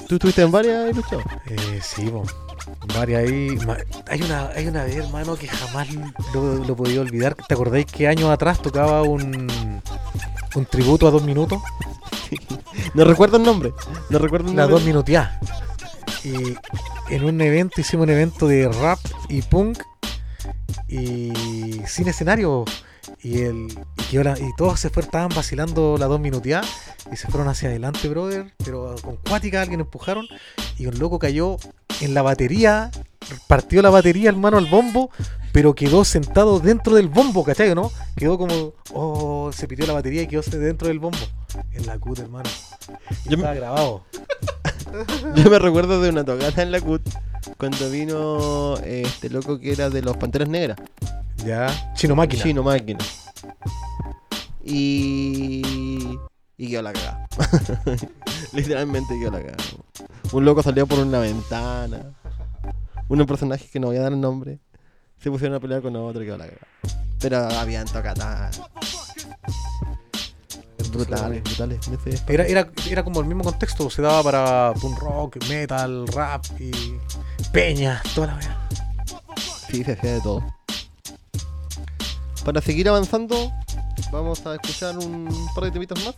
¿Tú 0.08 0.14
estuviste 0.16 0.42
en 0.42 0.50
varias, 0.50 0.96
Lucho? 0.96 1.20
Eh, 1.46 1.80
sí, 1.82 2.08
bo. 2.08 2.24
Varias 2.94 3.22
ahí. 3.24 3.56
Ma- 3.66 3.76
Hay 4.08 4.22
una, 4.22 4.48
hay 4.48 4.66
una 4.66 4.84
vez, 4.84 4.96
hermano, 4.96 5.36
que 5.36 5.46
jamás 5.48 5.88
lo, 6.34 6.56
lo 6.64 6.76
podía 6.76 7.00
olvidar. 7.00 7.34
¿Te 7.34 7.54
acordáis 7.54 7.86
que 7.86 8.08
años 8.08 8.30
atrás 8.30 8.60
tocaba 8.60 9.02
un, 9.02 9.80
un 10.54 10.66
tributo 10.66 11.06
a 11.06 11.10
dos 11.10 11.22
minutos? 11.22 11.60
No 12.94 13.04
recuerdo 13.04 13.36
el 13.36 13.42
nombre. 13.42 13.72
No 14.08 14.18
recuerdo 14.18 14.50
el 14.50 14.56
La 14.56 14.66
dos 14.66 14.82
minuteada. 14.84 15.38
Y 16.24 16.34
en 17.14 17.24
un 17.24 17.40
evento 17.40 17.80
hicimos 17.80 18.04
un 18.04 18.10
evento 18.10 18.48
de 18.48 18.68
rap 18.68 18.98
y 19.28 19.42
punk 19.42 19.82
y 20.88 21.82
sin 21.86 22.08
escenario. 22.08 22.64
Y 23.22 23.42
el 23.42 23.68
y, 24.12 24.56
todos 24.56 24.80
se 24.80 24.90
fueron, 24.90 25.08
estaban 25.08 25.28
vacilando 25.34 25.96
la 25.98 26.06
dos 26.06 26.20
minuteada 26.20 26.66
y 27.12 27.16
se 27.16 27.28
fueron 27.28 27.48
hacia 27.48 27.68
adelante, 27.68 28.08
brother. 28.08 28.52
Pero 28.64 28.96
con 29.02 29.16
cuática 29.16 29.62
alguien 29.62 29.80
empujaron 29.80 30.26
y 30.78 30.86
un 30.86 30.98
loco 30.98 31.18
cayó 31.18 31.56
en 32.00 32.14
la 32.14 32.22
batería, 32.22 32.90
partió 33.46 33.82
la 33.82 33.90
batería, 33.90 34.30
hermano, 34.30 34.56
al 34.58 34.66
bombo, 34.66 35.10
pero 35.52 35.74
quedó 35.74 36.04
sentado 36.04 36.60
dentro 36.60 36.94
del 36.96 37.08
bombo, 37.08 37.44
¿cachai? 37.44 37.74
¿No? 37.74 37.92
Quedó 38.16 38.38
como, 38.38 38.72
oh, 38.92 39.50
se 39.52 39.68
pitió 39.68 39.86
la 39.86 39.92
batería 39.92 40.22
y 40.22 40.26
quedó 40.26 40.42
dentro 40.42 40.88
del 40.88 40.98
bombo. 40.98 41.18
En 41.72 41.86
la 41.86 41.98
CUT, 41.98 42.20
hermano. 42.20 42.48
Y 43.26 43.30
Yo 43.30 43.36
me- 43.36 43.42
estaba 43.42 43.54
grabado. 43.54 44.04
Yo 45.36 45.50
me 45.50 45.58
recuerdo 45.58 46.00
de 46.00 46.10
una 46.10 46.24
tocata 46.24 46.62
en 46.62 46.72
la 46.72 46.80
CUT 46.80 47.02
cuando 47.58 47.90
vino 47.90 48.76
eh, 48.78 49.02
este 49.04 49.30
loco 49.30 49.58
que 49.58 49.72
era 49.72 49.90
de 49.90 50.02
los 50.02 50.16
Panteras 50.16 50.48
Negras. 50.48 50.78
Ya. 51.44 51.92
Chino 51.94 52.14
máquina. 52.14 52.42
Chino 52.42 52.62
Máquina. 52.62 52.98
Y. 54.64 56.18
Y 56.56 56.68
quedó 56.68 56.82
la 56.82 56.92
cagada. 56.92 57.26
Literalmente 58.52 59.18
quedó 59.18 59.30
la 59.30 59.40
cagada. 59.40 59.64
Un 60.32 60.44
loco 60.44 60.62
salió 60.62 60.86
por 60.86 60.98
una 60.98 61.18
ventana. 61.18 62.14
Unos 63.08 63.26
personajes 63.26 63.70
que 63.70 63.80
no 63.80 63.88
voy 63.88 63.96
a 63.96 64.02
dar 64.02 64.12
el 64.12 64.20
nombre. 64.20 64.60
Se 65.18 65.30
pusieron 65.30 65.56
a 65.56 65.60
pelear 65.60 65.82
con 65.82 65.96
otro 65.96 66.22
y 66.22 66.26
quedó 66.26 66.38
la 66.38 66.46
cagada. 66.46 66.66
Pero 67.18 67.38
habían 67.58 67.86
tocatas. 67.86 68.60
Brutales, 70.92 71.42
brutales. 71.42 71.80
Era, 72.26 72.44
era, 72.46 72.70
era 72.88 73.04
como 73.04 73.20
el 73.20 73.26
mismo 73.26 73.44
contexto, 73.44 73.88
se 73.90 74.02
daba 74.02 74.22
para 74.24 74.74
punk 74.80 74.98
rock, 74.98 75.36
metal, 75.48 76.06
rap 76.08 76.44
y 76.58 76.72
peña, 77.52 78.02
toda 78.14 78.28
la 78.28 78.36
wea. 78.36 78.68
Sí, 79.68 79.84
se 79.84 79.92
hacía 79.92 80.14
de 80.14 80.20
todo. 80.20 80.59
Para 82.50 82.62
seguir 82.62 82.88
avanzando, 82.88 83.52
vamos 84.10 84.44
a 84.44 84.56
escuchar 84.56 84.98
un 84.98 85.48
par 85.54 85.62
de 85.62 85.70
temitas 85.70 86.04
más. 86.04 86.16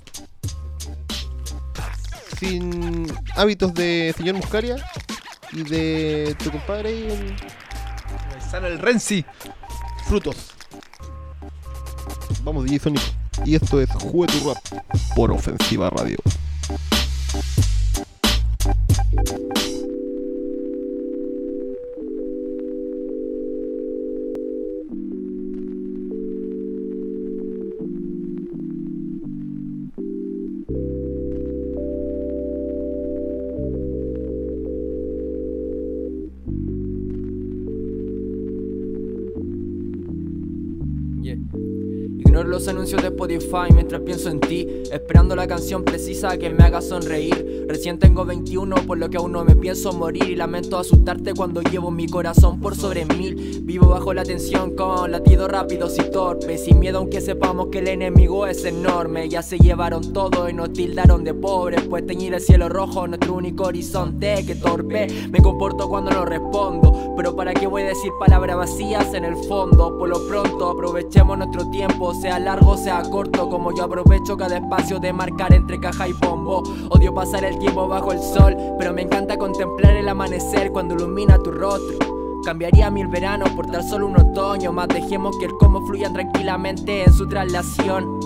Sin 2.40 3.07
hábitos 3.37 3.75
de 3.75 4.14
señor 4.16 4.37
Muscaria 4.37 4.77
y 5.53 5.62
de 5.62 6.35
tu 6.42 6.51
compadre 6.51 6.88
ahí 6.88 7.37
en 8.55 8.64
el 8.64 8.79
Renzi. 8.79 9.27
Frutos. 10.07 10.55
Vamos, 12.45 12.64
DJ 12.64 12.79
Sonic. 12.79 13.03
Y 13.45 13.55
esto 13.55 13.79
es 13.83 13.90
Jugue 13.90 14.29
tu 14.29 14.49
Rap 14.49 14.57
por 15.14 15.33
Ofensiva 15.33 15.90
Radio. 15.90 16.16
Anuncios 42.68 43.03
de 43.03 43.09
Spotify 43.09 43.72
mientras 43.72 44.01
pienso 44.03 44.31
en 44.31 44.40
ti, 44.40 44.66
esperando 44.90 45.35
la 45.37 45.46
canción 45.46 45.85
precisa 45.85 46.37
que 46.37 46.51
me 46.51 46.64
haga 46.64 46.81
sonreír. 46.81 47.66
Recién 47.68 47.98
tengo 47.98 48.25
21, 48.25 48.77
por 48.87 48.98
lo 48.98 49.09
que 49.09 49.16
aún 49.16 49.33
no 49.33 49.44
me 49.44 49.57
pienso 49.57 49.92
morir. 49.92 50.29
Y 50.29 50.37
lamento 50.37 50.79
asustarte 50.79 51.33
cuando 51.35 51.62
llevo 51.62 51.90
mi 51.90 52.07
corazón 52.07 52.61
por 52.61 52.77
sobre 52.77 53.07
mil. 53.07 53.61
Vivo 53.62 53.88
bajo 53.88 54.12
la 54.12 54.25
tensión 54.25 54.77
con 54.77 55.11
latidos 55.11 55.51
rápidos 55.51 55.96
y 55.98 56.11
torpes. 56.11 56.64
Sin 56.64 56.79
miedo, 56.79 56.98
aunque 56.98 57.20
sepamos 57.20 57.68
que 57.68 57.79
el 57.79 57.88
enemigo 57.88 58.46
es 58.46 58.64
enorme. 58.64 59.29
Ya 59.29 59.42
se 59.42 59.59
llevaron 59.59 60.12
todo 60.12 60.48
y 60.48 60.53
nos 60.53 60.72
tildaron 60.72 61.25
de 61.25 61.35
pobres. 61.35 61.83
Pues 61.83 62.07
teñir 62.07 62.35
el 62.35 62.40
cielo 62.40 62.68
rojo, 62.68 63.07
nuestro 63.07 63.35
único 63.35 63.64
horizonte. 63.64 64.44
Que 64.44 64.55
torpe 64.55 65.07
me 65.31 65.40
comporto 65.40 65.88
cuando 65.88 66.11
no 66.11 66.25
respondo. 66.25 67.14
Pero 67.16 67.35
para 67.35 67.55
qué 67.55 67.66
voy 67.66 67.83
a 67.83 67.87
decir 67.87 68.12
palabras 68.18 68.57
vacías 68.57 69.14
en 69.14 69.25
el 69.25 69.37
fondo. 69.37 69.98
Por 69.98 70.09
lo 70.09 70.27
pronto, 70.27 70.70
aprovechemos 70.70 71.38
nuestro 71.38 71.70
tiempo, 71.70 72.14
sea 72.14 72.38
largo, 72.53 72.77
sea 72.77 73.03
corto. 73.03 73.49
Como 73.49 73.73
yo 73.75 73.85
aprovecho 73.85 74.37
cada 74.37 74.59
espacio 74.59 74.99
de 74.99 75.12
marcar 75.12 75.55
entre 75.55 75.81
caja 75.81 76.09
y 76.09 76.12
bombo. 76.12 76.62
Odio 76.91 77.15
pasar 77.15 77.45
el 77.45 77.59
tiempo 77.59 77.88
bajo 77.88 78.12
el 78.12 78.21
sol, 78.21 78.55
pero 78.79 78.93
me 78.93 79.03
encanta 79.03 79.38
contemplar 79.38 79.97
el 79.97 80.09
amanecer 80.09 80.71
cuando 80.71 80.95
ilumina 80.95 81.38
tu 81.38 81.51
rostro. 81.51 81.97
Cambiaría 82.45 82.91
mil 82.91 83.07
veranos 83.07 83.51
por 83.51 83.67
tan 83.67 83.88
solo 83.88 84.07
un 84.07 84.19
otoño, 84.19 84.73
más 84.73 84.88
dejemos 84.88 85.38
que 85.38 85.47
el 85.47 85.53
cómo 85.53 85.87
fluyan 85.87 86.12
tranquilamente 86.12 87.05
en 87.05 87.12
su 87.12 87.27
traslación. 87.29 88.21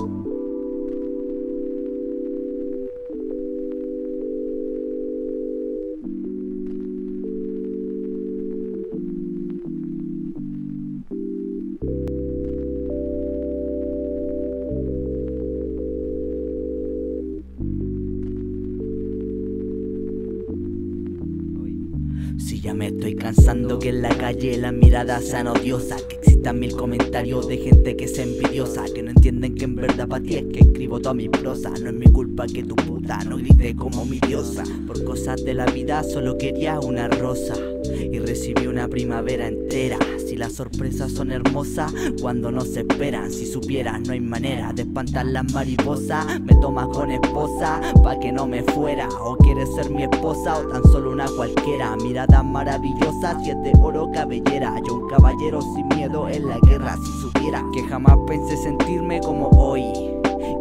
La 24.37 24.43
calle 24.43 24.57
las 24.59 24.73
miradas 24.73 25.25
sean 25.25 25.47
odiosas 25.47 26.03
Que 26.03 26.17
existan 26.17 26.59
mil 26.59 26.77
comentarios 26.77 27.49
de 27.49 27.57
gente 27.57 27.97
que 27.97 28.05
es 28.05 28.19
envidiosa 28.19 28.85
Que 28.95 29.03
no 29.03 29.11
entienden 29.11 29.55
que 29.55 29.65
en 29.65 29.77
verdad 29.77 30.09
para 30.09 30.23
ti 30.23 30.37
es 30.37 30.45
que 30.53 30.61
escribo 30.61 31.01
toda 31.01 31.15
mi 31.15 31.29
prosa. 31.29 31.71
No 31.71 31.89
es 31.89 31.95
mi 31.95 32.07
culpa 32.07 32.47
que 32.47 32.63
tu 32.63 32.75
puta 32.77 33.25
no 33.25 33.39
grite 33.39 33.75
como 33.75 34.05
mi 34.05 34.19
diosa. 34.21 34.63
Por 34.87 35.03
cosas 35.05 35.45
de 35.45 35.55
la 35.55 35.67
vida 35.67 36.03
solo 36.03 36.37
quería 36.37 36.81
una 36.81 37.09
rosa 37.09 37.55
Y 37.89 38.19
recibí 38.19 38.67
una 38.67 38.89
primavera 38.89 39.49
entera. 39.49 39.99
Si 40.27 40.37
las 40.37 40.55
sorpresas 40.55 41.13
son 41.13 41.31
hermosas 41.31 41.93
cuando 42.21 42.51
no 42.51 42.63
se 42.63 42.81
esperan 42.81 43.31
Si 43.31 43.47
supieras 43.47 44.01
no 44.01 44.13
hay 44.13 44.21
manera 44.21 44.73
de 44.73 44.83
espantar 44.83 45.27
las 45.27 45.53
mariposas. 45.53 46.41
Me 46.41 46.55
tomas 46.57 46.89
con 46.89 47.11
esposa 47.11 47.81
pa' 48.03 48.19
que 48.19 48.33
no 48.33 48.47
me 48.47 48.63
fuera 48.63 49.09
O 49.21 49.37
quieres 49.37 49.73
ser 49.75 49.91
mi 49.91 50.03
esposa 50.03 50.59
o 50.59 50.67
tan 50.67 50.83
solo 50.85 51.13
una 51.13 51.27
cualquiera. 51.29 51.97
Mirada 51.97 52.43
maravillosa, 52.43 53.39
si 53.43 53.51
es 53.51 53.63
de 53.63 53.73
oro 53.81 54.11
cabellera 54.13 54.81
Yo 54.87 54.95
un 54.95 55.09
caballero 55.09 55.61
sin 55.75 55.89
miedo 55.89 56.29
en 56.29 56.49
la 56.49 56.59
guerra. 56.61 56.97
Si 56.97 57.21
supiera 57.21 57.65
que 57.73 57.83
jamás 57.85 58.17
pensé 58.27 58.57
sentirme 58.57 59.21
como 59.21 59.49
hoy 59.51 60.06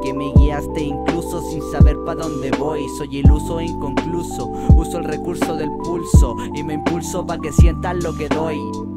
que 0.05 0.13
me 0.13 0.31
guiaste 0.33 0.83
incluso 0.83 1.41
sin 1.49 1.61
saber 1.71 1.97
pa' 2.05 2.13
dónde 2.13 2.51
voy. 2.51 2.87
Soy 2.97 3.17
iluso 3.17 3.59
e 3.59 3.65
inconcluso, 3.65 4.51
uso 4.75 4.99
el 4.99 5.03
recurso 5.03 5.55
del 5.55 5.71
pulso 5.83 6.35
y 6.53 6.63
me 6.63 6.75
impulso 6.75 7.25
pa' 7.25 7.39
que 7.39 7.51
sientas 7.51 7.95
lo 8.03 8.15
que 8.15 8.29
doy. 8.29 8.94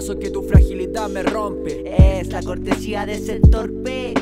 Que 0.00 0.30
tu 0.30 0.42
fragilidad 0.42 1.10
me 1.10 1.22
rompe. 1.22 2.20
Es 2.20 2.32
la 2.32 2.42
cortesía 2.42 3.04
de 3.04 3.18
ser 3.18 3.42
torpe. 3.42 4.14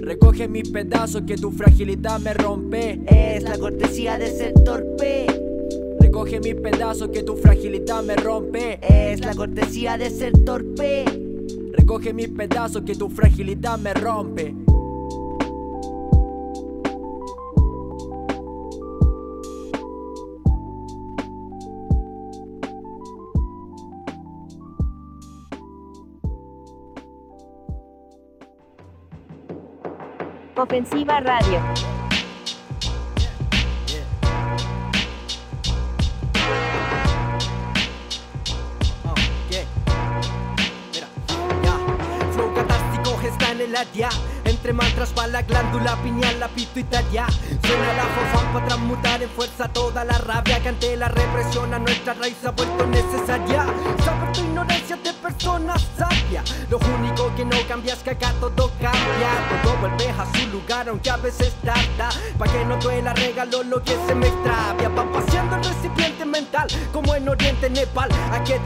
Recoge 0.00 0.46
mis 0.46 0.70
pedazos 0.70 1.22
que 1.26 1.36
tu 1.36 1.50
fragilidad 1.50 2.20
me 2.20 2.34
rompe. 2.34 3.00
Es 3.06 3.42
la 3.42 3.58
cortesía 3.58 4.16
de 4.16 4.28
ser 4.28 4.54
torpe. 4.64 5.26
Recoge 5.98 6.38
mis 6.38 6.54
pedazos 6.54 7.08
que 7.08 7.24
tu 7.24 7.34
fragilidad 7.36 8.04
me 8.04 8.14
rompe. 8.14 8.78
Es 8.80 9.20
la 9.20 9.34
cortesía 9.34 9.98
de 9.98 10.08
ser 10.10 10.32
torpe. 10.44 11.04
Recoge 11.72 12.12
mis 12.12 12.28
pedazos 12.28 12.82
que 12.82 12.94
tu 12.94 13.08
fragilidad 13.08 13.76
me 13.78 13.92
rompe. 13.92 14.54
Ofensiva 30.74 31.20
Radio. 31.20 31.62
Área 43.76 44.08
Entre 44.44 44.72
mantras 44.72 45.10
pa' 45.10 45.26
la 45.26 45.42
glándula 45.42 45.96
pineal, 46.02 46.38
la 46.38 46.48
pituitaria 46.48 47.26
Suena 47.62 47.92
la 47.92 48.04
fofán 48.04 48.52
para 48.52 48.66
transmutar 48.66 49.22
en 49.22 49.30
fuerza 49.30 49.68
toda 49.68 50.04
la 50.04 50.18
rabia 50.18 50.60
Que 50.60 50.68
ante 50.68 50.96
la 50.96 51.08
represión 51.08 51.74
a 51.74 51.78
nuestra 51.78 52.14
raíz 52.14 52.36
veces 61.24 61.54
tarda 61.64 62.10
Pa' 62.38 62.44
que 62.44 62.64
no 62.66 62.76
duela 62.76 63.14
regalo 63.14 63.62
lo 63.62 63.82
que 63.82 63.96
se 64.06 64.14
me 64.14 64.26
extravia 64.26 64.90
Va 64.90 65.10
paseando 65.10 65.56
el 65.56 65.64
recipiente 65.64 66.24
mental 66.26 66.68
como 66.92 67.14
en 67.14 67.26
Oriente 67.26 67.70
Nepal 67.70 68.10
A 68.30 68.44
que 68.44 68.58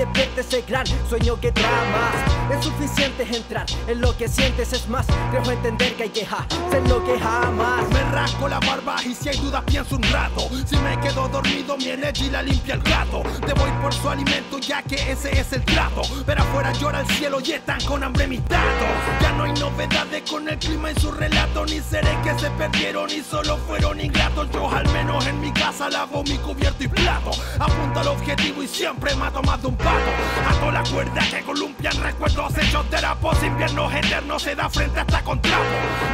ese 0.49 0.63
gran 0.63 0.87
sueño 1.09 1.39
que 1.39 1.53
tramas. 1.53 2.15
Es 2.51 2.65
suficiente 2.65 3.25
entrar 3.37 3.67
en 3.87 4.01
lo 4.01 4.17
que 4.17 4.27
sientes 4.27 4.73
es 4.73 4.89
más 4.89 5.05
Creo 5.31 5.51
entender 5.51 5.95
que 5.97 6.05
hay 6.05 6.09
que 6.09 6.23
hacer 6.23 6.89
lo 6.89 7.05
que 7.05 7.19
jamás 7.19 7.87
Me 7.91 8.03
rasco 8.11 8.49
la 8.49 8.59
barba 8.59 8.97
y 9.05 9.15
si 9.15 9.29
hay 9.29 9.37
dudas 9.37 9.63
pienso 9.65 9.97
un 9.97 10.03
rato. 10.05 10.49
Si 10.65 10.77
me 10.77 10.99
quedo 11.01 11.29
dormido 11.29 11.77
mi 11.77 11.91
energy 11.91 12.31
la 12.31 12.43
limpia 12.43 12.75
el 12.75 12.83
gato 12.83 13.23
Debo 13.47 13.67
ir 13.67 13.75
por 13.83 13.93
su 13.93 14.09
alimento 14.09 14.59
ya 14.59 14.83
que 14.83 14.95
ese 14.95 15.39
es 15.39 15.53
el 15.53 15.63
trato. 15.65 16.01
Pero 16.25 16.43
afuera 16.43 16.73
llora 16.73 17.01
el 17.01 17.07
cielo 17.09 17.39
y 17.45 17.53
están 17.53 17.85
con 17.85 18.03
hambre 18.03 18.27
mis 18.27 18.43
datos. 18.49 18.89
Ya 19.21 19.33
no 19.33 19.45
hay 19.45 19.53
novedades 19.53 20.23
con 20.31 20.49
el 20.49 20.59
clima 20.59 20.91
y 20.91 20.95
su 20.99 21.11
relato 21.11 21.67
Ni 21.67 21.81
seré 21.81 22.17
que 22.25 22.39
se 22.39 22.51
perdieron 22.53 23.11
y 23.11 23.21
solo 23.21 23.59
fueron 23.59 24.01
ingratos. 24.01 24.49
Yo 24.53 24.71
al 24.71 24.89
menos 24.93 25.27
en 25.27 25.39
mi 25.41 25.53
casa 25.53 25.91
lavo 25.91 26.23
mi 26.25 26.39
cubierto 26.39 26.83
y 26.83 26.89
plato. 26.89 27.31
Apunto 27.59 28.01
al 28.01 28.09
objetivo 28.09 28.63
y 28.63 28.69
siempre 28.69 29.15
mato 29.17 29.43
más 29.43 29.61
de 29.61 29.69
un 29.69 29.77
pato 29.77 30.38
Ato 30.47 30.71
la 30.71 30.83
cuerda 30.83 31.21
que 31.31 31.43
columpian 31.43 32.03
recuerdos 32.03 32.57
hechos 32.59 32.91
de 32.91 33.01
rapos 33.01 33.43
Inviernos 33.43 33.93
eternos 33.95 34.43
se 34.43 34.55
da 34.55 34.69
frente 34.69 35.01
hasta 35.01 35.23
con 35.23 35.41
trapo 35.41 35.65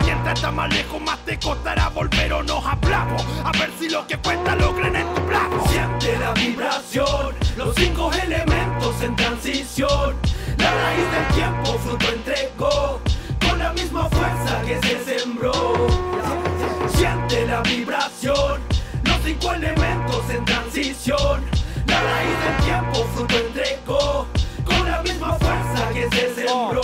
Mientras 0.05 0.35
está 0.35 0.51
más 0.51 0.73
lejos 0.73 1.01
más 1.01 1.19
te 1.25 1.39
costará 1.39 1.89
volver 1.89 2.33
o 2.33 2.43
nos 2.43 2.65
hablamos 2.65 3.25
A 3.45 3.53
ver 3.53 3.71
si 3.79 3.89
lo 3.89 4.07
que 4.07 4.17
cuenta 4.19 4.55
lo 4.57 4.75
creen 4.75 4.97
en 4.97 5.15
tu 5.15 5.27
plato 5.27 5.65
Siente 5.69 6.19
la 6.19 6.33
vibración, 6.33 7.35
los 7.57 7.75
cinco 7.75 8.11
elementos 8.13 9.03
en 9.03 9.17
transición. 9.17 10.17
La 10.59 10.73
raíz 10.73 11.11
del 11.13 11.35
tiempo, 11.35 11.79
fruto 11.79 12.07
entregó, 12.13 13.01
con 13.47 13.59
la 13.59 13.73
misma 13.73 14.09
fuerza 14.09 14.63
que 14.63 14.81
se 14.83 15.19
sembró. 15.19 15.53
Siente 16.95 17.47
la 17.47 17.61
vibración, 17.63 18.61
los 19.05 19.17
cinco 19.25 19.53
elementos 19.53 20.31
en 20.31 20.45
transición. 20.45 21.54
La 21.95 22.03
raíz 22.03 22.37
del 22.45 22.65
tiempo, 22.65 23.07
fruto 23.15 23.39
entregó, 23.39 24.27
con 24.65 24.91
la 24.91 25.01
misma 25.03 25.35
fuerza 25.35 25.91
que 25.91 26.11
se 26.11 26.35
sembró. 26.35 26.83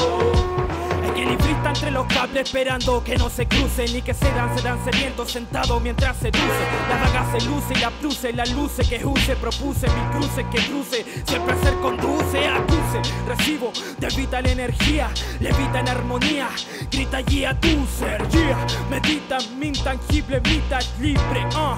Es 1.04 1.10
que 1.10 1.26
librista 1.26 1.68
entre 1.70 1.90
los 1.90 2.06
cables 2.06 2.44
esperando 2.44 3.02
que 3.02 3.16
no 3.16 3.28
se 3.28 3.48
crucen 3.48 3.92
ni 3.92 4.02
que 4.02 4.14
se 4.14 4.30
dan, 4.30 4.56
se 4.56 4.62
dan 4.62 4.78
sedientos 4.84 5.32
sentados 5.32 5.82
mientras 5.82 6.16
seduce. 6.16 6.64
La 6.88 6.98
daga 6.98 7.26
se 7.32 7.44
luce 7.44 7.74
y 7.74 7.80
la 7.80 7.90
pluce, 7.90 8.32
la 8.32 8.44
luce 8.46 8.88
que 8.88 9.04
use, 9.04 9.34
propuse 9.34 9.88
mi 9.88 10.16
cruce 10.16 10.46
que 10.48 10.64
cruce, 10.68 11.04
siempre 11.26 11.56
ser 11.60 11.74
conduce, 11.80 12.46
acuse, 12.46 13.02
recibo 13.26 13.72
de 13.98 14.08
vital 14.10 14.46
energía, 14.46 15.10
levita 15.40 15.80
en 15.80 15.88
armonía, 15.88 16.48
grita 16.92 17.20
guía 17.22 17.58
tu 17.58 17.84
ser, 17.98 18.28
yeah. 18.28 18.64
medita 18.88 19.38
mi 19.58 19.68
intangible, 19.68 20.40
mitad 20.42 20.84
libre, 21.00 21.44
ah. 21.56 21.76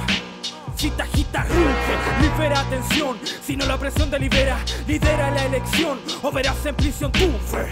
Cita, 0.82 1.04
agita, 1.04 1.44
ruge, 1.44 2.22
libera 2.22 2.58
atención. 2.58 3.16
Si 3.40 3.56
no 3.56 3.66
la 3.66 3.78
presión 3.78 4.10
te 4.10 4.18
libera, 4.18 4.58
lidera 4.88 5.30
la 5.30 5.44
elección. 5.44 6.00
O 6.22 6.32
verás 6.32 6.66
en 6.66 6.74
prisión 6.74 7.12
tu 7.12 7.30
fe. 7.38 7.68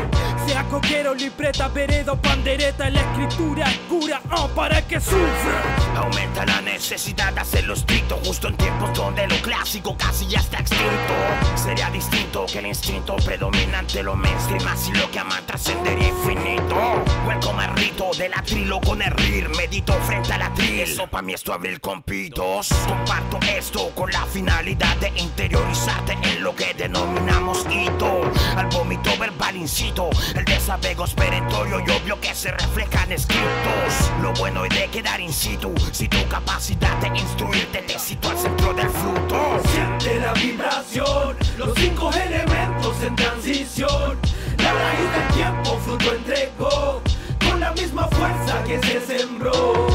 Sea 0.46 0.62
coquero, 0.68 1.12
libreta, 1.12 1.66
veredo, 1.66 2.14
pandereta. 2.14 2.88
La 2.88 3.00
escritura 3.00 3.68
es 3.68 3.78
cura, 3.88 4.22
ah, 4.30 4.46
para 4.54 4.80
que 4.86 5.00
sufre. 5.00 5.80
Aumenta 5.96 6.46
la 6.46 6.60
necesidad 6.60 7.32
de 7.32 7.40
hacerlo 7.40 7.74
estricto 7.74 8.18
Justo 8.24 8.48
en 8.48 8.56
tiempos 8.56 8.92
donde 8.94 9.26
lo 9.26 9.36
clásico 9.42 9.96
casi 9.96 10.26
ya 10.26 10.38
está 10.38 10.58
extinto 10.58 11.14
Sería 11.56 11.90
distinto 11.90 12.46
que 12.46 12.60
el 12.60 12.66
instinto 12.66 13.16
predominante 13.16 14.02
lo 14.02 14.14
mainstream 14.14 14.66
Así 14.68 14.92
lo 14.92 15.10
que 15.10 15.18
aman 15.18 15.44
trascendería 15.46 16.08
infinito 16.08 17.04
Welcome 17.26 17.64
al 17.64 17.76
rito 17.76 18.10
del 18.16 18.32
atrilo 18.34 18.80
con 18.80 19.02
el 19.02 19.10
rir 19.10 19.48
Medito 19.56 19.92
frente 20.06 20.32
al 20.32 20.42
atril 20.42 20.80
Eso 20.80 21.06
pa' 21.06 21.22
mí 21.22 21.34
es 21.34 21.42
tu 21.42 21.52
abril 21.52 21.80
con 21.80 22.02
pitos 22.02 22.70
Comparto 23.00 23.38
esto 23.46 23.90
con 23.94 24.10
la 24.10 24.26
finalidad 24.26 24.96
de 24.96 25.12
interiorizarte 25.16 26.18
En 26.22 26.42
lo 26.42 26.54
que 26.54 26.74
denominamos 26.74 27.64
hito 27.70 28.20
Al 28.56 28.66
vómito 28.66 29.10
verbal 29.18 29.56
incito 29.56 30.10
El 30.34 30.44
desapego 30.44 31.04
es 31.04 31.14
y 31.14 31.90
obvio 31.90 32.20
que 32.20 32.34
se 32.34 32.50
refleja 32.52 33.04
en 33.04 33.12
escritos 33.12 34.10
Lo 34.22 34.32
bueno 34.34 34.64
es 34.64 34.74
de 34.74 34.88
quedar 34.88 35.20
in 35.20 35.32
situ 35.32 35.72
Si 35.92 36.08
tu 36.08 36.26
capacidad 36.28 36.96
de 36.98 37.08
instruirte 37.18 37.82
te 37.82 37.98
sitúa 37.98 38.32
al 38.32 38.38
centro 38.38 38.74
del 38.74 38.88
fruto 38.90 39.60
Siente 39.72 40.20
la 40.20 40.32
vibración, 40.32 41.36
los 41.58 41.74
cinco 41.76 42.10
elementos 42.12 43.02
en 43.02 43.16
transición. 43.16 44.18
La 44.58 44.72
raíz 44.72 45.12
del 45.12 45.28
tiempo, 45.34 45.78
fruto 45.84 46.14
entregó, 46.14 47.02
con 47.46 47.60
la 47.60 47.72
misma 47.72 48.08
fuerza 48.08 48.62
que 48.64 48.80
se 48.80 49.00
sembró. 49.00 49.86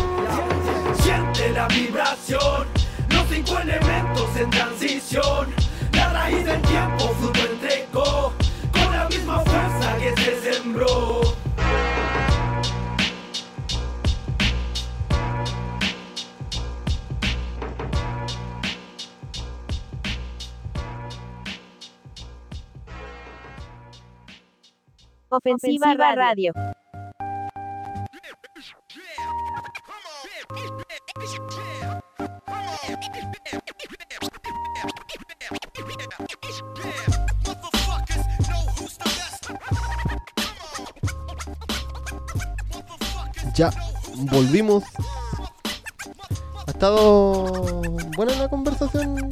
Siente 1.02 1.52
la 1.52 1.68
vibración, 1.68 2.68
los 3.26 3.36
cinco 3.36 3.60
elementos 3.60 4.38
en 4.38 4.50
transición. 4.50 5.54
La 5.94 6.10
raíz 6.12 6.46
del 6.46 6.62
tiempo, 6.62 7.10
fruto 7.20 7.40
entregó, 7.52 8.34
con 8.72 8.92
la 8.92 9.08
misma 9.10 9.40
fuerza 9.40 9.98
que 9.98 10.22
se 10.22 10.54
sembró. 10.54 11.22
Ofensiva 25.30 25.96
Radio. 25.96 26.54
Volvimos. 44.26 44.84
Ha 46.68 46.72
estado 46.72 47.82
buena 48.16 48.36
la 48.36 48.50
conversación 48.50 49.30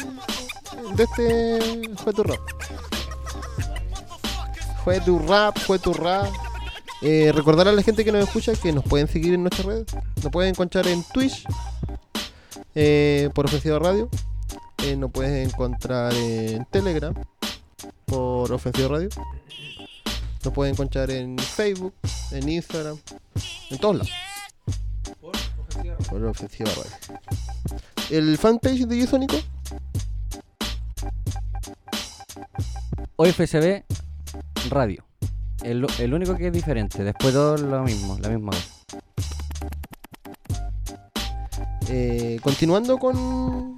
de 0.95 1.03
este 1.03 1.95
Fue 2.03 2.13
tu 2.13 2.23
rap. 2.23 2.39
Fue 4.83 4.99
tu 4.99 5.19
rap, 5.19 5.57
fue 5.59 5.79
tu 5.79 5.93
rap. 5.93 6.27
Eh, 7.01 7.31
recordar 7.33 7.67
a 7.67 7.71
la 7.71 7.81
gente 7.81 8.05
que 8.05 8.11
nos 8.11 8.23
escucha 8.23 8.53
que 8.53 8.71
nos 8.71 8.83
pueden 8.83 9.07
seguir 9.07 9.33
en 9.33 9.43
nuestras 9.43 9.65
redes. 9.65 9.87
Nos 10.21 10.31
pueden 10.31 10.51
encontrar 10.51 10.87
en 10.87 11.03
Twitch 11.03 11.45
eh, 12.75 13.29
por 13.33 13.45
Ofensiva 13.45 13.79
Radio. 13.79 14.09
Eh, 14.83 14.95
nos 14.95 15.11
puedes 15.11 15.47
encontrar 15.47 16.13
en 16.13 16.65
Telegram 16.65 17.13
por 18.05 18.51
Ofensiva 18.51 18.89
Radio. 18.89 19.09
Nos 20.43 20.53
pueden 20.53 20.73
encontrar 20.73 21.09
en 21.11 21.37
Facebook, 21.39 21.93
en 22.31 22.49
Instagram, 22.49 22.97
en 23.69 23.77
todos 23.77 23.95
lados. 23.95 24.32
Ofensiva. 26.21 26.69
El 28.09 28.37
fanpage 28.37 28.85
de 28.85 28.97
Yesónico. 28.97 29.37
OFCB 33.15 33.83
Radio. 34.69 35.03
El, 35.63 35.85
el 35.99 36.13
único 36.13 36.35
que 36.35 36.47
es 36.47 36.53
diferente. 36.53 37.03
Después 37.03 37.33
todo 37.33 37.57
lo 37.57 37.83
mismo, 37.83 38.17
la 38.19 38.29
misma 38.29 38.51
cosa. 38.51 38.83
Eh, 41.89 42.39
continuando 42.41 42.97
con 42.97 43.77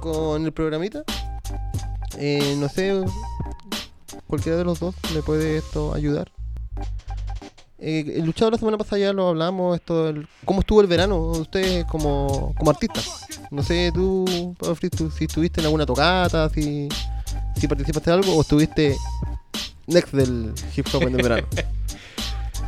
con 0.00 0.44
el 0.44 0.52
programita. 0.52 1.02
Eh, 2.16 2.56
no 2.58 2.68
sé, 2.68 3.04
cualquiera 4.26 4.58
de 4.58 4.64
los 4.64 4.80
dos 4.80 4.94
le 5.14 5.22
puede 5.22 5.58
esto 5.58 5.94
ayudar. 5.94 6.30
Eh, 7.80 8.14
el 8.16 8.24
luchador 8.24 8.52
la 8.54 8.58
semana 8.58 8.76
pasada 8.76 8.98
ya 8.98 9.12
lo 9.12 9.28
hablamos, 9.28 9.76
esto, 9.76 10.06
del- 10.06 10.26
cómo 10.44 10.60
estuvo 10.60 10.80
el 10.80 10.86
verano 10.88 11.32
de 11.32 11.40
ustedes 11.40 11.84
como, 11.84 12.52
como 12.58 12.70
artista. 12.70 13.00
No 13.50 13.62
sé, 13.62 13.92
tú, 13.94 14.54
Pablo 14.58 14.74
Fritz, 14.74 14.96
si 15.16 15.24
estuviste 15.26 15.60
en 15.60 15.66
alguna 15.66 15.86
tocata, 15.86 16.48
si, 16.50 16.88
si 17.56 17.68
participaste 17.68 18.10
en 18.10 18.14
algo 18.18 18.34
o 18.36 18.40
estuviste 18.40 18.96
next 19.86 20.12
del 20.12 20.52
hip 20.76 20.86
hop 20.92 21.02
en 21.04 21.14
el 21.16 21.22
verano. 21.22 21.46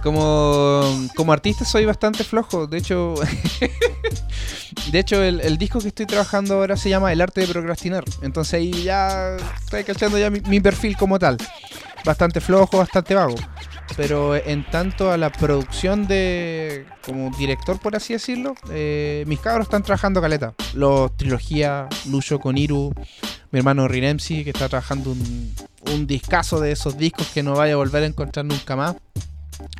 Como, 0.03 0.81
como 1.15 1.31
artista 1.31 1.67
soy 1.67 1.85
bastante 1.85 2.25
flojo. 2.25 2.67
De 2.67 2.79
hecho, 2.79 3.17
de 4.91 4.99
hecho 4.99 5.23
el, 5.23 5.43
el 5.43 5.59
disco 5.59 5.79
que 5.79 5.89
estoy 5.89 6.07
trabajando 6.07 6.55
ahora 6.55 6.79
se 6.79 6.89
llama 6.89 7.13
El 7.13 7.21
arte 7.21 7.43
de 7.43 7.47
procrastinar. 7.49 8.05
Entonces 8.23 8.55
ahí 8.55 8.71
ya 8.83 9.37
estoy 9.63 9.85
cachando 9.85 10.17
ya 10.19 10.31
mi 10.31 10.59
perfil 10.61 10.97
como 10.97 11.19
tal. 11.19 11.37
Bastante 12.03 12.41
flojo, 12.41 12.79
bastante 12.79 13.15
vago. 13.15 13.35
Pero 13.97 14.37
en 14.37 14.65
tanto 14.71 15.11
a 15.11 15.17
la 15.17 15.31
producción 15.31 16.07
de 16.07 16.87
como 17.05 17.31
director, 17.37 17.79
por 17.79 17.97
así 17.97 18.13
decirlo, 18.13 18.55
eh, 18.71 19.25
mis 19.27 19.41
cabros 19.41 19.67
están 19.67 19.83
trabajando 19.83 20.21
caleta. 20.21 20.55
Los 20.75 21.17
trilogía, 21.17 21.89
Lucho 22.09 22.39
con 22.39 22.57
Iru, 22.57 22.95
mi 23.51 23.59
hermano 23.59 23.89
Rinemsi, 23.89 24.45
que 24.45 24.51
está 24.51 24.69
trabajando 24.69 25.11
un, 25.11 25.55
un 25.93 26.07
discazo 26.07 26.61
de 26.61 26.73
esos 26.73 26.97
discos 26.97 27.27
que 27.29 27.43
no 27.43 27.55
vaya 27.55 27.75
a 27.75 27.77
volver 27.77 28.05
a 28.05 28.07
encontrar 28.07 28.45
nunca 28.45 28.77
más 28.77 28.97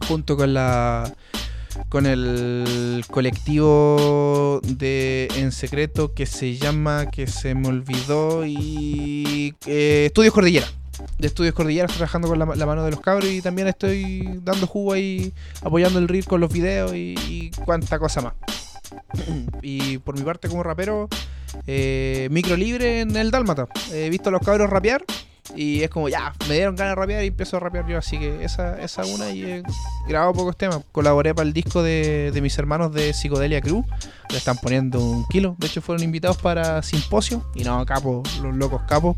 junto 0.07 0.37
con 0.37 0.53
la 0.53 1.13
con 1.89 2.07
el 2.07 3.05
colectivo 3.11 4.61
de 4.65 5.29
en 5.37 5.53
secreto 5.53 6.15
que 6.15 6.27
se 6.27 6.57
llama 6.57 7.11
que 7.11 7.27
se 7.27 7.55
me 7.55 7.69
olvidó 7.69 8.45
y 8.45 9.55
eh, 9.67 10.07
Estudios 10.07 10.35
Cordillera 10.35 10.67
de 11.19 11.27
Estudios 11.27 11.55
Cordillera 11.55 11.87
estoy 11.87 11.99
trabajando 11.99 12.29
con 12.29 12.39
la, 12.39 12.47
la 12.47 12.67
mano 12.67 12.85
de 12.85 12.91
los 12.91 13.01
cabros 13.01 13.31
y 13.31 13.43
también 13.43 13.69
estoy 13.69 14.41
dando 14.43 14.67
jugo 14.67 14.93
ahí 14.93 15.33
apoyando 15.63 15.99
el 15.99 16.09
reel 16.09 16.25
con 16.25 16.41
los 16.41 16.53
videos 16.53 16.95
y, 16.95 17.15
y 17.29 17.51
cuánta 17.65 17.99
cosa 17.99 18.21
más 18.21 18.35
y 19.63 19.99
por 19.99 20.19
mi 20.19 20.25
parte 20.25 20.49
como 20.49 20.63
rapero 20.63 21.09
eh, 21.67 22.29
micro 22.31 22.57
libre 22.57 23.01
en 23.01 23.17
el 23.17 23.31
Dálmata 23.31 23.67
he 23.93 24.09
visto 24.11 24.29
a 24.29 24.33
los 24.33 24.41
cabros 24.41 24.71
rapear 24.71 25.05
y 25.57 25.83
es 25.83 25.91
como, 25.91 26.09
ya, 26.09 26.33
me 26.49 26.55
dieron 26.55 26.77
ganas 26.77 26.93
de 26.93 26.95
rapear 27.01 27.25
y 27.25 27.29
empiezo 27.29 27.57
a 27.57 27.61
rapear 27.61 27.87
yo. 27.87 27.99
Así 27.99 28.19
que 28.19 28.45
esa, 28.45 28.81
esa 28.81 29.05
una 29.05 29.31
y 29.31 29.43
he 29.45 29.63
grabado 30.09 30.33
pocos 30.33 30.57
temas. 30.57 30.81
Colaboré 30.93 31.35
para 31.35 31.47
el 31.47 31.53
disco 31.53 31.83
de, 31.83 32.31
de 32.33 32.41
mis 32.41 32.57
hermanos 32.59 32.93
de 32.93 33.13
Psicodelia 33.13 33.61
Crew. 33.61 33.85
Le 34.31 34.37
están 34.37 34.57
poniendo 34.59 35.01
un 35.01 35.27
kilo. 35.29 35.57
De 35.59 35.67
hecho, 35.67 35.83
fueron 35.83 36.05
invitados 36.05 36.39
para 36.39 36.83
Simposio. 36.83 37.45
Y 37.55 37.65
no, 37.65 37.85
capos, 37.85 38.39
los 38.39 38.55
locos 38.55 38.83
capos. 38.87 39.17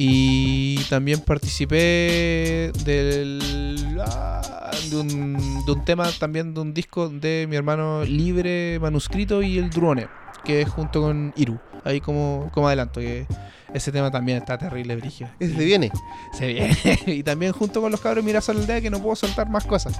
Y 0.00 0.76
también 0.84 1.18
participé 1.18 2.70
del, 2.84 3.98
ah, 4.00 4.70
de, 4.88 4.96
un, 4.96 5.64
de 5.66 5.72
un 5.72 5.84
tema 5.84 6.08
también 6.20 6.54
de 6.54 6.60
un 6.60 6.72
disco 6.72 7.08
de 7.08 7.48
mi 7.50 7.56
hermano 7.56 8.04
Libre 8.04 8.78
Manuscrito 8.80 9.42
y 9.42 9.58
el 9.58 9.70
Drone, 9.70 10.06
que 10.44 10.60
es 10.62 10.68
junto 10.68 11.02
con 11.02 11.32
Iru. 11.34 11.58
Ahí 11.82 12.00
como, 12.00 12.48
como 12.54 12.68
adelanto, 12.68 13.00
que 13.00 13.26
ese 13.74 13.92
tema 13.92 14.10
también 14.10 14.38
está 14.38 14.56
terrible, 14.58 14.96
Brigio. 14.96 15.28
Ese 15.38 15.54
se 15.54 15.64
viene. 15.64 15.90
Se 16.32 16.46
viene. 16.46 16.76
y 17.06 17.22
también 17.22 17.52
junto 17.52 17.80
con 17.80 17.90
los 17.90 18.00
cabros 18.00 18.24
Mira 18.24 18.40
Sol 18.40 18.56
Aldea 18.58 18.80
que 18.80 18.90
no 18.90 19.00
puedo 19.00 19.14
soltar 19.16 19.48
más 19.50 19.64
cosas. 19.64 19.98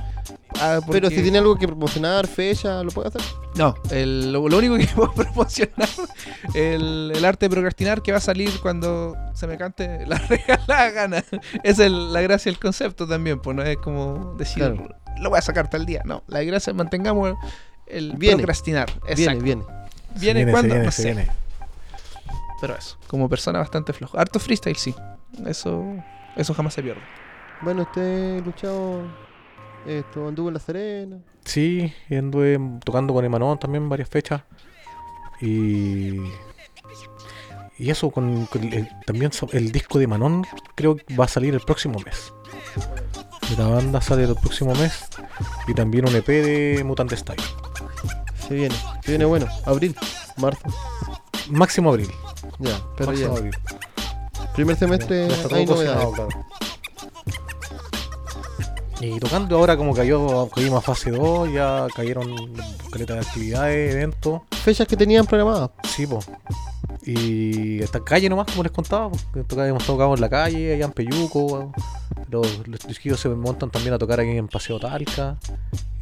Ah, 0.60 0.80
Pero 0.86 1.02
porque- 1.08 1.16
si 1.16 1.22
tiene 1.22 1.38
algo 1.38 1.56
que 1.56 1.66
promocionar, 1.66 2.26
fecha, 2.26 2.82
¿lo 2.82 2.90
puede 2.90 3.08
hacer? 3.08 3.20
no, 3.56 3.74
el- 3.90 4.32
lo, 4.32 4.48
lo 4.48 4.58
único 4.58 4.76
que 4.76 4.86
puedo 4.94 5.12
promocionar 5.12 5.88
el, 6.54 7.12
el 7.14 7.24
arte 7.24 7.46
de 7.46 7.50
procrastinar 7.50 8.02
que 8.02 8.12
va 8.12 8.18
a 8.18 8.20
salir 8.22 8.50
cuando 8.60 9.16
se 9.34 9.46
me 9.46 9.56
cante 9.58 10.06
la 10.06 10.16
regalada 10.28 10.90
gana. 10.90 11.18
Esa 11.18 11.38
es 11.62 11.78
el- 11.80 12.12
la 12.12 12.20
gracia 12.22 12.50
del 12.50 12.58
concepto 12.60 13.06
también, 13.06 13.40
pues 13.40 13.56
no 13.56 13.62
es 13.62 13.76
como 13.78 14.34
decir 14.38 14.58
Claro. 14.64 14.88
lo 15.20 15.30
voy 15.30 15.38
a 15.38 15.42
sacar 15.42 15.68
tal 15.68 15.84
día. 15.86 16.02
No, 16.04 16.22
la 16.26 16.42
gracia 16.42 16.70
es 16.70 16.76
mantengamos 16.76 17.34
el 17.86 18.12
Viene. 18.16 18.36
procrastinar. 18.36 18.88
Viene, 19.06 19.22
Exacto. 19.22 19.44
viene. 19.44 19.62
Viene 20.16 20.44
viene, 20.44 20.52
cuando, 20.52 20.74
no 20.76 20.90
sé. 20.90 21.04
viene. 21.04 21.28
Pero 22.60 22.74
eso, 22.76 22.98
como 23.06 23.28
persona 23.28 23.58
bastante 23.60 23.92
flojo. 23.92 24.18
Harto 24.18 24.38
freestyle, 24.40 24.76
sí. 24.76 24.94
Eso, 25.46 25.84
eso 26.36 26.54
jamás 26.54 26.74
se 26.74 26.82
pierde. 26.82 27.00
Bueno, 27.62 27.82
usted 27.82 28.44
luchado, 28.44 29.02
esto, 29.86 30.26
anduvo 30.28 30.48
en 30.48 30.54
La 30.54 30.60
Serena. 30.60 31.18
Sí, 31.44 31.92
y 32.08 32.16
anduve 32.16 32.58
tocando 32.84 33.14
con 33.14 33.24
Emanón 33.24 33.58
también 33.58 33.88
varias 33.88 34.08
fechas. 34.08 34.42
Y. 35.40 36.16
Y 37.80 37.90
eso, 37.90 38.10
con, 38.10 38.46
con 38.46 38.64
el- 38.72 38.88
también 39.06 39.30
el 39.52 39.70
disco 39.70 40.00
de 40.00 40.08
Manon 40.08 40.44
creo 40.74 40.96
que 40.96 41.16
va 41.16 41.26
a 41.26 41.28
salir 41.28 41.54
el 41.54 41.60
próximo 41.60 42.00
mes. 42.00 42.32
La 43.56 43.68
banda 43.68 44.00
sale 44.00 44.24
el 44.24 44.34
próximo 44.34 44.74
mes. 44.74 45.04
Y 45.68 45.74
también 45.74 46.08
un 46.08 46.14
EP 46.16 46.26
de 46.26 46.82
Mutant 46.84 47.12
Style. 47.12 47.40
Se 48.48 48.54
viene, 48.54 48.74
se 49.04 49.12
viene 49.12 49.24
bueno. 49.26 49.46
Abril, 49.64 49.94
marzo. 50.38 50.60
Máximo 51.50 51.90
abril. 51.90 52.10
Ya, 52.58 52.80
pero 52.96 53.12
ya. 53.12 53.30
Primer 54.54 54.76
semestre 54.76 55.28
Ya 55.28 55.34
está 55.34 55.48
todo 55.48 55.58
hay 55.58 55.66
novedades. 55.66 56.08
claro. 56.14 56.28
Y 59.00 59.20
tocando 59.20 59.56
ahora 59.56 59.76
como 59.76 59.94
cayó, 59.94 60.48
caímos 60.48 60.78
a 60.78 60.80
fase 60.80 61.12
2, 61.12 61.52
ya 61.52 61.86
cayeron 61.94 62.52
caleta 62.90 63.14
de 63.14 63.20
actividades, 63.20 63.94
eventos. 63.94 64.42
Fechas 64.50 64.88
que 64.88 64.96
tenían 64.96 65.24
programadas. 65.24 65.70
Sí, 65.84 66.04
po. 66.04 66.18
Y 67.04 67.80
esta 67.80 68.02
calle 68.02 68.28
nomás, 68.28 68.48
como 68.50 68.64
les 68.64 68.72
contaba, 68.72 69.10
hemos 69.66 69.86
tocado 69.86 70.14
en 70.14 70.20
la 70.20 70.28
calle, 70.28 70.74
allá 70.74 70.86
en 70.86 70.92
Peyuco. 70.92 71.72
Los, 72.28 72.66
los 72.66 73.20
se 73.20 73.28
montan 73.28 73.70
también 73.70 73.94
a 73.94 73.98
tocar 73.98 74.18
aquí 74.18 74.30
en 74.30 74.48
Paseo 74.48 74.80
Talca. 74.80 75.38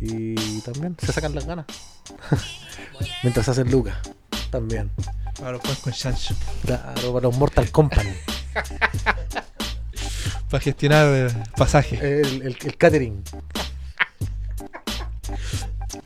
Y 0.00 0.60
también 0.62 0.96
se 0.98 1.12
sacan 1.12 1.34
las 1.34 1.44
ganas. 1.44 1.66
Mientras 3.22 3.46
hacen 3.48 3.70
lucas. 3.70 3.96
También. 4.50 4.90
Para 5.38 5.52
los 5.52 5.60
juegos 5.60 5.78
con 5.80 5.92
Chancho. 5.92 6.34
Claro, 6.64 7.12
para 7.12 7.20
los 7.28 7.36
Mortal 7.36 7.70
Company. 7.70 8.10
Para 10.50 10.62
gestionar 10.62 11.06
eh, 11.12 11.28
pasaje. 11.56 11.96
El, 12.20 12.42
el- 12.42 12.56
el 12.64 12.76
catering. 12.76 13.22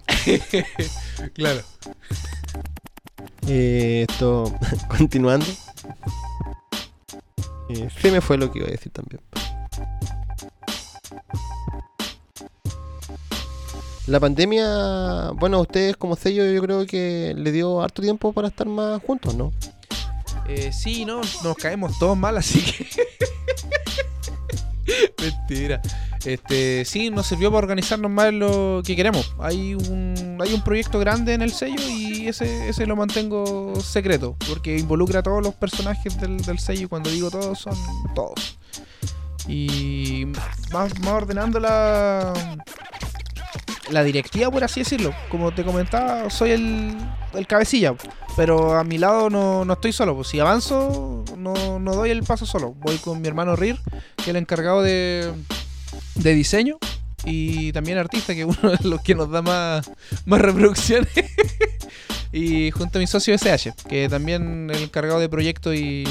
claro. 1.35 1.61
Eh, 3.47 4.07
esto, 4.09 4.53
continuando. 4.89 5.47
Eh, 7.69 7.89
se 8.01 8.11
me 8.11 8.21
fue 8.23 8.37
lo 8.39 8.51
que 8.51 8.61
iba 8.61 8.69
a 8.69 8.71
decir 8.71 8.91
también. 8.93 9.21
La 14.11 14.19
pandemia, 14.19 15.31
bueno, 15.37 15.59
a 15.59 15.61
ustedes 15.61 15.97
como 15.97 16.17
sello 16.17 16.45
yo 16.45 16.61
creo 16.61 16.85
que 16.85 17.33
le 17.37 17.53
dio 17.53 17.81
harto 17.81 18.03
tiempo 18.03 18.33
para 18.33 18.49
estar 18.49 18.67
más 18.67 19.01
juntos, 19.05 19.37
¿no? 19.37 19.53
Eh, 20.49 20.73
sí, 20.73 21.05
no, 21.05 21.21
nos 21.45 21.57
caemos 21.57 21.97
todos 21.97 22.19
mal, 22.19 22.37
así 22.37 22.61
que. 22.61 22.89
Mentira. 25.23 25.81
Este, 26.25 26.85
sí, 26.85 27.11
nos 27.11 27.29
sirvió 27.29 27.53
para 27.53 27.59
organizarnos 27.59 28.11
más 28.11 28.33
lo 28.33 28.83
que 28.85 28.97
queremos. 28.97 29.33
Hay 29.39 29.77
un, 29.77 30.39
hay 30.41 30.55
un 30.55 30.65
proyecto 30.65 30.99
grande 30.99 31.35
en 31.35 31.43
el 31.43 31.53
sello 31.53 31.81
y 31.89 32.27
ese, 32.27 32.69
ese 32.69 32.87
lo 32.87 32.97
mantengo 32.97 33.81
secreto, 33.81 34.35
porque 34.49 34.77
involucra 34.77 35.21
a 35.21 35.23
todos 35.23 35.41
los 35.41 35.55
personajes 35.55 36.21
del, 36.21 36.39
del 36.39 36.59
sello 36.59 36.87
y 36.87 36.89
cuando 36.89 37.11
digo 37.11 37.31
todos 37.31 37.61
son 37.61 37.77
todos. 38.17 38.59
Y 39.47 40.27
más, 40.73 40.99
más 40.99 41.13
ordenando 41.13 41.61
la, 41.61 42.33
la 43.91 44.03
directiva, 44.03 44.51
por 44.51 44.65
así 44.65 44.81
decirlo. 44.81 45.13
Como 45.29 45.53
te 45.53 45.65
comentaba, 45.65 46.31
soy 46.31 46.51
el, 46.53 46.97
el 47.35 47.47
cabecilla, 47.47 47.95
pero 48.37 48.79
a 48.79 48.85
mi 48.85 48.99
lado 48.99 49.31
no, 49.31 49.65
no 49.65 49.73
estoy 49.73 49.93
solo. 49.93 50.15
Pues 50.15 50.29
si 50.29 50.41
avanzo, 50.41 51.25
no, 51.37 51.79
no 51.79 51.95
doy 51.95 52.11
el 52.11 52.23
paso 52.23 52.47
solo. 52.47 52.73
Voy 52.73 52.97
con 52.99 53.21
mi 53.21 53.29
hermano 53.29 53.57
Rir, 53.57 53.79
que 54.17 54.23
es 54.23 54.29
el 54.29 54.37
encargado 54.37 54.83
de, 54.83 55.33
de 56.17 56.35
diseño 56.35 56.79
y 57.25 57.73
también 57.73 57.99
artista, 57.99 58.35
que 58.35 58.43
es 58.43 58.47
uno 58.47 58.73
de 58.73 58.89
los 58.89 59.01
que 59.03 59.15
nos 59.15 59.31
da 59.31 59.43
más, 59.43 59.91
más 60.25 60.41
reproducciones. 60.41 61.11
y 62.33 62.71
junto 62.71 62.99
a 62.99 63.01
mi 63.01 63.07
socio 63.07 63.35
SH, 63.35 63.75
que 63.89 64.09
también 64.09 64.71
es 64.71 64.79
el 64.79 64.85
encargado 64.85 65.21
de 65.21 65.29
proyecto 65.29 65.75
y, 65.75 66.05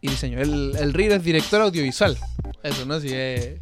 y 0.00 0.08
diseño. 0.08 0.40
El, 0.40 0.74
el 0.78 0.92
Rir 0.94 1.12
es 1.12 1.22
director 1.22 1.60
audiovisual. 1.60 2.16
Eso, 2.62 2.84
¿no? 2.86 3.00
Si 3.00 3.08
es- 3.12 3.60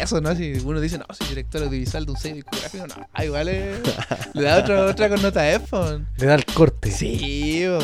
eso, 0.00 0.20
¿no? 0.20 0.34
Si 0.36 0.52
uno 0.64 0.80
dice, 0.80 0.98
no, 0.98 1.04
soy 1.12 1.28
director 1.28 1.62
audiovisual 1.62 2.06
de 2.06 2.12
un 2.12 2.16
sello 2.18 2.34
discográfico, 2.36 2.86
no. 2.86 2.94
Ah, 3.12 3.24
igual 3.24 3.48
es- 3.48 3.78
le 4.34 4.42
da 4.42 4.58
otra, 4.62 4.84
otra 4.86 5.08
connotación. 5.08 6.08
Le 6.16 6.26
da 6.26 6.34
el 6.34 6.44
corte. 6.44 6.90
Sí, 6.90 7.64
bo. 7.66 7.78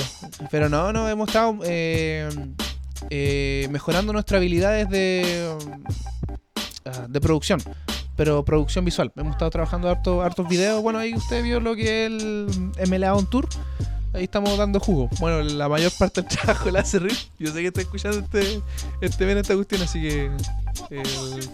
pero 0.51 0.69
no, 0.69 0.93
no, 0.93 1.09
hemos 1.09 1.29
estado 1.29 1.59
eh, 1.65 2.29
eh, 3.11 3.67
mejorando 3.71 4.13
nuestras 4.13 4.39
habilidades 4.39 4.89
de, 4.89 5.57
ah, 6.85 7.07
de 7.09 7.21
producción, 7.21 7.61
pero 8.17 8.45
producción 8.45 8.85
visual. 8.85 9.13
Hemos 9.17 9.33
estado 9.33 9.51
trabajando 9.51 9.89
harto, 9.91 10.23
hartos 10.23 10.49
videos. 10.49 10.83
Bueno, 10.83 10.99
ahí 10.99 11.15
usted 11.15 11.43
vio 11.43 11.59
lo 11.61 11.75
que 11.75 12.07
es 12.07 12.13
el 12.13 12.73
MLA 12.89 13.15
On 13.15 13.29
Tour. 13.29 13.49
Ahí 14.15 14.25
estamos 14.25 14.59
dando 14.59 14.79
jugo. 14.79 15.09
Bueno, 15.21 15.43
la 15.43 15.69
mayor 15.69 15.91
parte 15.99 16.21
del 16.21 16.31
trabajo 16.31 16.71
la 16.71 16.81
hace 16.81 16.99
Rick. 16.99 17.31
Yo 17.39 17.51
sé 17.51 17.61
que 17.61 17.67
está 17.69 17.81
escuchando 17.81 18.19
este, 18.19 18.61
este 19.01 19.25
bien 19.25 19.39
esta 19.39 19.55
cuestión, 19.55 19.83
así 19.83 20.03
que 20.03 20.31
eh, 20.91 21.03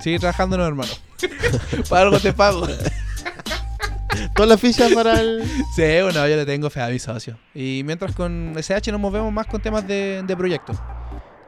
sigue 0.01 0.19
trabajando, 0.19 0.57
no, 0.57 0.67
hermano. 0.67 0.91
Para 1.89 2.03
algo 2.03 2.19
te 2.19 2.33
pago. 2.33 2.67
Todas 4.35 4.49
las 4.49 4.61
fichas 4.61 4.93
para 4.93 5.21
el. 5.21 5.45
Sí, 5.77 5.83
bueno, 6.03 6.27
yo 6.27 6.37
le 6.37 6.47
tengo 6.47 6.71
fe 6.71 6.81
a 6.81 6.89
mi 6.89 6.99
socio. 6.99 7.39
Y 7.55 7.83
mientras 7.85 8.15
con 8.15 8.55
SH 8.57 8.91
nos 8.91 9.01
movemos 9.01 9.33
más 9.33 9.47
con 9.47 9.61
temas 9.61 9.87
de, 9.87 10.23
de 10.27 10.37
proyectos. 10.37 10.77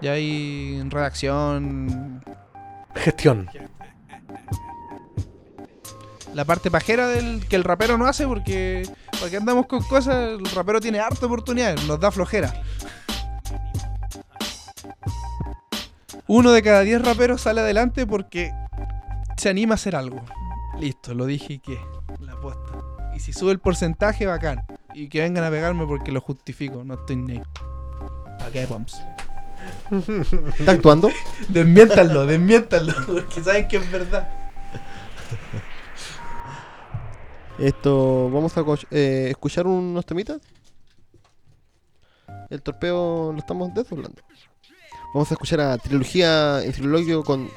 Ya 0.01 0.13
hay 0.13 0.83
redacción. 0.89 2.23
Gestión. 2.95 3.49
La 6.35 6.45
parte 6.45 6.71
pajera 6.71 7.09
del 7.09 7.47
que 7.47 7.57
el 7.57 7.65
rapero 7.65 7.99
no 7.99 8.07
hace 8.07 8.27
porque. 8.27 8.89
Porque 9.21 9.37
andamos 9.37 9.67
con 9.67 9.83
cosas. 9.83 10.39
El 10.39 10.45
rapero 10.47 10.81
tiene 10.81 10.99
harta 10.99 11.27
oportunidad, 11.27 11.77
nos 11.87 12.01
da 12.01 12.11
flojera. 12.11 12.53
Uno 16.27 16.53
de 16.53 16.63
cada 16.63 16.83
diez 16.83 17.03
raperos 17.03 17.43
sale 17.43 17.61
adelante 17.61 18.07
porque 18.07 18.53
se 19.37 19.49
anima 19.49 19.75
a 19.75 19.77
hacer 19.77 19.97
algo. 19.97 20.25
Listo, 20.79 21.13
lo 21.13 21.27
dije 21.27 21.55
y 21.55 21.59
qué. 21.59 21.81
La 22.21 22.41
posta. 22.41 22.73
Y 23.15 23.21
si 23.21 23.33
sube 23.33 23.53
el 23.53 23.59
porcentaje, 23.59 24.27
bacán. 24.27 24.65
Y 24.95 25.09
que 25.09 25.21
vengan 25.21 25.45
a 25.45 25.51
pegarme 25.51 25.87
porque 25.87 26.13
lo 26.13 26.21
justifico. 26.21 26.85
No 26.85 26.95
estoy 26.95 27.17
ni. 27.17 27.41
¿Para 28.39 28.51
qué, 28.53 28.67
Pumps? 28.67 29.03
¿Está 30.59 30.73
actuando? 30.73 31.11
Desmiéntanlo, 31.49 32.27
desmiéntanlo. 32.27 32.95
Porque 33.07 33.43
saben 33.43 33.69
que 33.69 33.77
es 33.77 33.91
verdad. 33.91 34.29
Esto, 37.61 38.31
vamos 38.31 38.57
a 38.57 38.65
eh, 38.91 39.27
escuchar 39.29 39.67
unos 39.67 40.07
temitas. 40.07 40.41
El 42.49 42.63
torpeo 42.63 43.33
lo 43.33 43.39
estamos 43.39 43.75
desdoblando. 43.75 44.23
Vamos 45.13 45.31
a 45.31 45.35
escuchar 45.35 45.61
a 45.61 45.77
trilogía 45.77 46.63
en 46.63 46.73
trilogio 46.73 47.23
con 47.23 47.51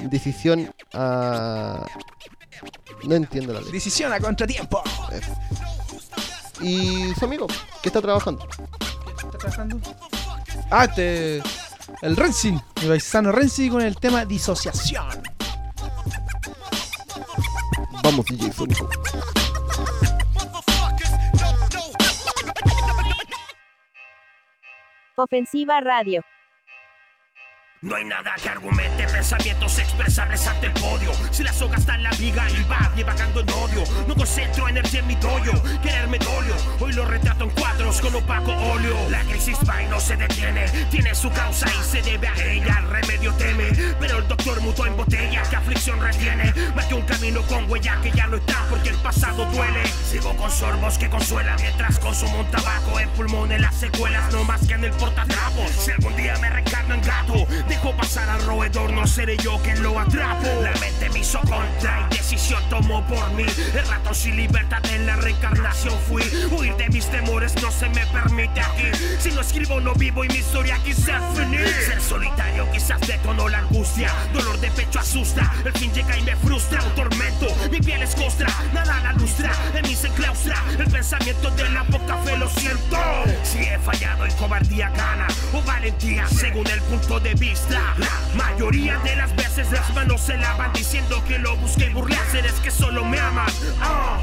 decisión 0.00 0.74
a. 0.94 1.86
No 3.04 3.14
entiendo 3.14 3.52
la 3.52 3.60
letra. 3.60 3.72
Decisión 3.72 4.12
a 4.12 4.18
contratiempo. 4.18 4.82
Y 6.60 7.14
su 7.14 7.24
amigo, 7.24 7.46
que 7.80 7.90
está 7.90 8.02
trabajando. 8.02 8.48
¿Está 9.22 9.38
trabajando? 9.38 9.80
Ah, 10.72 10.86
este. 10.86 11.40
El 12.02 12.16
Renzi. 12.16 12.50
Mi 12.50 12.88
paisano 12.88 13.30
Renzi 13.30 13.70
con 13.70 13.80
el 13.80 13.94
tema 13.94 14.24
disociación. 14.24 15.37
Ofensiva 25.16 25.80
Radio. 25.80 26.22
No 27.80 27.94
hay 27.94 28.04
nada 28.04 28.34
que 28.42 28.48
argumente 28.48 29.06
pensamientos 29.06 29.78
expresables 29.78 30.44
ante 30.48 30.66
el 30.66 30.72
podio. 30.72 31.12
Si 31.30 31.44
la 31.44 31.52
soga 31.52 31.76
está 31.76 31.94
en 31.94 32.02
la 32.02 32.10
viga 32.10 32.44
y 32.50 32.64
va 32.64 32.90
divagando 32.96 33.40
en 33.40 33.48
odio, 33.50 33.84
no 34.08 34.16
concentro 34.16 34.68
energía 34.68 34.98
en 34.98 35.06
mi 35.06 35.14
doyo. 35.14 35.52
Quererme 35.80 36.18
dolio, 36.18 36.56
hoy 36.80 36.92
lo 36.92 37.04
retrato 37.04 37.44
en 37.44 37.50
cuadros 37.50 38.00
con 38.00 38.12
opaco 38.16 38.50
óleo. 38.50 38.96
La 39.10 39.20
crisis 39.20 39.56
va 39.68 39.80
y 39.80 39.86
no 39.86 40.00
se 40.00 40.16
detiene, 40.16 40.66
tiene 40.90 41.14
su 41.14 41.30
causa 41.30 41.68
y 41.68 41.84
se 41.84 42.02
debe 42.02 42.26
a 42.26 42.34
ella. 42.46 42.78
El 42.80 42.88
remedio 42.88 43.32
teme, 43.34 43.70
pero 44.00 44.18
el 44.18 44.26
doctor 44.26 44.60
mutó 44.60 44.84
en 44.84 44.96
botella. 44.96 45.44
¿Qué 45.48 45.54
aflicción 45.54 46.00
retiene? 46.00 46.52
Más 46.74 46.86
que 46.86 46.94
un 46.94 47.02
camino 47.02 47.42
con 47.42 47.70
huella 47.70 48.00
que 48.02 48.10
ya 48.10 48.26
no 48.26 48.38
está 48.38 48.66
porque 48.68 48.88
el 48.88 48.96
pasado 48.96 49.44
duele. 49.52 49.86
Sigo 50.10 50.34
con 50.36 50.50
sorbos 50.50 50.98
que 50.98 51.08
consuelan 51.08 51.56
mientras 51.60 52.00
consumo 52.00 52.40
un 52.40 52.50
tabaco 52.50 52.98
en. 52.98 53.08
Las 53.60 53.74
secuelas 53.74 54.32
no 54.32 54.44
más 54.44 54.66
que 54.66 54.74
en 54.74 54.84
el 54.84 54.92
portatrapos. 54.92 55.70
Si 55.70 55.90
algún 55.90 56.14
día 56.16 56.36
me 56.38 56.48
reencarno 56.50 56.94
en 56.94 57.02
gato, 57.02 57.46
dejo 57.68 57.94
pasar 57.96 58.28
al 58.28 58.42
roedor, 58.42 58.92
no 58.92 59.06
seré 59.06 59.36
yo 59.36 59.58
quien 59.58 59.82
lo 59.82 59.98
atrapo. 59.98 60.46
La 60.62 60.72
mente 60.80 61.08
me 61.10 61.20
hizo 61.20 61.40
contra 61.40 62.08
y 62.10 62.16
decisión 62.16 62.62
tomó 62.70 63.06
por 63.06 63.30
mí. 63.32 63.44
El 63.74 63.86
rato 63.86 64.14
sin 64.14 64.36
libertad 64.36 64.84
en 64.92 65.06
la 65.06 65.16
reencarnación 65.16 65.94
fui. 66.08 66.22
Huir 66.50 66.74
de 66.76 66.88
mis 66.88 67.06
temores 67.10 67.54
no 67.62 67.70
se 67.70 67.88
me 67.90 68.06
permite 68.06 68.60
aquí. 68.60 68.90
Si 69.18 69.30
no 69.30 69.40
escribo, 69.40 69.80
no 69.80 69.94
vivo 69.94 70.24
y 70.24 70.28
mi 70.28 70.36
historia 70.36 70.78
quizás 70.84 71.22
finir. 71.36 71.66
Ser 71.86 72.00
solitario 72.00 72.70
quizás 72.72 73.00
detonó 73.06 73.48
la 73.48 73.58
angustia. 73.58 74.12
Dolor 74.32 74.58
de 74.60 74.70
pecho 74.70 75.00
asusta. 75.00 75.52
El 75.64 75.72
fin 75.72 75.92
llega 75.92 76.16
y 76.16 76.22
me 76.22 76.36
frustra. 76.36 76.82
Un 76.82 76.94
tormento, 76.94 77.46
mi 77.70 77.80
piel 77.80 78.02
es 78.02 78.14
costra. 78.14 78.48
Nada 78.72 79.00
la 79.00 79.12
lustra, 79.12 79.52
en 79.74 79.82
mí 79.82 79.94
se 79.94 80.08
enclaustra. 80.08 80.56
El 80.78 80.90
pensamiento 80.90 81.50
de 81.50 81.68
la 81.70 81.84
poca 81.84 82.16
fe 82.18 82.36
lo 82.36 82.48
siento. 82.48 82.96
Si 83.42 83.58
he 83.58 83.78
fallado 83.78 84.24
en 84.24 84.32
cobardía 84.32 84.90
gana 84.90 85.26
o 85.52 85.62
valentía 85.62 86.26
según 86.28 86.66
el 86.68 86.80
punto 86.82 87.20
de 87.20 87.34
vista. 87.34 87.57
La 87.68 87.94
mayoría 88.34 88.98
de 88.98 89.16
las 89.16 89.34
veces 89.36 89.70
las 89.72 89.92
manos 89.94 90.20
se 90.20 90.36
lavan 90.36 90.72
diciendo 90.72 91.22
que 91.26 91.38
lo 91.38 91.56
busqué 91.56 91.86
y 91.86 91.92
burlarse 91.92 92.40
es 92.40 92.52
que 92.60 92.70
solo 92.70 93.04
me 93.04 93.18
aman. 93.18 93.46
Ah. 93.80 94.18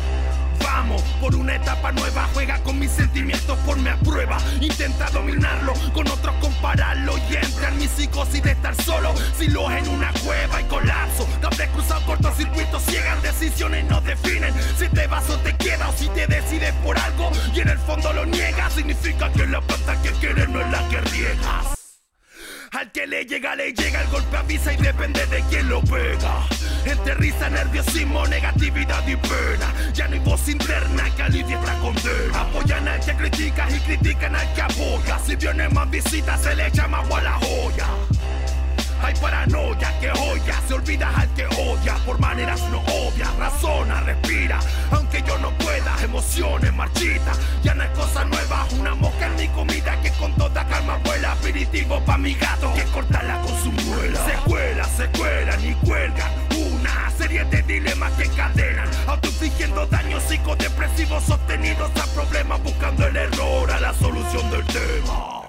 Vamos 0.62 1.02
por 1.22 1.36
una 1.36 1.56
etapa 1.56 1.92
nueva, 1.92 2.28
juega 2.34 2.60
con 2.64 2.80
mis 2.80 2.92
sentimientos, 2.92 3.58
ponme 3.60 3.90
a 3.92 3.98
prueba. 3.98 4.38
Intenta 4.62 5.10
dominarlo, 5.10 5.74
con 5.94 6.08
otros 6.08 6.36
compararlo 6.42 7.18
y 7.30 7.36
entra 7.36 7.70
en 7.70 7.78
mi 7.78 7.88
psicosis 7.88 8.42
de 8.42 8.52
estar 8.52 8.76
solo. 8.76 9.14
Silos 9.38 9.72
en 9.72 9.88
una 9.90 10.12
cueva 10.24 10.62
y 10.62 10.64
colapso. 10.66 11.28
Cables 11.42 11.70
cruzados, 11.70 12.04
cortocircuitos, 12.04 12.84
ciegan 12.84 13.22
decisiones, 13.22 13.86
no 13.86 14.02
definen. 14.02 14.54
Si 14.78 14.88
te 14.90 15.08
vas 15.08 15.30
o 15.30 15.38
te 15.40 15.56
quedas 15.56 15.90
o 15.90 15.98
si 15.98 16.08
te 16.10 16.28
decides 16.28 16.74
por 16.84 16.98
algo 16.98 17.32
y 17.54 17.60
en 17.60 17.70
el 17.70 17.80
fondo 17.80 18.12
lo 18.14 18.26
niegas, 18.26 18.74
significa 18.74 19.32
que 19.32 19.46
la 19.46 19.62
planta 19.62 20.02
que 20.02 20.12
quieres 20.12 20.50
no 20.50 20.62
es 20.62 20.72
la 20.72 20.88
que 20.90 21.02
riegas. 21.02 21.85
Al 22.78 22.91
que 22.91 23.07
le 23.07 23.23
llega, 23.23 23.55
le 23.55 23.71
llega 23.71 24.01
el 24.01 24.09
golpe, 24.09 24.36
avisa 24.36 24.73
y 24.73 24.76
depende 24.76 25.26
de 25.28 25.41
quién 25.49 25.69
lo 25.69 25.82
pega. 25.82 26.45
Entre 26.84 27.13
risa, 27.15 27.49
nerviosismo, 27.49 28.28
negatividad 28.28 29.07
y 29.07 29.15
pena. 29.15 29.73
Ya 29.93 30.09
no 30.09 30.15
hay 30.15 30.19
voz 30.19 30.49
interna 30.49 31.09
que 31.15 31.23
alivie 31.23 31.55
esta 31.55 31.80
condena. 31.80 32.41
Apoyan 32.41 32.86
al 32.89 32.99
que 32.99 33.13
critica 33.13 33.65
y 33.69 33.80
critican 33.80 34.36
al 34.36 34.53
que 34.53 34.61
apoya. 34.61 35.17
Si 35.26 35.38
viene 35.38 35.69
más 35.69 35.89
visitas, 35.89 36.41
se 36.41 36.53
le 36.53 36.69
llama 36.71 36.97
agua 36.97 37.19
a 37.19 37.23
la 37.23 37.34
joya. 37.34 37.88
Hay 39.02 39.14
paranoia 39.16 40.00
que 40.00 40.10
joya, 40.10 40.62
se 40.68 40.74
olvida 40.74 41.10
al 41.16 41.30
que 41.34 41.46
odia, 41.46 41.96
por 42.06 42.20
maneras 42.20 42.62
no 42.72 42.80
obvias, 42.80 43.36
razona, 43.38 44.02
respira, 44.02 44.60
aunque 44.91 45.22
yo 45.22 45.38
no 45.39 45.52
pueda, 45.58 45.96
emociones 46.04 46.74
marchitas, 46.74 47.39
ya 47.64 47.74
no 47.76 47.84
es 47.84 47.89
cosa 47.91 48.26
nueva, 48.26 48.66
una 48.80 48.96
mosca 48.96 49.28
en 49.28 49.36
mi 49.36 49.48
comida 49.50 50.00
que 50.02 50.12
con 50.12 50.34
toda 50.36 50.66
calma 50.68 50.98
vuela, 51.04 51.34
aperitivo 51.34 52.00
pa' 52.06 52.18
mi 52.18 52.34
gato, 52.34 52.74
que 52.74 52.84
cortarla 52.86 53.39
con 53.41 53.64
su 53.64 53.72
muela, 53.72 54.20
secuela, 54.26 54.84
secuela, 54.86 55.58
ni 55.58 55.74
cuelgan, 55.76 56.32
una 56.72 57.12
serie 57.12 57.46
de 57.46 57.62
dilemas 57.64 58.12
que 58.14 58.24
encadenan, 58.24 58.89
autoinfligiendo 59.08 59.86
daños 59.88 60.24
psicodepresivos 60.24 61.24
sostenidos 61.24 61.91
a 62.02 62.06
problemas, 62.14 62.62
buscando 62.64 63.08
el 63.08 63.16
error 63.16 63.72
a 63.72 63.80
la 63.80 63.93
solución 63.93 64.50
del 64.50 64.66
tema. 64.66 65.45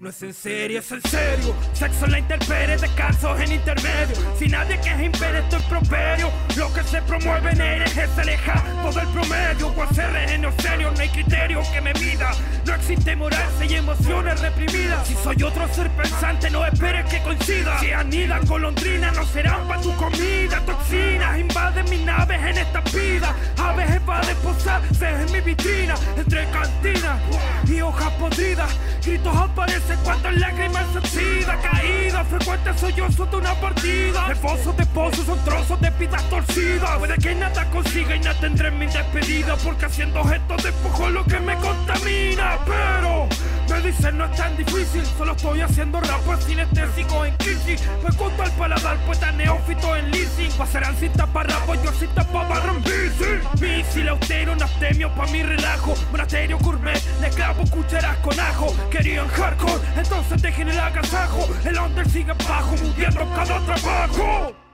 No 0.00 0.10
es 0.10 0.22
en 0.22 0.32
serio, 0.32 0.78
es 0.78 0.92
en 0.92 1.02
serio. 1.02 1.56
Sexo 1.72 2.04
en 2.04 2.12
la 2.12 2.18
intemperie, 2.20 2.76
descansos 2.76 3.40
en 3.40 3.50
intermedio. 3.50 4.14
Si 4.38 4.46
nadie 4.46 4.80
que 4.80 4.90
impere 5.04 5.40
esto 5.40 5.56
es 5.56 5.62
properio. 5.64 6.30
Lo 6.56 6.72
que 6.72 6.84
se 6.84 7.02
promueve 7.02 7.50
en 7.50 7.60
eres 7.60 7.96
es 7.96 8.16
alejado 8.16 8.92
del 8.92 9.08
promedio. 9.08 9.66
O 9.76 9.82
hacer 9.82 10.14
en 10.14 10.52
serio, 10.62 10.92
no 10.92 11.00
hay 11.00 11.08
criterio 11.08 11.62
que 11.72 11.80
me 11.80 11.92
mida. 11.94 12.30
No 12.64 12.74
existe 12.74 13.16
moral 13.16 13.50
y 13.68 13.74
emociones 13.74 14.40
reprimidas. 14.40 15.04
Si 15.04 15.14
soy 15.14 15.42
otro 15.42 15.66
ser 15.74 15.90
pensante, 15.90 16.48
no 16.48 16.64
esperes 16.64 17.04
que 17.06 17.20
coincida. 17.20 17.80
Si 17.80 17.90
anidan 17.90 18.46
golondrinas, 18.46 19.16
no 19.16 19.26
serán 19.26 19.66
para 19.66 19.80
tu 19.80 19.92
comida. 19.96 20.60
Toxinas 20.64 21.40
invaden 21.40 21.90
mis 21.90 22.04
naves 22.04 22.40
en 22.40 22.58
esta 22.58 22.82
vida. 22.82 23.34
Aves 23.56 23.90
evaden 23.90 24.36
posarse 24.36 25.08
en 25.08 25.32
mi 25.32 25.40
vitrina. 25.40 25.96
Entre 26.16 26.48
cantinas 26.50 27.18
y 27.66 27.80
hojas 27.80 28.12
podridas. 28.12 28.70
Gritos 29.04 29.34
aparecen 29.34 29.87
cuando 29.96 30.30
lágrimas 30.30 30.84
se 30.92 30.98
oxida. 30.98 31.56
Caída, 31.60 32.24
frecuente 32.24 32.78
sollozo 32.78 33.26
de 33.26 33.36
una 33.36 33.54
partida. 33.54 34.30
Esbozos 34.30 34.76
de 34.76 34.86
pozos 34.86 35.26
son 35.26 35.44
trozos 35.44 35.80
de 35.80 35.90
vidas 35.90 36.22
torcidas. 36.30 36.98
Puede 36.98 37.16
que 37.16 37.34
nada 37.34 37.64
consiga 37.70 38.16
y 38.16 38.20
nada 38.20 38.38
tendré 38.40 38.68
en 38.68 38.78
mi 38.78 38.86
despedida. 38.86 39.56
Porque 39.56 39.86
haciendo 39.86 40.24
gestos 40.24 40.62
despojo 40.62 41.10
lo 41.10 41.24
que 41.24 41.40
me 41.40 41.54
contamina. 41.56 42.58
Pero 42.66 43.28
me 43.68 43.80
dicen 43.80 44.18
no 44.18 44.24
es 44.24 44.36
tan 44.36 44.56
difícil. 44.56 45.04
Solo 45.16 45.32
estoy 45.32 45.60
haciendo 45.60 46.00
rap 46.00 46.18
sinestésico 46.40 47.24
en 47.24 47.34
crisis. 47.36 47.82
Me 48.04 48.10
junto 48.12 48.42
al 48.42 48.50
paladar, 48.52 48.96
poeta 49.06 49.32
neófito 49.32 49.96
en 49.96 50.10
leasing. 50.10 50.52
Pasarán 50.52 50.96
sin 50.98 51.12
taparrapos, 51.12 51.82
yo 51.82 51.92
sin 51.92 52.08
tapabarro 52.10 52.74
bici. 52.74 53.38
Misil 53.60 54.08
austero, 54.08 54.52
un 54.52 54.62
abstemio 54.62 55.12
pa' 55.14 55.26
mi 55.26 55.42
relajo. 55.42 55.94
Monasterio 56.10 56.58
gourmet, 56.58 57.00
le 57.20 57.30
clavo 57.30 57.64
cucharas 57.70 58.16
con 58.18 58.38
ajo. 58.38 58.74
Querían 58.90 59.28
hardcore, 59.28 59.77
entonces 59.96 60.42
dejen 60.42 60.68
el 60.68 60.78
agasajo. 60.78 61.48
El 61.64 61.78
under 61.78 62.08
sigue 62.08 62.32
bajo, 62.32 62.76
muriendo 62.76 63.28
cada 63.34 63.60
trabajo. 63.60 64.67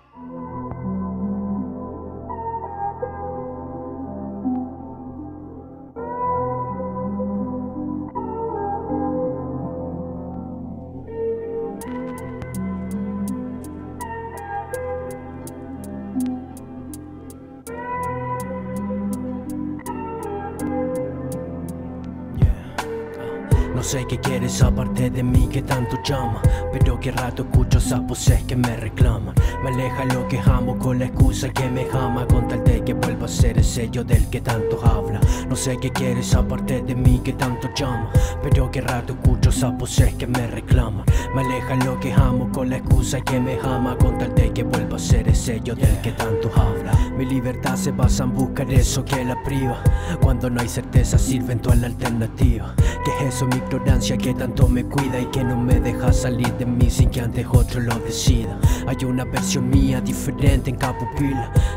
Quieres 24.54 24.62
aparte 24.62 25.10
de 25.10 25.22
mí 25.22 25.48
que 25.50 25.62
tanto 25.62 26.00
llama 26.04 26.40
Pero 26.72 27.00
que 27.00 27.10
rato 27.10 27.42
escucho 27.42 27.78
esas 27.78 28.00
voces 28.06 28.42
que 28.44 28.54
me 28.54 28.76
reclaman. 28.76 29.34
Me 29.62 29.70
aleja 29.70 30.04
lo 30.04 30.28
que 30.28 30.38
amo 30.38 30.78
con 30.78 30.98
la 30.98 31.06
excusa 31.06 31.48
que 31.48 31.68
me 31.68 31.84
jama 31.86 32.26
Con 32.26 32.46
tal 32.46 32.62
de 32.62 32.84
que 32.84 32.94
vuelva 32.94 33.24
a 33.26 33.28
ser 33.28 33.58
el 33.58 33.64
sello 33.64 34.04
del 34.04 34.28
que 34.30 34.40
tanto 34.40 34.80
habla. 34.84 35.20
No 35.48 35.56
sé 35.56 35.76
qué 35.78 35.90
quieres 35.90 36.34
aparte 36.34 36.82
de 36.82 36.94
mí 36.94 37.20
que 37.24 37.32
tanto 37.32 37.68
llama 37.74 38.10
Pero 38.42 38.70
que 38.70 38.80
rato 38.80 39.14
escucho 39.14 39.50
esas 39.50 39.76
voces 39.76 40.14
que 40.14 40.26
me 40.26 40.46
reclaman. 40.46 41.04
Me 41.34 41.42
aleja 41.42 41.74
lo 41.84 41.98
que 41.98 42.12
amo 42.12 42.48
con 42.52 42.70
la 42.70 42.76
excusa 42.76 43.20
que 43.22 43.40
me 43.40 43.56
jama 43.58 43.96
Con 43.98 44.18
tal 44.18 44.34
de 44.34 44.52
que 44.52 44.62
vuelva 44.62 44.96
a 44.96 45.00
ser 45.00 45.26
el 45.28 45.36
sello 45.36 45.74
del 45.74 46.00
que 46.00 46.12
tanto 46.12 46.50
habla 46.54 46.92
Mi 47.16 47.24
libertad 47.24 47.76
se 47.76 47.92
basa 47.92 48.24
en 48.24 48.34
buscar 48.34 48.70
eso 48.72 49.04
que 49.04 49.24
la 49.24 49.40
priva 49.42 49.82
Cuando 50.20 50.50
no 50.50 50.60
hay 50.60 50.68
certeza 50.68 51.18
sirven 51.18 51.60
toda 51.60 51.76
la 51.76 51.86
alternativa 51.86 52.74
Que 53.04 53.26
es 53.26 53.34
eso 53.34 53.46
mi 53.46 53.56
ignorancia 53.56 54.16
que 54.16 54.34
tanto 54.34 54.68
me 54.68 54.84
cuida 54.84 55.20
y 55.20 55.26
que 55.26 55.44
no 55.44 55.56
me 55.56 55.80
deja 55.80 56.12
salir 56.12 56.52
de 56.54 56.66
mí 56.66 56.90
sin 56.90 57.10
que 57.10 57.20
antes 57.20 57.46
otro 57.50 57.80
lo 57.80 57.98
decida. 58.00 58.58
Hay 58.86 59.04
una 59.04 59.24
versión 59.24 59.68
mía 59.68 60.00
diferente 60.00 60.70
en 60.70 60.76
cada 60.76 60.94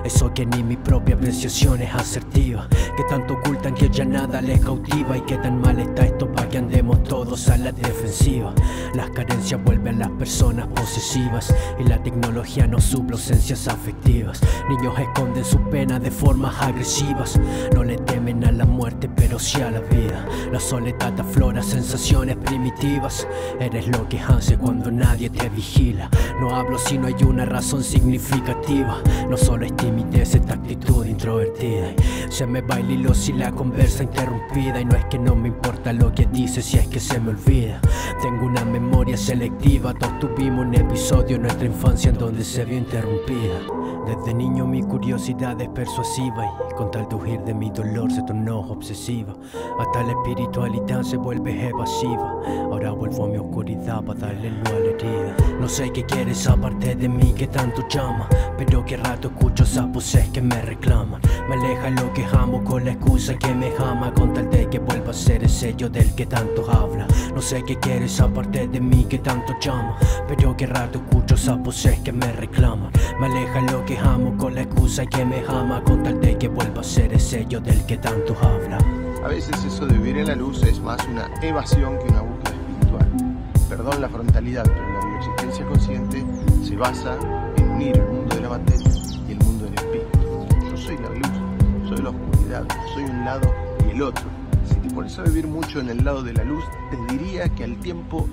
eso 0.04 0.34
que 0.34 0.46
ni 0.46 0.64
mi 0.64 0.76
propia 0.76 1.16
apreciación 1.16 1.82
es 1.82 1.94
asertiva. 1.94 2.68
Que 2.96 3.04
tanto 3.04 3.36
ocultan 3.36 3.74
que 3.74 3.90
ya 3.90 4.06
nada 4.06 4.42
les 4.42 4.60
cautiva 4.62 5.18
y 5.18 5.22
que 5.22 5.38
tan 5.38 5.62
mal 5.62 5.80
está 5.80 6.06
esto 6.06 6.32
para 6.32 6.50
que 6.50 6.58
andemos 6.58 7.04
todos 7.04 7.50
a 7.50 7.58
la 7.58 7.72
defensiva. 7.72 8.54
Las 8.94 9.10
carencias 9.12 9.64
vuelven 9.64 10.02
a 10.02 10.08
las 10.08 10.18
personas 10.18 10.68
posesivas 10.68 11.54
y 11.80 11.84
la 11.84 12.02
tecnología 12.02 12.68
no 12.68 12.80
suple 12.80 13.16
ausencias 13.16 13.68
afectivas. 13.68 14.42
Niños 14.70 14.98
esconden 15.28 15.46
su 15.46 15.60
pena 15.70 16.00
de 16.00 16.12
formas 16.12 16.62
agresivas, 16.62 17.40
no 17.74 17.84
le 17.84 17.98
temen 17.98 18.46
a 18.46 18.52
la 18.52 18.66
muerte 18.66 19.10
pero 19.14 19.40
sí 19.40 19.62
a 19.62 19.72
la 19.72 19.82
vida. 19.82 20.26
La 20.52 20.60
soledad 20.60 21.20
aflora 21.20 21.62
sensaciones 21.62 22.38
primitivas. 22.38 23.28
Eres 23.60 23.88
lo 23.88 24.08
que 24.08 24.20
hace 24.20 24.58
cuando 24.58 24.90
nadie 24.92 25.30
te 25.30 25.50
vigila. 25.50 26.10
No 26.40 26.56
hablo 26.56 26.78
si 26.78 26.98
no 26.98 27.08
hay 27.08 27.16
una 27.26 27.46
razón 27.46 27.84
significativa. 27.84 29.02
No 29.30 29.36
solo 29.36 29.66
es 29.66 29.76
timidez, 29.76 30.36
esta 30.36 30.54
actitud 30.54 31.06
introvertida. 31.06 31.94
Se 32.30 32.46
me 32.46 32.62
va 32.62 32.80
el 32.80 32.90
hilo 32.90 33.14
si 33.14 33.34
la 33.34 33.52
conversa 33.52 34.04
interrumpida. 34.04 34.80
Y 34.80 34.86
no 34.86 34.96
es 34.96 35.06
que 35.06 35.20
no 35.20 35.36
me 35.36 35.50
importa 35.50 35.92
lo 35.94 36.14
que 36.14 36.26
dice, 36.26 36.62
si 36.62 36.78
es 36.78 36.88
que 36.88 37.00
se 37.00 37.20
me 37.20 37.32
olvida. 37.32 37.82
Tengo 38.22 38.46
una 38.46 38.64
memoria 38.64 39.18
selectiva. 39.18 39.94
Todos 39.94 40.20
tuvimos 40.20 40.66
un 40.66 40.76
episodio 40.76 41.36
en 41.36 41.42
nuestra 41.44 41.66
infancia 41.66 42.12
en 42.12 42.18
donde 42.18 42.44
se 42.44 42.64
vio 42.64 42.78
interrumpida. 42.78 43.60
Desde 44.06 44.34
niño 44.34 44.66
mi 44.66 44.82
curiosidad 44.84 45.17
es 45.18 45.70
persuasiva 45.70 46.46
y 46.70 46.76
con 46.76 46.92
tal 46.92 47.10
de 47.10 47.16
huir 47.16 47.42
de 47.42 47.54
mi 47.54 47.72
dolor 47.72 48.12
se 48.12 48.22
tornó 48.22 48.60
obsesiva. 48.60 49.34
Hasta 49.80 50.04
la 50.04 50.12
espiritualidad 50.12 51.02
se 51.02 51.18
vuelve 51.18 51.70
evasiva. 51.70 52.40
Ahora 52.46 52.92
vuelvo 52.92 53.26
a 53.26 53.28
mi 53.28 53.38
oscuridad 53.38 54.04
para 54.04 54.20
darle 54.20 54.52
luz 54.52 54.70
a 54.70 54.80
la 54.80 54.90
herida. 54.90 55.36
No 55.60 55.68
sé 55.68 55.92
qué 55.92 56.04
quieres 56.04 56.48
aparte 56.48 56.96
de 56.96 57.10
mí 57.10 57.34
que 57.34 57.48
tanto 57.48 57.88
llama, 57.88 58.30
pero 58.58 58.86
que 58.86 58.96
rato 58.96 59.30
escucho 59.30 59.64
esas 59.64 59.92
voces 59.92 60.30
que 60.30 60.42
me 60.42 60.62
reclaman. 60.62 61.20
Me 61.50 61.56
aleja 61.56 61.90
lo 61.90 62.14
que 62.14 62.24
amo 62.26 62.64
con 62.64 62.86
la 62.86 62.92
excusa 62.92 63.34
que 63.40 63.56
me 63.56 63.72
jama 63.72 64.14
con 64.14 64.34
tal 64.34 64.50
de 64.52 64.70
que 64.70 64.78
vuelva 64.78 65.10
a 65.10 65.14
ser 65.14 65.44
el 65.44 65.50
sello 65.50 65.90
del 65.90 66.14
que 66.14 66.28
tanto 66.28 66.70
habla. 66.70 67.08
No 67.34 67.42
sé 67.42 67.64
qué 67.64 67.76
quieres 67.78 68.22
aparte 68.22 68.68
de 68.68 68.80
mí 68.80 69.06
que 69.06 69.18
tanto 69.18 69.56
llama, 69.60 69.98
pero 70.28 70.56
que 70.56 70.68
rato 70.68 71.00
escucho 71.00 71.34
esas 71.34 71.58
voces 71.58 72.00
que 72.02 72.12
me 72.12 72.32
reclaman. 72.34 72.92
Me 73.20 73.26
aleja 73.26 73.62
lo 73.62 73.84
que 73.84 73.98
amo 73.98 74.38
con 74.38 74.54
la 74.54 74.62
excusa 74.62 75.07
que 75.10 75.26
me 75.26 75.42
jama 75.44 75.84
con 75.84 76.04
tal 76.04 76.20
de 76.20 76.38
que 76.38 76.48
vuelva 76.48 76.82
a 76.82 76.84
ser 76.84 77.14
el 77.14 77.20
sello 77.20 77.60
del 77.60 77.86
que 77.86 77.98
tanto 77.98 78.36
habla. 78.42 78.78
A 79.24 79.28
veces 79.28 79.64
eso 79.64 79.86
de 79.86 79.98
vivir 79.98 80.18
en 80.18 80.28
la 80.28 80.36
luz 80.36 80.64
es 80.64 80.80
más 80.80 81.06
una 81.08 81.30
evasión 81.42 81.98
que 82.00 82.06
una 82.06 82.22
búsqueda 82.22 82.56
espiritual. 82.56 83.38
Perdón 83.70 84.02
la 84.02 84.10
frontalidad, 84.10 84.64
pero 84.64 84.94
la 84.94 85.06
bioexistencia 85.06 85.66
consciente 85.66 86.26
se 86.64 86.76
basa 86.76 87.18
en 87.58 87.70
unir 87.70 87.98
el 87.98 88.08
mundo 88.08 88.36
de 88.36 88.42
la 88.42 88.50
materia 88.50 88.92
y 89.28 89.32
el 89.32 89.40
mundo 89.40 89.66
del 89.66 89.74
espíritu. 89.74 90.70
Yo 90.70 90.78
soy 90.78 90.98
la 90.98 91.10
luz, 91.10 91.90
soy 91.90 91.98
la 91.98 92.10
oscuridad, 92.10 92.68
soy 92.94 93.04
un 93.04 93.26
lado 93.26 93.54
y 93.86 93.92
el 93.92 94.02
otro. 94.02 94.26
Si 94.66 94.76
te 94.76 94.94
pones 94.94 95.18
a 95.20 95.24
vivir 95.24 95.48
mucho 95.48 95.80
en 95.80 95.90
el 95.90 96.04
lado 96.04 96.24
de 96.24 96.34
la 96.34 96.44
luz, 96.44 96.64
te 96.90 97.14
diría 97.14 97.50
que 97.50 97.64
al 97.64 97.78
tiempo 97.80 98.28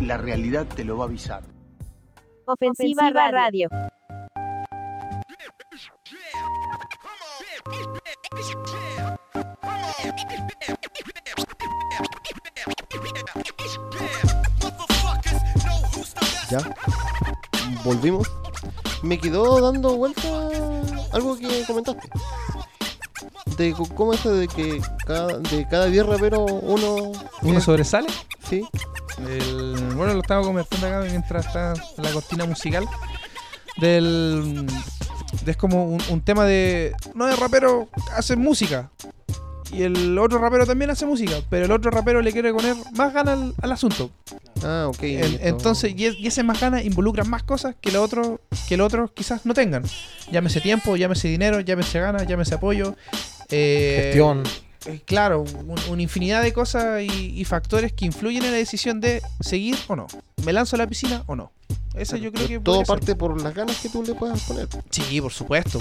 la 0.00 0.16
realidad 0.16 0.66
te 0.66 0.84
lo 0.84 0.98
va 0.98 1.04
a 1.04 1.08
avisar. 1.08 1.42
Ofensiva 2.46 3.10
Radio. 3.10 3.68
Ya. 16.50 16.58
Volvimos. 17.84 18.28
Me 19.02 19.18
quedó 19.18 19.60
dando 19.60 19.96
vuelta 19.96 20.22
algo 21.12 21.36
que 21.36 21.64
comentaste. 21.66 22.08
De 23.56 23.74
cómo 23.94 24.12
eso 24.12 24.34
de 24.34 24.48
que 24.48 24.80
cada, 25.06 25.38
de 25.38 25.66
cada 25.68 25.86
10 25.86 26.06
raperos 26.06 26.50
uno. 26.62 27.12
¿Uno 27.42 27.60
sobresale? 27.60 28.08
Sí. 28.48 28.66
El- 29.18 29.94
bueno, 29.94 30.12
lo 30.14 30.20
estaba 30.20 30.42
conversando 30.42 30.86
acá 30.86 31.00
mientras 31.00 31.46
está 31.46 31.74
la 31.96 32.10
cortina 32.12 32.44
musical. 32.44 32.86
Del. 33.78 34.66
de- 35.44 35.50
es 35.50 35.56
como 35.56 35.84
un, 35.86 36.02
un 36.10 36.20
tema 36.20 36.44
de. 36.44 36.94
No 37.14 37.26
de 37.26 37.36
rapero, 37.36 37.88
hace 38.14 38.36
música. 38.36 38.90
Y 39.72 39.82
el 39.82 40.16
otro 40.18 40.38
rapero 40.38 40.64
también 40.66 40.90
hace 40.90 41.06
música. 41.06 41.34
Pero 41.50 41.64
el 41.66 41.72
otro 41.72 41.90
rapero 41.90 42.22
le 42.22 42.32
quiere 42.32 42.52
poner 42.52 42.76
más 42.94 43.12
ganas 43.12 43.38
al, 43.38 43.54
al 43.60 43.72
asunto. 43.72 44.10
Ah, 44.64 44.86
ok. 44.88 45.02
En- 45.02 45.38
entonces, 45.42 45.92
y, 45.96 46.06
y 46.06 46.26
ese 46.26 46.42
más 46.42 46.60
ganas 46.60 46.84
involucra 46.84 47.24
más 47.24 47.42
cosas 47.42 47.74
que 47.80 47.90
los 47.92 48.02
otros 48.02 48.38
que 48.68 48.76
los 48.76 48.86
otros 48.86 49.10
quizás 49.12 49.44
no 49.44 49.54
tengan. 49.54 49.82
Llámese 50.30 50.60
tiempo, 50.60 50.96
llámese 50.96 51.28
dinero, 51.28 51.60
llámese 51.60 51.98
ganas, 52.00 52.26
llámese 52.26 52.54
apoyo. 52.54 52.94
eh, 53.50 54.02
Gestión. 54.04 54.42
eh, 54.86 55.00
claro, 55.04 55.42
un- 55.42 55.80
una 55.90 56.02
infinidad 56.02 56.42
de 56.42 56.52
cosas 56.52 57.02
y, 57.02 57.38
y 57.40 57.44
factores 57.44 57.92
que 57.92 58.04
influyen 58.06 58.44
en 58.44 58.52
la 58.52 58.56
decisión 58.56 59.00
de 59.00 59.20
seguir 59.40 59.76
o 59.88 59.96
no. 59.96 60.06
¿Me 60.44 60.52
lanzo 60.52 60.76
a 60.76 60.78
la 60.78 60.86
piscina 60.86 61.22
o 61.26 61.34
no? 61.34 61.50
Eso 61.94 62.16
yo 62.18 62.30
creo 62.30 62.46
que 62.46 62.60
Todo 62.60 62.76
ser. 62.78 62.86
parte 62.86 63.16
por 63.16 63.40
las 63.40 63.54
ganas 63.54 63.80
que 63.80 63.88
tú 63.88 64.02
le 64.02 64.14
puedas 64.14 64.42
poner. 64.42 64.68
Sí, 64.90 65.18
por 65.20 65.32
supuesto. 65.32 65.80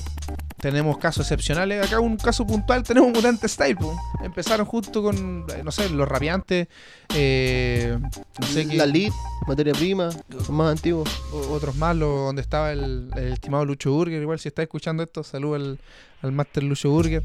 tenemos 0.62 0.98
casos 0.98 1.26
excepcionales. 1.26 1.86
Acá 1.86 2.00
un 2.00 2.16
caso 2.16 2.48
puntual 2.48 2.82
tenemos 2.88 3.12
Mutante 3.12 3.50
Style. 3.50 3.76
po. 3.76 3.94
Empezaron 4.24 4.66
justo 4.66 5.04
con, 5.04 5.46
eh, 5.54 5.62
no 5.64 5.72
sé, 5.72 5.90
los 5.90 6.08
rabiantes. 6.08 6.70
Eh, 7.14 8.00
no 8.40 8.48
sé 8.48 8.66
qué- 8.66 8.78
La 8.78 8.86
lead, 8.86 9.12
materia 9.46 9.74
prima, 9.74 10.10
los 10.30 10.50
más 10.50 10.72
antiguos. 10.72 11.10
otros 11.52 11.76
más, 11.76 11.94
lo- 11.96 12.08
donde 12.28 12.42
estaba 12.42 12.72
el, 12.72 13.10
el 13.18 13.34
estimado 13.34 13.66
Lucho 13.66 13.92
Burger. 13.92 14.22
Igual, 14.22 14.40
si 14.40 14.48
está 14.48 14.64
escuchando 14.64 15.04
esto, 15.04 15.22
saludo 15.24 15.56
al, 15.56 15.80
al 16.22 16.32
Master 16.32 16.64
Lucho 16.64 16.90
Burger. 16.90 17.24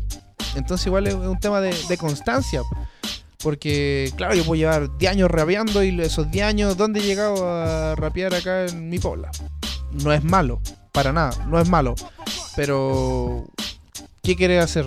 Entonces, 0.57 0.85
igual 0.89 1.07
es 1.07 1.14
un 1.14 1.39
tema 1.39 1.61
de, 1.61 1.72
de 1.89 1.97
constancia. 1.97 2.61
Porque, 3.43 4.12
claro, 4.16 4.34
yo 4.34 4.45
puedo 4.45 4.59
llevar 4.59 4.99
10 4.99 5.12
años 5.12 5.30
rapeando 5.30 5.82
y 5.82 5.99
esos 6.01 6.30
10 6.30 6.45
años, 6.45 6.76
¿dónde 6.76 7.01
he 7.01 7.03
llegado 7.03 7.49
a 7.49 7.95
rapear 7.95 8.34
acá 8.34 8.66
en 8.66 8.91
mi 8.91 8.99
pobla? 8.99 9.30
No 9.93 10.12
es 10.12 10.22
malo, 10.22 10.61
para 10.93 11.12
nada, 11.12 11.32
no 11.47 11.59
es 11.59 11.68
malo. 11.68 11.95
Pero, 12.55 13.47
¿qué 14.22 14.36
querés 14.36 14.62
hacer? 14.62 14.86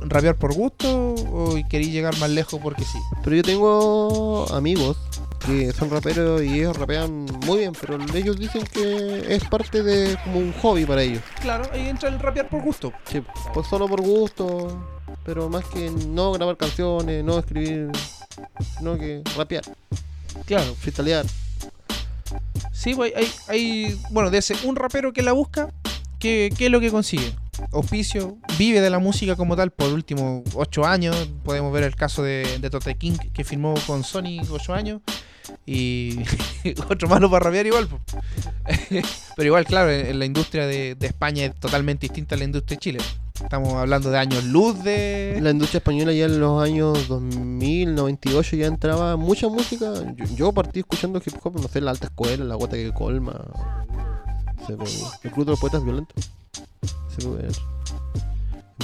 ¿Rapear 0.00 0.36
por 0.36 0.54
gusto 0.54 1.14
o 1.14 1.56
queréis 1.68 1.92
llegar 1.92 2.16
más 2.18 2.30
lejos 2.30 2.60
porque 2.62 2.84
sí? 2.84 2.98
Pero 3.24 3.34
yo 3.34 3.42
tengo 3.42 4.46
amigos 4.52 4.96
que 5.44 5.72
son 5.72 5.90
raperos 5.90 6.42
y 6.42 6.60
ellos 6.60 6.76
rapean 6.76 7.26
muy 7.46 7.58
bien, 7.58 7.72
pero 7.80 7.98
ellos 8.14 8.38
dicen 8.38 8.64
que 8.72 9.34
es 9.34 9.44
parte 9.44 9.82
de 9.82 10.16
como 10.24 10.38
un 10.38 10.52
hobby 10.62 10.84
para 10.84 11.02
ellos. 11.02 11.22
Claro, 11.40 11.68
ahí 11.72 11.88
entra 11.88 12.08
el 12.08 12.20
rapear 12.20 12.48
por 12.48 12.62
gusto. 12.62 12.92
Sí, 13.10 13.22
pues 13.52 13.66
solo 13.66 13.88
por 13.88 14.00
gusto, 14.02 14.97
pero 15.28 15.50
más 15.50 15.62
que 15.66 15.90
no 15.90 16.32
grabar 16.32 16.56
canciones, 16.56 17.22
no 17.22 17.38
escribir, 17.38 17.88
sino 18.78 18.96
que 18.96 19.22
rapear. 19.36 19.62
Claro. 20.46 20.74
Freestylear. 20.76 21.26
Sí, 22.72 22.94
pues 22.94 23.12
hay, 23.14 23.30
hay- 23.48 24.00
bueno, 24.08 24.30
de 24.30 24.38
ese 24.38 24.54
un 24.64 24.74
rapero 24.74 25.12
que 25.12 25.20
la 25.20 25.32
busca, 25.32 25.68
¿qué, 26.18 26.50
qué 26.56 26.66
es 26.66 26.72
lo 26.72 26.80
que 26.80 26.90
consigue? 26.90 27.30
Auspicio, 27.72 28.38
vive 28.56 28.80
de 28.80 28.88
la 28.88 28.98
música 29.00 29.36
como 29.36 29.54
tal 29.54 29.70
por 29.70 29.92
últimos 29.92 30.44
ocho 30.54 30.86
años. 30.86 31.14
Podemos 31.44 31.74
ver 31.74 31.82
el 31.84 31.94
caso 31.94 32.22
de, 32.22 32.58
de 32.58 32.70
Tote 32.70 32.94
King, 32.94 33.18
que 33.34 33.44
firmó 33.44 33.74
con 33.86 34.04
Sony 34.04 34.40
ocho 34.48 34.72
años. 34.72 35.02
Y 35.66 36.20
otro 36.88 37.06
malo 37.06 37.30
para 37.30 37.44
rapear 37.44 37.66
igual. 37.66 37.86
po. 37.86 38.00
Pero 39.36 39.46
igual, 39.46 39.66
claro, 39.66 39.90
en, 39.90 40.06
en 40.06 40.18
la 40.18 40.24
industria 40.24 40.66
de, 40.66 40.94
de 40.94 41.06
España 41.06 41.44
es 41.44 41.54
totalmente 41.56 42.06
distinta 42.06 42.34
a 42.34 42.38
la 42.38 42.44
industria 42.44 42.76
de 42.76 42.80
Chile. 42.80 42.98
Estamos 43.42 43.74
hablando 43.74 44.10
de 44.10 44.18
años 44.18 44.44
luz 44.44 44.82
de... 44.82 45.38
La 45.40 45.50
industria 45.50 45.78
española 45.78 46.12
ya 46.12 46.26
en 46.26 46.40
los 46.40 46.62
años 46.62 47.08
2000, 47.08 47.94
98 47.94 48.56
ya 48.56 48.66
entraba 48.66 49.16
mucha 49.16 49.48
música. 49.48 49.92
Yo, 50.34 50.52
partí 50.52 50.80
escuchando 50.80 51.20
hip 51.24 51.34
hop, 51.42 51.60
no 51.60 51.68
sé, 51.68 51.80
la 51.80 51.92
alta 51.92 52.06
escuela, 52.06 52.44
la 52.44 52.56
gota 52.56 52.76
que 52.76 52.92
colma, 52.92 53.40
el 54.68 55.30
club 55.30 55.46
de 55.46 55.50
los 55.52 55.60
poetas 55.60 55.84
violentos. 55.84 56.30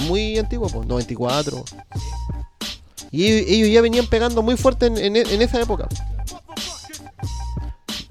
Muy 0.07 0.37
antiguo, 0.37 0.67
pues, 0.69 0.87
94. 0.87 1.63
Y 3.11 3.25
ellos, 3.25 3.69
ya 3.69 3.81
venían 3.81 4.07
pegando 4.07 4.41
muy 4.41 4.57
fuerte 4.57 4.87
en, 4.87 5.15
en 5.15 5.41
esa 5.41 5.61
época. 5.61 5.87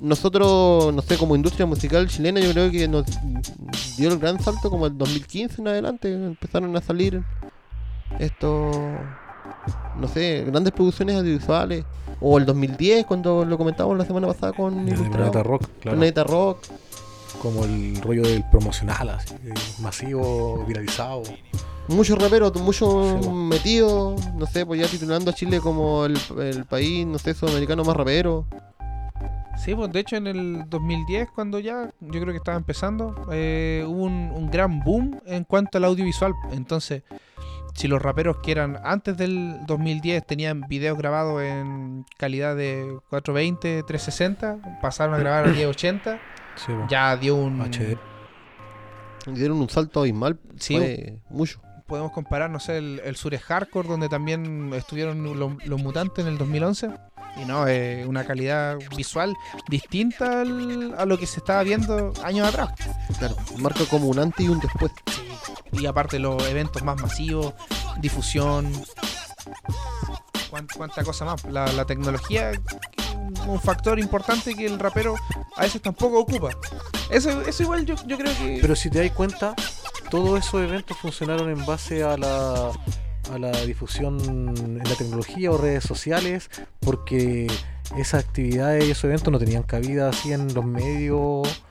Nosotros, 0.00 0.92
no 0.94 1.02
sé, 1.02 1.16
como 1.16 1.36
industria 1.36 1.66
musical 1.66 2.08
chilena, 2.08 2.40
yo 2.40 2.50
creo 2.52 2.70
que 2.70 2.88
nos 2.88 3.04
dio 3.96 4.10
el 4.10 4.18
gran 4.18 4.40
salto 4.42 4.70
como 4.70 4.86
el 4.86 4.96
2015 4.96 5.60
en 5.60 5.68
adelante. 5.68 6.12
Empezaron 6.12 6.76
a 6.76 6.80
salir 6.80 7.22
estos, 8.18 8.76
no 9.98 10.08
sé, 10.08 10.44
grandes 10.46 10.72
producciones 10.72 11.16
audiovisuales. 11.16 11.84
O 12.20 12.38
el 12.38 12.46
2010, 12.46 13.06
cuando 13.06 13.44
lo 13.44 13.58
comentábamos 13.58 13.98
la 13.98 14.04
semana 14.04 14.28
pasada 14.28 14.52
con. 14.52 14.86
Planeta 14.86 15.42
Rock, 15.42 15.62
claro. 15.80 15.98
Planeta 15.98 16.24
Rock. 16.24 16.58
Como 17.42 17.64
el 17.64 18.00
rollo 18.00 18.22
del 18.22 18.44
promocional, 18.48 19.10
así, 19.10 19.34
eh, 19.44 19.52
masivo, 19.80 20.64
viralizado. 20.66 21.24
Muchos 21.88 22.16
raperos, 22.18 22.54
muchos 22.62 23.30
metidos, 23.30 24.18
no 24.34 24.46
sé, 24.46 24.64
pues 24.64 24.80
ya 24.80 24.86
titulando 24.86 25.30
a 25.30 25.34
Chile 25.34 25.60
como 25.60 26.06
el, 26.06 26.16
el 26.38 26.64
país, 26.64 27.06
no 27.06 27.18
sé, 27.18 27.34
sudamericano 27.34 27.84
más 27.84 27.94
rapero. 27.94 28.46
Sí, 29.56 29.74
pues 29.74 29.90
de 29.92 30.00
hecho 30.00 30.16
en 30.16 30.26
el 30.26 30.64
2010, 30.68 31.30
cuando 31.30 31.58
ya 31.58 31.90
yo 32.00 32.20
creo 32.20 32.26
que 32.32 32.36
estaba 32.38 32.56
empezando, 32.56 33.26
eh, 33.32 33.84
hubo 33.86 34.04
un, 34.04 34.30
un 34.34 34.50
gran 34.50 34.80
boom 34.80 35.20
en 35.26 35.44
cuanto 35.44 35.78
al 35.78 35.84
audiovisual. 35.84 36.34
Entonces, 36.52 37.02
si 37.74 37.88
los 37.88 38.02
raperos 38.02 38.36
que 38.42 38.52
eran 38.52 38.78
antes 38.84 39.16
del 39.16 39.56
2010 39.66 40.26
tenían 40.26 40.62
videos 40.68 40.98
grabados 40.98 41.42
en 41.42 42.04
calidad 42.18 42.56
de 42.56 42.98
420, 43.10 43.82
360, 43.84 44.80
pasaron 44.82 45.14
a 45.14 45.18
grabar 45.18 45.44
a 45.46 45.48
1080, 45.52 46.18
Sí, 46.56 46.66
po. 46.72 46.86
ya 46.88 47.16
dio 47.16 47.36
un... 47.36 47.60
HD. 47.62 47.96
Dieron 49.26 49.58
un 49.60 49.70
salto 49.70 50.00
abismal, 50.00 50.38
Sí, 50.58 50.76
fue 50.76 51.18
mucho. 51.30 51.60
podemos 51.86 52.12
comparar, 52.12 52.50
no 52.50 52.60
sé, 52.60 52.76
el, 52.76 53.00
el 53.04 53.16
Sures 53.16 53.42
Hardcore, 53.42 53.88
donde 53.88 54.08
también 54.10 54.72
estuvieron 54.74 55.22
lo- 55.38 55.56
los 55.64 55.82
mutantes 55.82 56.24
en 56.26 56.30
el 56.30 56.36
2011. 56.38 56.90
Y 57.36 57.44
no, 57.44 57.66
es 57.66 58.06
una 58.06 58.24
calidad 58.24 58.78
visual 58.96 59.36
distinta 59.68 60.42
al- 60.42 60.94
a 60.96 61.04
lo 61.04 61.18
que 61.18 61.26
se 61.26 61.40
estaba 61.40 61.62
viendo 61.62 62.12
años 62.22 62.48
atrás. 62.48 62.70
Claro, 63.18 63.36
marca 63.58 63.84
como 63.90 64.06
un 64.06 64.18
antes 64.18 64.46
y 64.46 64.48
un 64.48 64.60
después. 64.60 64.92
Y 65.72 65.86
aparte 65.86 66.18
los 66.20 66.40
eventos 66.46 66.82
más 66.84 67.00
masivos, 67.00 67.54
difusión, 67.98 68.70
cuán- 70.50 70.68
cuánta 70.76 71.02
cosa 71.02 71.24
más. 71.24 71.44
La, 71.44 71.66
la 71.72 71.84
tecnología, 71.84 72.52
un- 73.16 73.50
un 73.50 73.60
factor 73.60 73.98
importante 73.98 74.54
que 74.54 74.66
el 74.66 74.78
rapero 74.78 75.16
a 75.56 75.62
veces 75.62 75.82
tampoco 75.82 76.20
ocupa. 76.20 76.50
Eso, 77.10 77.40
eso 77.42 77.62
igual 77.64 77.84
yo, 77.84 77.96
yo 78.06 78.16
creo 78.16 78.32
que... 78.38 78.58
Pero 78.60 78.76
si 78.76 78.90
te 78.90 79.00
das 79.02 79.10
cuenta, 79.12 79.54
todos 80.10 80.38
esos 80.38 80.62
eventos 80.62 80.96
funcionaron 80.98 81.50
en 81.50 81.66
base 81.66 82.04
a 82.04 82.16
la, 82.16 82.70
a 83.32 83.38
la 83.38 83.52
difusión 83.64 84.20
en 84.56 84.78
la 84.78 84.94
tecnología 84.96 85.50
o 85.50 85.58
redes 85.58 85.84
sociales, 85.84 86.50
porque 86.80 87.46
esas 87.96 88.24
actividades 88.24 88.86
y 88.86 88.90
esos 88.90 89.04
eventos 89.04 89.32
no 89.32 89.38
tenían 89.38 89.62
cabida 89.62 90.08
así 90.08 90.32
en 90.32 90.52
los 90.54 90.64
medios 90.64 91.62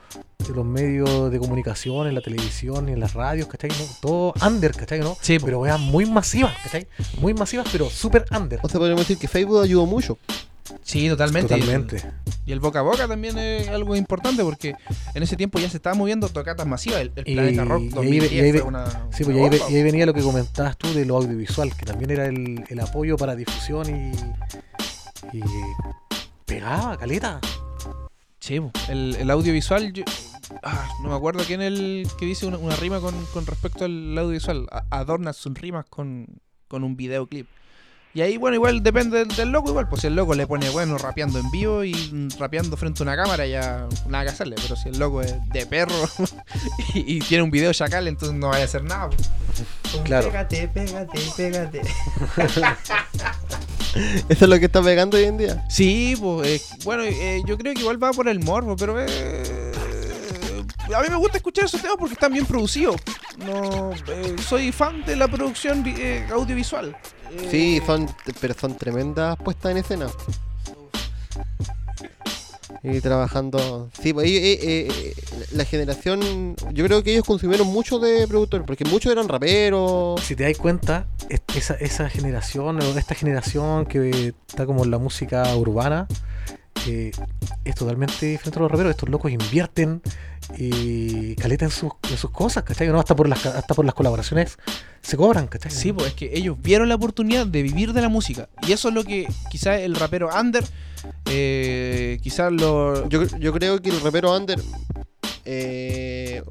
en 0.48 0.54
los 0.54 0.64
medios 0.64 1.30
de 1.30 1.38
comunicación, 1.38 2.06
en 2.06 2.14
la 2.14 2.20
televisión, 2.20 2.88
en 2.88 3.00
las 3.00 3.14
radios, 3.14 3.48
¿cachai? 3.48 3.70
¿No? 3.70 3.86
Todo 4.00 4.34
under, 4.46 4.74
¿cachai? 4.74 5.00
¿no? 5.00 5.16
Sí, 5.20 5.38
pero 5.38 5.60
vean 5.60 5.80
muy 5.80 6.06
masivas, 6.06 6.54
¿cachai? 6.62 6.86
Muy 7.18 7.34
masivas, 7.34 7.66
pero 7.72 7.88
súper 7.88 8.26
under. 8.36 8.60
O 8.62 8.68
sea, 8.68 8.78
podríamos 8.78 9.02
decir 9.02 9.18
que 9.18 9.28
Facebook 9.28 9.62
ayudó 9.62 9.86
mucho. 9.86 10.18
Sí, 10.82 11.08
totalmente. 11.08 11.54
Totalmente. 11.54 11.96
Y 11.96 12.00
el, 12.00 12.14
y 12.46 12.52
el 12.52 12.60
boca 12.60 12.78
a 12.78 12.82
boca 12.82 13.06
también 13.06 13.36
es 13.38 13.68
algo 13.68 13.96
importante 13.96 14.42
porque 14.42 14.74
en 15.14 15.22
ese 15.22 15.36
tiempo 15.36 15.58
ya 15.58 15.68
se 15.68 15.76
estaba 15.76 15.94
moviendo 15.94 16.28
tocatas 16.28 16.66
masivas. 16.66 17.00
El, 17.02 17.12
el 17.16 17.24
Planeta 17.24 17.64
Rock 17.64 17.82
y 17.82 17.84
ahí, 17.84 17.90
2010 17.90 18.32
y 18.32 18.40
ahí 18.40 18.52
ve- 18.52 18.58
fue 18.60 18.68
una, 18.68 18.86
sí, 18.86 18.94
una 18.94 19.08
pues, 19.10 19.28
ahí 19.28 19.34
ve- 19.34 19.40
bomba. 19.58 19.70
y 19.70 19.76
ahí 19.76 19.82
venía 19.82 20.06
lo 20.06 20.14
que 20.14 20.22
comentabas 20.22 20.76
tú 20.78 20.92
de 20.94 21.04
lo 21.04 21.16
audiovisual, 21.18 21.76
que 21.76 21.84
también 21.84 22.10
era 22.10 22.26
el, 22.26 22.64
el 22.68 22.80
apoyo 22.80 23.16
para 23.16 23.34
difusión 23.36 23.88
y, 23.90 25.36
y 25.36 25.40
pegaba, 26.46 26.96
caleta. 26.96 27.40
Sí, 28.40 28.60
po. 28.60 28.70
el, 28.88 29.16
el 29.16 29.30
audiovisual, 29.30 29.92
yo- 29.92 30.04
ah, 30.62 30.88
no 31.02 31.08
me 31.08 31.14
acuerdo 31.16 31.44
quién 31.46 31.62
es 31.62 31.68
el 31.68 32.06
que 32.18 32.26
dice 32.26 32.46
una, 32.46 32.58
una 32.58 32.76
rima 32.76 33.00
con, 33.00 33.14
con 33.32 33.46
respecto 33.46 33.84
al 33.84 34.16
audiovisual. 34.18 34.66
Adorna 34.90 35.32
sus 35.32 35.54
rimas 35.54 35.86
con, 35.88 36.26
con 36.68 36.84
un 36.84 36.96
videoclip. 36.96 37.46
Y 38.14 38.20
ahí, 38.22 38.36
bueno, 38.36 38.54
igual 38.54 38.80
depende 38.82 39.18
del, 39.18 39.28
del 39.28 39.48
loco, 39.50 39.70
igual. 39.70 39.88
Pues 39.88 40.02
si 40.02 40.06
el 40.06 40.14
loco 40.14 40.34
le 40.34 40.46
pone, 40.46 40.68
bueno, 40.70 40.96
rapeando 40.98 41.40
en 41.40 41.50
vivo 41.50 41.82
y 41.82 42.28
rapeando 42.38 42.76
frente 42.76 43.02
a 43.02 43.04
una 43.04 43.16
cámara, 43.16 43.44
ya 43.44 43.88
nada 44.08 44.22
que 44.24 44.30
hacerle. 44.30 44.54
Pero 44.62 44.76
si 44.76 44.88
el 44.90 44.98
loco 45.00 45.20
es 45.20 45.34
de 45.48 45.66
perro 45.66 45.94
y, 46.94 47.16
y 47.16 47.18
tiene 47.20 47.42
un 47.42 47.50
video 47.50 47.72
chacal, 47.72 48.06
entonces 48.06 48.36
no 48.38 48.48
vaya 48.48 48.62
a 48.62 48.66
hacer 48.66 48.84
nada. 48.84 49.06
Un 49.96 50.02
Claro. 50.04 50.28
Pégate, 50.28 50.68
pégate, 50.68 51.18
pégate. 51.36 51.80
Eso 54.28 54.44
es 54.44 54.48
lo 54.48 54.58
que 54.58 54.64
está 54.66 54.82
pegando 54.82 55.16
hoy 55.16 55.24
en 55.24 55.38
día. 55.38 55.64
Sí, 55.68 56.16
pues, 56.20 56.48
eh, 56.48 56.60
bueno, 56.84 57.04
eh, 57.04 57.42
yo 57.46 57.56
creo 57.56 57.74
que 57.74 57.80
igual 57.80 58.02
va 58.02 58.10
por 58.12 58.28
el 58.28 58.40
morbo, 58.40 58.74
pero 58.76 58.96
eh, 59.00 59.72
a 60.94 61.00
mí 61.00 61.08
me 61.08 61.16
gusta 61.16 61.36
escuchar 61.36 61.64
esos 61.66 61.80
temas 61.80 61.96
porque 61.98 62.14
están 62.14 62.32
bien 62.32 62.44
producidos. 62.46 62.96
No, 63.38 63.92
eh, 64.08 64.34
soy 64.46 64.72
fan 64.72 65.04
de 65.04 65.14
la 65.16 65.28
producción 65.28 65.84
vi- 65.84 65.94
eh, 65.96 66.26
audiovisual. 66.32 66.96
Eh, 67.36 67.48
Sí, 67.50 67.80
son, 67.86 68.08
pero 68.40 68.54
son 68.54 68.76
tremendas 68.76 69.36
puestas 69.36 69.72
en 69.72 69.78
escena. 69.78 70.06
Y 72.82 73.00
trabajando. 73.00 73.88
Sí, 74.02 74.12
pues 74.12 74.26
eh, 74.28 74.58
eh, 74.62 75.14
la 75.52 75.64
generación. 75.64 76.54
Yo 76.72 76.84
creo 76.84 77.02
que 77.02 77.12
ellos 77.12 77.24
consumieron 77.24 77.66
mucho 77.68 77.98
de 77.98 78.26
productores, 78.28 78.66
porque 78.66 78.84
muchos 78.84 79.10
eran 79.10 79.26
raperos. 79.28 80.20
Si 80.20 80.36
te 80.36 80.44
das 80.44 80.58
cuenta, 80.58 81.06
es- 81.30 81.40
esa, 81.56 81.74
esa 81.74 82.10
generación, 82.10 82.80
o 82.82 82.98
esta 82.98 83.14
generación 83.14 83.86
que 83.86 84.34
está 84.48 84.66
como 84.66 84.84
en 84.84 84.90
la 84.90 84.98
música 84.98 85.54
urbana, 85.56 86.06
eh, 86.86 87.12
es 87.64 87.74
totalmente 87.74 88.26
diferente 88.26 88.58
a 88.58 88.62
los 88.62 88.70
raperos. 88.70 88.90
Estos 88.90 89.08
locos 89.08 89.30
invierten 89.30 90.02
y 90.58 91.34
caleta 91.36 91.64
en 91.64 91.70
sus, 91.70 91.92
en 92.10 92.18
sus 92.18 92.30
cosas, 92.30 92.64
¿cachai? 92.64 92.88
¿No? 92.88 92.98
Hasta 92.98 93.16
por 93.16 93.28
las 93.28 93.44
hasta 93.46 93.74
por 93.74 93.84
las 93.84 93.94
colaboraciones 93.94 94.58
se 95.00 95.16
cobran, 95.16 95.46
¿cachai? 95.46 95.70
Sí, 95.70 95.92
pues 95.92 96.08
es 96.08 96.14
que 96.14 96.36
ellos 96.36 96.56
vieron 96.60 96.88
la 96.88 96.96
oportunidad 96.96 97.46
de 97.46 97.62
vivir 97.62 97.92
de 97.92 98.02
la 98.02 98.08
música. 98.08 98.48
Y 98.66 98.72
eso 98.72 98.88
es 98.88 98.94
lo 98.94 99.04
que 99.04 99.26
quizás 99.50 99.80
el 99.80 99.94
rapero 99.94 100.28
under, 100.38 100.64
eh, 101.26 102.18
quizás 102.22 102.52
lo... 102.52 103.08
Yo, 103.08 103.24
yo 103.38 103.52
creo 103.52 103.80
que 103.80 103.90
el 103.90 104.00
rapero 104.00 104.36
under. 104.36 104.60
eh, 105.46 106.42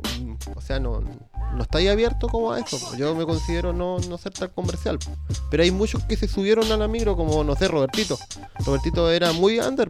o 0.56 0.62
sea, 0.62 0.80
no, 0.80 1.02
no 1.56 1.64
estáis 1.64 1.90
abierto 1.90 2.28
como 2.28 2.52
a 2.52 2.60
eso. 2.60 2.80
po. 2.80 2.96
Yo 2.96 3.16
me 3.16 3.26
considero 3.26 3.74
no, 3.74 4.00
no 4.00 4.18
ser 4.18 4.34
tan 4.34 4.50
comercial. 4.50 4.98
Pero 5.52 5.64
hay 5.64 5.72
muchos 5.72 6.04
que 6.04 6.16
se 6.16 6.28
subieron 6.28 6.72
a 6.72 6.78
la 6.78 6.88
micro, 6.88 7.16
como, 7.16 7.44
no 7.44 7.56
sé, 7.56 7.68
Robertito. 7.68 8.18
Robertito 8.66 9.10
era 9.12 9.32
muy 9.34 9.60
under. 9.60 9.90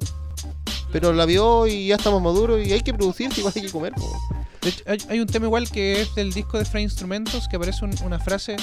Pero 0.94 1.12
la 1.12 1.26
vio 1.26 1.68
y 1.68 1.88
ya 1.88 1.96
estamos 1.96 2.22
maduros 2.22 2.66
y 2.66 2.72
hay 2.72 2.80
que 2.82 2.94
producir, 2.94 3.34
si 3.34 3.42
igual 3.42 3.52
hay 3.56 3.64
que 3.64 3.72
comer. 3.72 3.92
po. 3.94 4.18
De 4.62 4.70
hecho, 4.70 4.84
hay, 4.88 4.98
hay 5.10 5.20
un 5.20 5.28
tema 5.28 5.48
igual 5.48 5.70
que 5.70 6.02
es 6.02 6.16
del 6.16 6.32
disco 6.32 6.58
de 6.58 6.64
Free 6.64 6.84
Instrumentos 6.84 7.48
que 7.50 7.58
aparece 7.58 7.84
un- 7.84 7.96
una 8.06 8.20
frase 8.20 8.56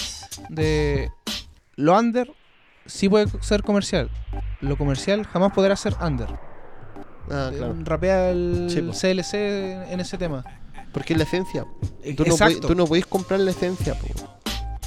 de 0.49 1.11
lo 1.77 1.99
under 1.99 2.33
sí 2.87 3.09
puede 3.11 3.27
ser 3.43 3.63
comercial. 3.63 4.09
Lo 4.63 4.79
comercial 4.79 5.27
jamás 5.27 5.53
podrá 5.53 5.77
ser 5.77 5.95
under. 6.01 6.29
Ah, 7.31 7.51
Eh, 7.53 7.57
claro. 7.59 7.75
Rapea 7.85 8.31
el 8.31 8.69
Sí. 8.71 8.81
CLC 8.99 9.93
en 9.93 10.01
ese 10.01 10.17
tema. 10.17 10.43
Porque 10.93 11.13
es 11.13 11.19
la 11.19 11.25
esencia. 11.25 11.67
Eh, 12.03 12.15
Tú 12.15 12.25
no, 12.25 12.33
exacto. 12.33 12.67
tú 12.69 12.75
no 12.75 12.87
podéis 12.87 13.07
comprar 13.07 13.39
la 13.41 13.51
esencia. 13.53 13.95
po. 13.95 14.07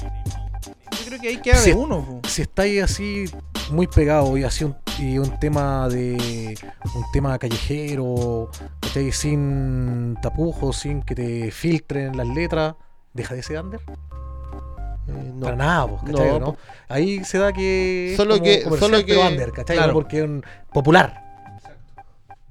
Yo 0.00 1.06
creo 1.06 1.20
que 1.20 1.28
ahí 1.28 1.36
queda 1.38 1.56
Si- 1.56 1.70
de 1.70 1.76
uno. 1.76 2.04
po. 2.22 2.28
Si 2.28 2.42
estáis 2.42 2.82
así 2.82 3.24
muy 3.70 3.86
pegado 3.86 4.36
y 4.36 4.44
así 4.44 4.64
un, 4.64 4.76
y 4.98 5.18
un 5.18 5.38
tema 5.40 5.88
de 5.88 6.56
un 6.94 7.04
tema 7.12 7.38
callejero, 7.38 8.48
¿cachai? 8.80 9.12
sin 9.12 10.16
tapujos, 10.22 10.76
sin 10.76 11.02
que 11.02 11.14
te 11.14 11.50
filtren 11.50 12.16
las 12.16 12.26
letras, 12.28 12.74
deja 13.12 13.34
de 13.34 13.42
ser 13.42 13.60
under. 13.60 13.80
Eh, 13.80 15.32
no. 15.34 15.44
Para 15.44 15.56
nada, 15.56 15.86
pues, 15.88 16.02
¿cachai? 16.12 16.40
No. 16.40 16.56
Ahí 16.88 17.24
se 17.24 17.38
da 17.38 17.52
que 17.52 18.12
es 18.12 18.16
Solo 18.16 18.34
como 18.34 18.44
que- 18.44 18.62
solo 18.78 19.04
que- 19.04 19.16
under, 19.18 19.52
¿cachai? 19.52 19.76
claro. 19.76 19.92
No 19.92 19.98
porque 19.98 20.18
es 20.18 20.24
un 20.24 20.44
popular. 20.72 21.22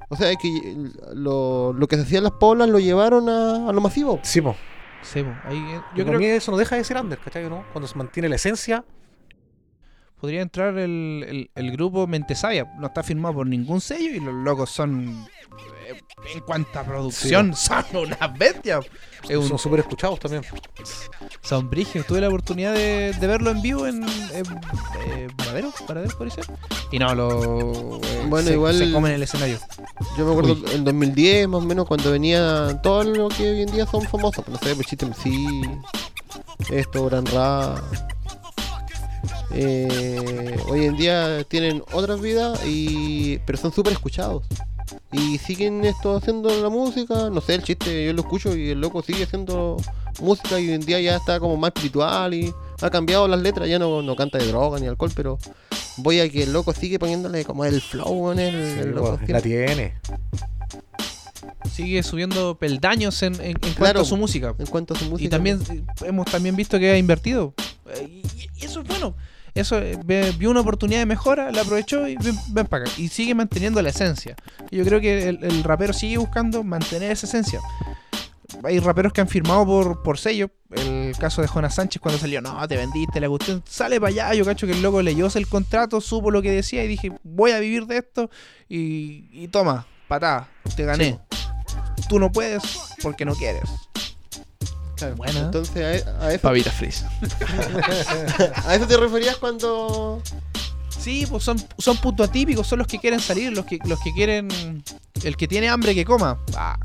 O 0.09 0.15
sea, 0.15 0.29
es 0.29 0.37
que 0.37 0.75
lo, 1.13 1.73
lo 1.73 1.87
que 1.87 1.95
se 1.95 2.03
hacía 2.03 2.19
en 2.19 2.25
las 2.25 2.33
poblas 2.33 2.69
lo 2.69 2.77
llevaron 2.79 3.29
a, 3.29 3.69
a 3.69 3.73
lo 3.73 3.81
masivo. 3.81 4.19
Sí, 4.21 4.41
po. 4.41 4.55
Sí, 5.01 5.23
po. 5.23 5.31
Ahí, 5.45 5.57
eh, 5.57 5.81
Yo 5.95 6.05
creo 6.05 6.19
que 6.19 6.35
eso 6.35 6.51
no 6.51 6.57
deja 6.57 6.75
de 6.75 6.83
ser 6.83 6.97
under, 6.97 7.17
¿cachai? 7.17 7.49
¿no? 7.49 7.63
Cuando 7.73 7.87
se 7.87 7.97
mantiene 7.97 8.29
la 8.29 8.35
esencia, 8.35 8.83
podría 10.23 10.41
entrar 10.41 10.77
el, 10.77 11.25
el- 11.27 11.51
el 11.53 11.71
grupo 11.73 12.07
Mente 12.07 12.33
Sabia. 12.33 12.73
No 12.79 12.87
está 12.87 13.03
firmado 13.03 13.35
por 13.35 13.45
ningún 13.45 13.81
sello 13.81 14.09
y 14.15 14.21
los 14.21 14.33
locos 14.33 14.69
son. 14.69 15.27
eh, 15.89 15.99
en 16.33 16.39
cuanto 16.39 16.79
a 16.79 16.83
producción, 16.85 17.53
son 17.53 17.83
unas 17.93 18.37
bestias. 18.39 18.85
Es 19.27 19.35
un- 19.35 19.49
son 19.49 19.59
súper 19.59 19.81
escuchados 19.81 20.17
también. 20.21 20.41
Son 21.41 21.69
brígidos. 21.69 22.07
Tuve 22.07 22.21
la 22.21 22.29
oportunidad 22.29 22.73
de, 22.73 23.11
de 23.11 23.27
verlo 23.27 23.51
en 23.51 23.61
vivo 23.61 23.85
en, 23.85 24.01
en 24.03 24.45
eh, 25.07 25.27
Varadero, 25.35 25.73
Varadero 25.85 26.17
puede 26.17 26.31
ser. 26.31 26.45
Y 26.89 26.99
no, 26.99 27.13
lo. 27.13 27.97
eh, 27.97 28.25
Bueno, 28.29 28.47
se, 28.47 28.53
igual- 28.53 28.77
se 28.77 28.91
comen 28.93 29.11
el 29.11 29.23
escenario. 29.23 29.59
Yo 30.17 30.25
me 30.25 30.31
acuerdo 30.31 30.53
Uy. 30.53 30.63
en 30.73 30.85
2010, 30.85 31.49
más 31.49 31.61
o 31.61 31.65
menos, 31.65 31.85
cuando 31.85 32.09
venía 32.11 32.79
todo 32.81 33.03
lo 33.03 33.27
que 33.27 33.49
hoy 33.49 33.61
en 33.63 33.71
día 33.73 33.85
son 33.85 34.03
famosos. 34.03 34.47
No 34.47 34.57
sé, 34.57 34.73
pues 34.73 34.87
Chiste 34.87 35.05
MC, 35.05 35.29
esto, 36.69 37.07
Gran 37.07 37.25
Ra. 37.25 37.75
Eh, 39.53 40.57
hoy 40.67 40.85
en 40.85 40.97
día 40.97 41.43
tienen 41.47 41.83
otras 41.91 42.19
vidas, 42.21 42.59
y 42.65 43.37
pero 43.45 43.57
son 43.57 43.71
súper 43.71 43.93
escuchados. 43.93 44.43
Y 45.11 45.37
siguen 45.37 45.85
esto 45.85 46.15
haciendo 46.15 46.49
la 46.61 46.69
música. 46.69 47.29
No 47.29 47.39
sé, 47.41 47.55
el 47.55 47.63
chiste 47.63 48.05
yo 48.05 48.13
lo 48.13 48.21
escucho 48.21 48.55
y 48.55 48.71
el 48.71 48.81
loco 48.81 49.01
sigue 49.03 49.23
haciendo 49.23 49.77
música 50.21 50.59
y 50.59 50.67
hoy 50.69 50.73
en 50.73 50.81
día 50.81 50.99
ya 50.99 51.15
está 51.17 51.39
como 51.39 51.55
más 51.57 51.69
espiritual 51.69 52.33
y 52.33 52.53
ha 52.81 52.89
cambiado 52.89 53.27
las 53.27 53.39
letras. 53.39 53.69
Ya 53.69 53.79
no, 53.79 54.01
no 54.01 54.15
canta 54.15 54.37
de 54.39 54.47
droga 54.47 54.79
ni 54.79 54.87
alcohol, 54.87 55.11
pero 55.15 55.37
voy 55.97 56.19
a 56.19 56.29
que 56.29 56.43
el 56.43 56.53
loco 56.53 56.73
sigue 56.73 56.97
poniéndole 56.99 57.45
como 57.45 57.63
el 57.65 57.79
flow 57.81 58.31
en 58.31 58.39
el, 58.39 58.73
Sí, 58.73 58.79
el 58.79 58.91
loco 58.91 59.19
la 59.27 59.41
tiene. 59.41 59.93
Sigue 61.71 62.03
subiendo 62.03 62.55
peldaños 62.57 63.21
en, 63.23 63.35
en- 63.35 63.57
en 63.61 63.73
cuanto 63.77 64.01
a 64.01 64.05
su 64.05 64.17
música. 64.17 64.53
En 64.57 64.65
cuanto 64.67 64.93
a 64.93 64.97
su 64.99 65.05
música. 65.05 65.25
Y 65.25 65.29
también 65.29 65.59
hemos 66.03 66.25
también 66.27 66.55
visto 66.55 66.77
que 66.77 66.89
ha 66.91 66.97
invertido. 66.97 67.53
Eh, 67.95 68.21
Y, 68.37 68.49
y 68.61 68.65
eso 68.65 68.81
es 68.81 68.87
bueno. 68.87 69.15
Eso 69.55 69.77
eh, 69.79 69.97
ve- 70.03 70.33
vio 70.37 70.49
una 70.49 70.61
oportunidad 70.61 70.99
de 70.99 71.05
mejora, 71.05 71.51
la 71.51 71.61
aprovechó 71.61 72.07
y 72.07 72.15
ven, 72.17 72.35
ven 72.49 72.65
para 72.65 72.85
acá. 72.85 72.93
Y 72.97 73.07
sigue 73.09 73.35
manteniendo 73.35 73.81
la 73.81 73.89
esencia. 73.89 74.35
Yo 74.71 74.83
creo 74.83 74.99
que 74.99 75.29
el, 75.29 75.43
el 75.43 75.63
rapero 75.63 75.93
sigue 75.93 76.17
buscando 76.17 76.63
mantener 76.63 77.11
esa 77.11 77.27
esencia. 77.27 77.59
Hay 78.63 78.79
raperos 78.79 79.13
que 79.13 79.21
han 79.21 79.27
firmado 79.27 79.65
por, 79.65 80.03
por 80.03 80.17
sello. 80.17 80.49
El 80.71 81.15
caso 81.19 81.41
de 81.41 81.47
Jonas 81.47 81.75
Sánchez 81.75 82.01
cuando 82.01 82.19
salió, 82.19 82.41
no, 82.41 82.67
te 82.67 82.77
vendiste 82.77 83.19
la 83.19 83.29
cuestión, 83.29 83.63
sale 83.67 83.99
para 83.99 84.09
allá. 84.09 84.33
Yo 84.33 84.45
cacho 84.45 84.65
que 84.65 84.73
el 84.73 84.81
loco 84.81 85.01
leyó 85.01 85.27
el 85.33 85.47
contrato, 85.47 86.01
supo 86.01 86.31
lo 86.31 86.41
que 86.41 86.51
decía 86.51 86.83
y 86.83 86.87
dije, 86.87 87.11
voy 87.23 87.51
a 87.51 87.59
vivir 87.59 87.85
de 87.85 87.97
esto. 87.97 88.29
Y, 88.69 89.27
y 89.31 89.47
toma, 89.49 89.85
patada, 90.07 90.49
te 90.75 90.83
gané. 90.85 91.19
Tú 92.09 92.19
no 92.19 92.31
puedes 92.31 92.61
porque 93.01 93.23
no 93.25 93.35
quieres. 93.35 93.69
Claro, 95.03 95.15
Buena. 95.15 95.39
Entonces 95.39 96.05
a, 96.07 96.25
a 96.25 96.33
eso. 96.33 96.41
Pavita 96.41 96.71
Frizz. 96.71 97.03
¿A 98.65 98.75
eso 98.75 98.87
te 98.87 98.97
referías 98.97 99.37
cuando.? 99.37 100.21
Sí, 100.97 101.25
pues 101.29 101.43
son, 101.43 101.61
son 101.77 101.97
puntos 101.97 102.29
atípicos, 102.29 102.65
son 102.65 102.79
los 102.79 102.87
que 102.87 102.97
quieren 102.97 103.19
salir, 103.19 103.51
los 103.51 103.65
que, 103.65 103.77
los 103.85 103.99
que 103.99 104.13
quieren. 104.13 104.83
El 105.23 105.35
que 105.35 105.47
tiene 105.47 105.69
hambre 105.69 105.93
que 105.93 106.05
coma. 106.05 106.39
Ah. 106.55 106.77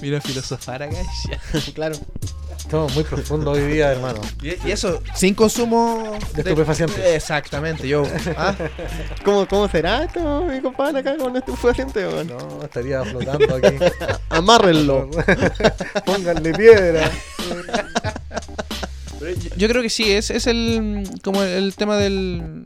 Mira, 0.00 0.20
filosofar 0.20 0.82
acá. 0.82 0.96
claro. 1.74 1.96
Estamos 2.56 2.94
muy 2.94 3.04
profundos 3.04 3.58
hoy 3.58 3.72
día, 3.72 3.92
hermano. 3.92 4.20
Y, 4.40 4.68
y 4.68 4.70
eso, 4.70 5.02
sin 5.14 5.34
consumo 5.34 6.16
De 6.34 6.42
estupefacientes. 6.42 6.98
Exactamente, 7.04 7.86
yo. 7.86 8.04
¿ah? 8.36 8.54
¿Cómo, 9.24 9.46
¿Cómo 9.46 9.68
será 9.68 10.04
esto, 10.04 10.44
mi 10.44 10.60
compadre, 10.60 11.00
acá 11.00 11.16
con 11.16 11.36
estupefaciente? 11.36 12.04
No, 12.24 12.62
estaría 12.62 13.04
flotando 13.04 13.56
aquí. 13.56 13.76
Amárrenlo. 14.30 15.10
Pónganle 16.06 16.54
piedra. 16.54 17.10
Yo 19.56 19.68
creo 19.68 19.82
que 19.82 19.90
sí, 19.90 20.10
es, 20.10 20.30
es 20.30 20.46
el 20.46 21.08
como 21.22 21.42
el 21.42 21.74
tema 21.74 21.96
del 21.96 22.62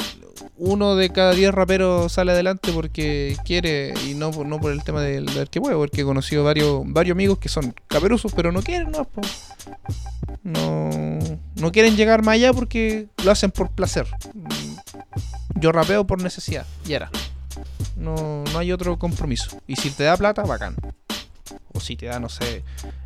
uno 0.58 0.96
de 0.96 1.10
cada 1.10 1.32
diez 1.32 1.52
raperos 1.52 2.12
sale 2.12 2.32
adelante 2.32 2.72
porque 2.72 3.36
quiere 3.44 3.92
y 4.06 4.14
no, 4.14 4.30
no 4.30 4.58
por 4.58 4.72
el 4.72 4.82
tema 4.82 5.02
del, 5.02 5.26
del 5.26 5.48
que 5.48 5.60
puede, 5.60 5.76
porque 5.76 6.00
he 6.00 6.04
conocido 6.04 6.44
varios, 6.44 6.82
varios 6.86 7.14
amigos 7.14 7.38
que 7.38 7.48
son 7.48 7.74
caperuzos 7.88 8.32
pero 8.34 8.52
no 8.52 8.62
quieren, 8.62 8.90
no, 8.90 9.04
po. 9.04 9.20
no, 10.42 11.18
no 11.56 11.72
quieren 11.72 11.96
llegar 11.96 12.22
más 12.22 12.34
allá 12.34 12.52
porque 12.52 13.08
lo 13.24 13.30
hacen 13.30 13.50
por 13.50 13.70
placer. 13.70 14.06
Yo 15.54 15.72
rapeo 15.72 16.06
por 16.06 16.22
necesidad, 16.22 16.66
y 16.86 16.92
era. 16.92 17.10
No, 17.96 18.44
no 18.52 18.58
hay 18.58 18.72
otro 18.72 18.98
compromiso. 18.98 19.58
Y 19.66 19.76
si 19.76 19.90
te 19.90 20.04
da 20.04 20.16
plata, 20.16 20.42
bacán. 20.42 20.76
O 21.72 21.80
si 21.80 21.96
te 21.96 22.06
da, 22.06 22.18
no 22.20 22.28
sé, 22.28 22.64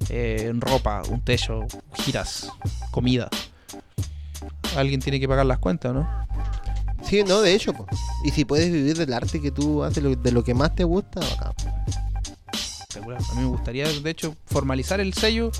eh, 0.08 0.52
ropa, 0.54 1.02
un 1.08 1.20
techo, 1.20 1.60
giras, 1.94 2.48
comida. 2.90 3.28
Alguien 4.76 5.00
tiene 5.00 5.18
que 5.20 5.28
pagar 5.28 5.46
las 5.46 5.58
cuentas, 5.58 5.92
¿no? 5.92 6.08
Sí, 7.02 7.24
no, 7.24 7.40
de 7.40 7.54
hecho, 7.54 7.72
po. 7.72 7.86
Y 8.24 8.30
si 8.30 8.44
puedes 8.44 8.70
vivir 8.70 8.96
del 8.96 9.12
arte 9.12 9.40
que 9.40 9.50
tú 9.50 9.82
haces, 9.82 10.02
lo- 10.02 10.14
de 10.14 10.32
lo 10.32 10.44
que 10.44 10.54
más 10.54 10.74
te 10.74 10.84
gusta. 10.84 11.20
Espectacular. 12.56 13.20
A 13.30 13.34
mí 13.34 13.42
me 13.42 13.48
gustaría, 13.48 13.88
de 13.88 14.10
hecho, 14.10 14.36
formalizar 14.46 15.00
el 15.00 15.14
sello 15.14 15.50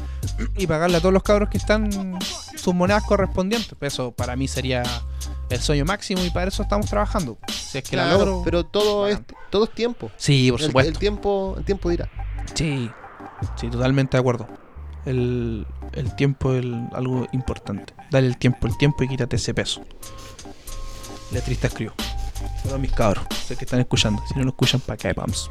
y 0.57 0.67
pagarle 0.67 0.97
a 0.99 1.01
todos 1.01 1.13
los 1.13 1.23
cabros 1.23 1.49
que 1.49 1.59
están 1.59 2.19
sus 2.57 2.75
monedas 2.75 3.05
correspondientes. 3.05 3.73
Eso 3.81 4.13
para 4.13 4.37
mí 4.37 4.49
sería 4.49 4.83
el 5.49 5.61
sueño 5.61 5.85
máximo 5.85 6.25
y 6.25 6.31
para 6.31 6.49
eso 6.49 6.63
estamos 6.63 6.87
trabajando. 6.87 7.39
Si 7.49 7.79
es 7.79 7.85
que 7.85 7.97
la 7.97 8.13
logro. 8.13 8.43
pero 8.45 8.65
todo 8.67 9.07
es, 9.09 9.19
todo 9.51 9.65
es 9.65 9.71
tiempo. 9.75 10.11
Sí, 10.17 10.51
por 10.51 10.61
El- 10.61 10.67
supuesto. 10.67 10.91
El, 10.93 10.99
tiempo, 10.99 11.55
el 11.59 11.65
tiempo 11.65 11.89
dirá. 11.91 12.09
Sí, 12.55 12.91
sí, 13.57 13.69
totalmente 13.69 14.17
de 14.17 14.21
acuerdo. 14.21 14.47
El, 15.07 15.67
el 15.93 16.15
tiempo 16.17 16.53
es 16.53 16.59
el- 16.65 16.89
algo 16.93 17.27
importante. 17.33 17.95
Dale 18.11 18.27
el 18.27 18.37
tiempo, 18.37 18.67
el 18.67 18.77
tiempo 18.77 19.03
y 19.05 19.09
quítate 19.09 19.37
ese 19.37 19.55
peso. 19.55 19.83
Letrista 21.33 21.69
escribió. 21.69 21.95
Todos 22.65 22.79
mis 22.81 22.93
cabros, 22.93 23.25
sé 23.47 23.57
que 23.57 23.65
están 23.65 23.81
escuchando. 23.81 24.23
Si 24.29 24.35
no 24.35 24.43
lo 24.45 24.51
escuchan, 24.51 24.81
para 24.81 24.95
acá 24.95 25.13
vamos. 25.17 25.51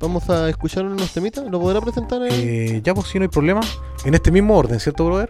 Vamos 0.00 0.28
a 0.30 0.48
escuchar 0.48 0.84
unos 0.84 1.12
temitas. 1.12 1.44
¿Lo 1.50 1.60
podrá 1.60 1.80
presentar? 1.80 2.22
en- 2.22 2.28
Eh, 2.32 2.80
ya, 2.82 2.94
pues 2.94 3.08
sí, 3.08 3.18
no 3.18 3.24
hay 3.24 3.28
problema. 3.28 3.60
En 4.04 4.14
este 4.14 4.30
mismo 4.30 4.56
orden, 4.56 4.80
¿cierto, 4.80 5.04
brother? 5.06 5.28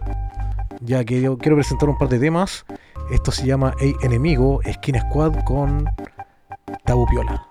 Ya 0.81 1.03
que 1.03 1.21
yo 1.21 1.37
quiero 1.37 1.57
presentar 1.57 1.89
un 1.89 1.97
par 1.97 2.07
de 2.09 2.19
temas. 2.19 2.65
Esto 3.11 3.31
se 3.31 3.45
llama 3.45 3.73
Ey 3.79 3.93
Enemigo, 4.01 4.61
Skin 4.73 4.99
Squad 5.01 5.43
con 5.43 5.85
Tabu 6.85 7.05
Piola. 7.07 7.45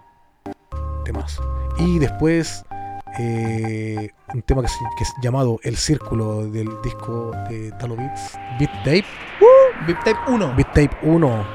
Temas. 1.04 1.38
Y 1.81 1.99
después 1.99 2.64
eh, 3.18 4.11
un 4.35 4.43
tema 4.43 4.62
que, 4.62 4.68
se- 4.68 4.76
que 4.97 5.05
es 5.05 5.12
llamado 5.22 5.59
El 5.62 5.76
Círculo 5.76 6.47
del 6.47 6.68
disco 6.83 7.33
de 7.49 7.72
Talo 7.72 7.97
Beats, 7.97 8.39
Beat 8.59 8.72
Tape. 8.85 9.05
Beat 9.87 10.05
Tape 10.05 10.18
1. 10.31 10.55
Beat 10.57 10.68
Tape 10.68 10.97
1, 11.03 11.47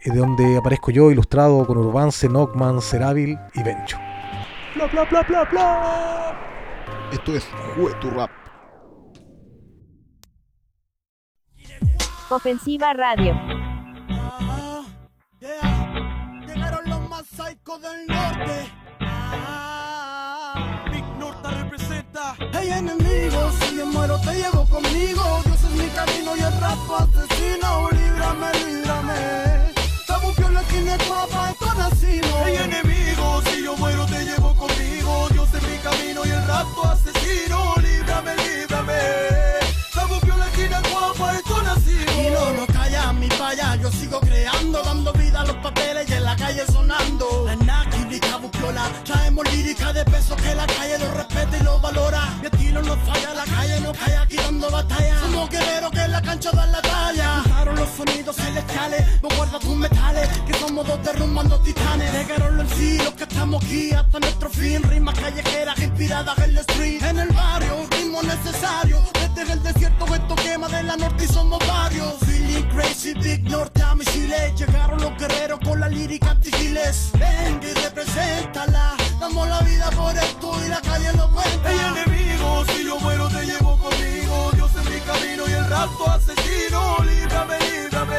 eh, 0.00 0.10
de 0.10 0.18
donde 0.18 0.56
aparezco 0.58 0.90
yo 0.90 1.10
ilustrado 1.10 1.66
con 1.66 1.78
Urbance, 1.78 2.28
Knockman, 2.28 2.80
Serabil 2.80 3.38
y 3.54 3.62
Bencho. 3.62 3.96
Bla, 4.74 4.86
bla, 4.86 5.04
bla, 5.04 5.22
bla, 5.22 5.44
bla. 5.44 6.36
Esto 7.12 7.34
es 7.34 7.48
Jue 7.76 7.92
tu 8.00 8.10
Rap. 8.10 8.30
Ofensiva 12.30 12.92
Radio. 12.92 13.34
Llegaron 16.46 16.88
los 16.88 17.08
más 17.08 17.26
psychos 17.26 17.80
del 17.82 18.06
norte. 18.06 18.70
Enemigos, 22.70 23.54
si 23.60 23.76
yo 23.76 23.86
muero 23.86 24.18
te 24.20 24.32
llevo 24.32 24.64
conmigo. 24.66 25.42
Dios 25.44 25.58
es 25.64 25.70
mi 25.72 25.88
camino 25.88 26.36
y 26.36 26.40
el 26.40 26.60
rap 26.60 26.78
asesino. 26.98 27.90
Líbrame, 27.90 28.52
líbrame. 28.64 29.70
Estamos 30.00 30.34
piola 30.36 30.60
aquí 30.60 30.76
en 30.76 30.98
papa. 31.08 31.54
Hay 32.44 32.56
enemigos, 32.56 33.44
si 33.44 33.62
yo 33.62 33.76
muero 33.76 34.06
te 34.06 34.24
llevo 34.24 34.54
conmigo. 34.56 35.28
Dios 35.30 35.48
es 35.54 35.62
mi 35.62 35.76
camino 35.78 36.24
y 36.24 36.30
el 36.30 36.46
rapto 36.46 36.84
asesino. 36.84 37.09
Traemos 49.04 49.44
lírica 49.52 49.92
de 49.92 50.04
peso 50.04 50.36
que 50.36 50.54
la 50.54 50.66
calle 50.66 50.98
lo 50.98 51.10
respeta 51.12 51.56
y 51.58 51.62
lo 51.62 51.78
valora. 51.80 52.22
Mi 52.40 52.46
estilo 52.46 52.82
no 52.82 52.96
falla, 52.98 53.34
la 53.34 53.44
calle 53.44 53.80
no 53.80 53.92
calla, 53.92 54.22
aquí 54.22 54.36
dando 54.36 54.70
batalla. 54.70 55.20
Somos 55.20 55.50
guerreros 55.50 55.90
que 55.90 56.08
la 56.08 56.22
cancha 56.22 56.50
dan 56.52 56.72
la 56.72 56.82
talla. 56.82 57.49
Sonidos 58.00 58.36
celestiales, 58.36 59.22
no 59.22 59.28
guarda 59.36 59.58
tus 59.58 59.76
metales, 59.76 60.26
que 60.46 60.54
somos 60.54 60.86
dos 60.86 61.02
derrumbando 61.04 61.60
titanes. 61.60 62.10
Llegaron 62.14 62.56
los 62.56 62.70
sí, 62.70 62.96
los 62.96 63.12
que 63.12 63.24
estamos 63.24 63.62
aquí 63.62 63.92
hasta 63.92 64.18
nuestro 64.20 64.48
fin. 64.48 64.82
Rimas 64.84 65.18
callejeras 65.18 65.78
inspiradas 65.78 66.38
en 66.38 66.44
el 66.44 66.58
street, 66.60 67.02
en 67.02 67.18
el 67.18 67.28
barrio, 67.28 67.86
ritmo 67.90 68.22
necesario. 68.22 69.04
Desde 69.34 69.52
el 69.52 69.62
desierto 69.62 70.14
esto 70.14 70.34
quema 70.36 70.68
de 70.68 70.82
la 70.82 70.96
norte 70.96 71.24
y 71.24 71.28
somos 71.28 71.58
varios. 71.68 72.14
Feeling 72.20 72.64
crazy, 72.70 73.12
big 73.12 73.42
norte 73.50 73.82
a 73.82 73.94
misiles. 73.94 74.58
Llegaron 74.58 74.98
los 75.02 75.14
guerreros 75.18 75.60
con 75.62 75.78
la 75.78 75.88
lírica 75.90 76.30
antigiles. 76.30 77.10
Venga 77.12 77.68
y 77.68 77.74
represéntala. 77.74 78.94
Damos 79.20 79.46
la 79.46 79.60
vida 79.60 79.90
por 79.90 80.16
esto 80.16 80.58
y 80.64 80.68
la 80.70 80.80
calle 80.80 81.12
lo 81.18 81.30
cuenta. 81.32 81.68
Hay 81.68 81.78
enemigos, 81.78 82.66
si 82.68 82.82
yo 82.82 82.98
muero 82.98 83.28
te 83.28 83.44
llevo 83.44 83.76
conmigo. 83.76 84.19
Camino 85.12 85.48
y 85.48 85.52
el 85.52 85.68
rapto 85.68 86.08
asesino. 86.08 86.96
Líbrame, 87.04 87.58
líbrame. 87.58 88.16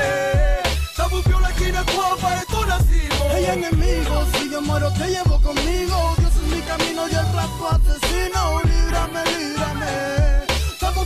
Piola 1.23 1.47
aquí 1.49 1.65
en 1.65 1.75
el 1.75 1.83
guapa, 1.85 2.35
esto 2.35 2.65
nacimos. 2.65 3.31
Hay 3.33 3.45
enemigos, 3.45 4.27
si 4.33 4.49
yo 4.49 4.61
muero 4.61 4.91
te 4.93 5.07
llevo 5.07 5.41
conmigo. 5.41 6.15
Dios 6.17 6.33
es 6.35 6.47
mi 6.53 6.61
camino 6.61 7.07
y 7.07 7.11
el 7.11 7.33
rap 7.33 7.49
asesino. 7.71 8.61
Líbrame, 8.63 9.23
líbrame. 9.25 9.91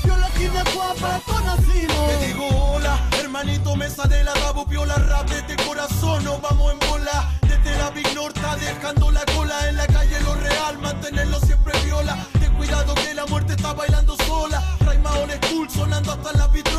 Piola 0.03 0.27
aquí 0.27 0.45
en 0.45 0.55
el 0.57 0.73
guapa, 0.73 1.17
esto 1.17 1.41
nacimos. 1.41 2.09
Te 2.09 2.27
digo 2.27 2.47
hola, 2.47 2.99
hermanito, 3.19 3.75
mesa 3.75 4.03
de 4.03 4.23
la 4.23 4.33
Dabo 4.33 4.65
Piola 4.65 4.95
Rap 4.95 5.29
desde 5.29 5.55
corazón, 5.65 6.23
nos 6.23 6.41
vamos 6.41 6.73
en 6.73 6.79
bola 6.89 7.31
Desde 7.41 7.77
la 7.77 7.89
Big 7.91 8.13
Norta, 8.13 8.55
dejando 8.57 9.11
la 9.11 9.23
cola 9.25 9.69
En 9.69 9.77
la 9.77 9.87
calle 9.87 10.19
lo 10.21 10.35
real, 10.35 10.77
mantenerlo 10.79 11.39
siempre 11.39 11.73
viola 11.85 12.17
Ten 12.39 12.53
cuidado 12.55 12.93
que 12.95 13.13
la 13.13 13.25
muerte 13.25 13.53
está 13.53 13.73
bailando 13.73 14.17
on 15.35 15.41
school, 15.41 15.69
sonando 15.69 16.11
hasta 16.11 16.33
la 16.33 16.47
vitrola 16.47 16.74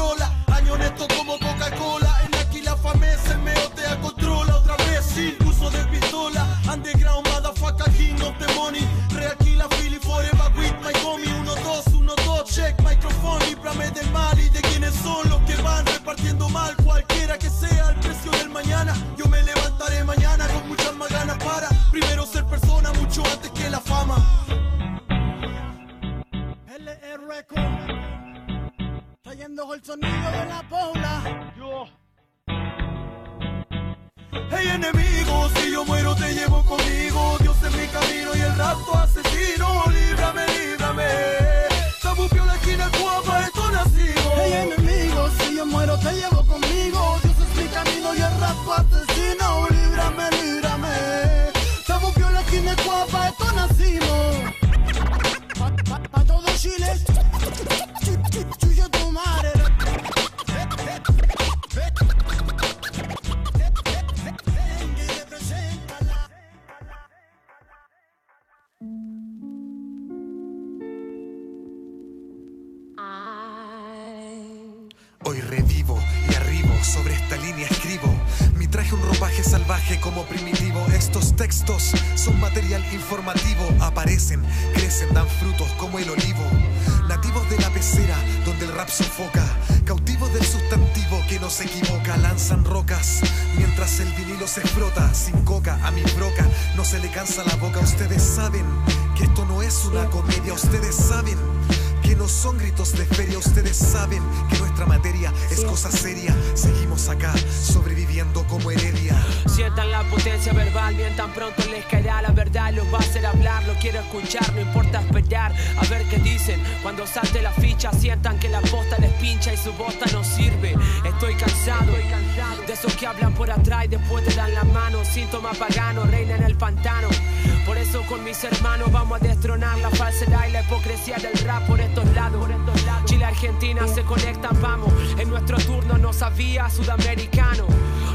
sabía 136.37 136.69
sudamericano. 136.69 137.67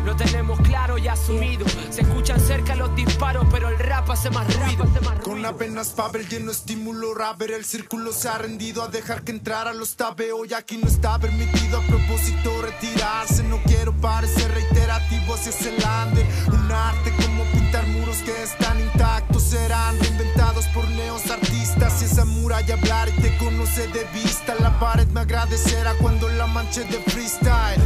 Lo 0.05 0.15
tenemos 0.15 0.59
claro 0.61 0.97
y 0.97 1.07
asumido. 1.07 1.65
Se 1.89 2.01
escuchan 2.01 2.39
cerca 2.39 2.75
los 2.75 2.95
disparos, 2.95 3.47
pero 3.51 3.69
el 3.69 3.79
rap 3.79 4.09
hace 4.11 4.29
más 4.29 4.45
ruido. 4.59 4.85
Con 5.23 5.43
apenas 5.45 5.89
papel 5.89 6.27
lleno 6.27 6.51
estímulo 6.51 7.13
rapper 7.13 7.51
El 7.51 7.63
círculo 7.63 8.11
se 8.11 8.27
ha 8.27 8.37
rendido 8.37 8.83
a 8.83 8.87
dejar 8.87 9.23
que 9.23 9.31
entrara 9.31 9.71
los 9.71 9.95
tapeo 9.95 10.45
Y 10.45 10.53
aquí 10.53 10.77
no 10.77 10.87
está 10.87 11.19
permitido 11.19 11.77
a 11.77 11.81
propósito 11.83 12.61
retirarse 12.61 13.43
No 13.43 13.61
quiero 13.63 13.93
parecer 13.93 14.51
reiterativo 14.51 15.35
hacia 15.35 15.51
ese 15.51 15.77
lander 15.77 16.25
Un 16.47 16.71
arte 16.71 17.13
como 17.23 17.43
pintar 17.51 17.85
muros 17.87 18.17
que 18.17 18.43
están 18.43 18.79
intactos 18.79 19.43
Serán 19.43 19.99
reinventados 19.99 20.65
por 20.69 20.87
neos 20.89 21.29
artistas 21.29 21.50
Y 21.61 22.03
esa 22.03 22.25
muralla 22.25 22.73
hablar 22.73 23.07
y 23.09 23.21
te 23.21 23.37
conoce 23.37 23.87
de 23.89 24.03
vista. 24.15 24.55
La 24.59 24.79
pared 24.79 25.07
me 25.09 25.21
agradecerá 25.21 25.93
cuando 26.01 26.27
la 26.29 26.47
manche 26.47 26.83
de 26.85 26.97
freestyle. 27.11 27.79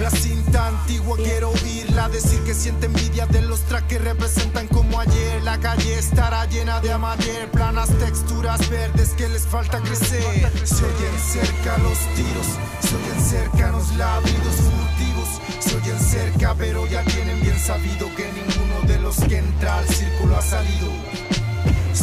La 0.00 0.10
cinta 0.10 0.68
antigua 0.68 1.16
quiero 1.16 1.50
oírla 1.50 2.08
Decir 2.08 2.40
que 2.44 2.54
siente 2.54 2.86
envidia 2.86 3.26
de 3.26 3.42
los 3.42 3.62
tracks 3.62 3.88
que 3.88 3.98
representan 3.98 4.68
como 4.68 5.00
ayer. 5.00 5.42
La 5.42 5.58
calle 5.58 5.98
estará 5.98 6.44
llena 6.46 6.78
de 6.80 6.92
amateur 6.92 7.50
Planas 7.50 7.88
texturas 7.98 8.70
verdes 8.70 9.10
que 9.14 9.28
les 9.28 9.42
falta 9.42 9.80
crecer. 9.80 10.22
Se 10.64 10.84
oyen 10.84 11.18
cerca 11.18 11.78
los 11.78 11.98
tiros 12.14 12.46
Se 12.80 12.94
oyen 12.94 13.24
cercanos 13.28 13.92
ladridos 13.96 14.54
furtivos. 14.54 15.40
Se 15.58 15.76
oyen 15.76 15.98
cerca 15.98 16.54
pero 16.56 16.86
ya 16.86 17.02
tienen 17.02 17.40
bien 17.40 17.58
sabido 17.58 18.06
Que 18.14 18.30
ninguno 18.32 18.86
de 18.86 19.00
los 19.00 19.16
que 19.16 19.38
entra 19.38 19.78
al 19.78 19.88
círculo 19.88 20.36
ha 20.36 20.42
salido 20.42 21.25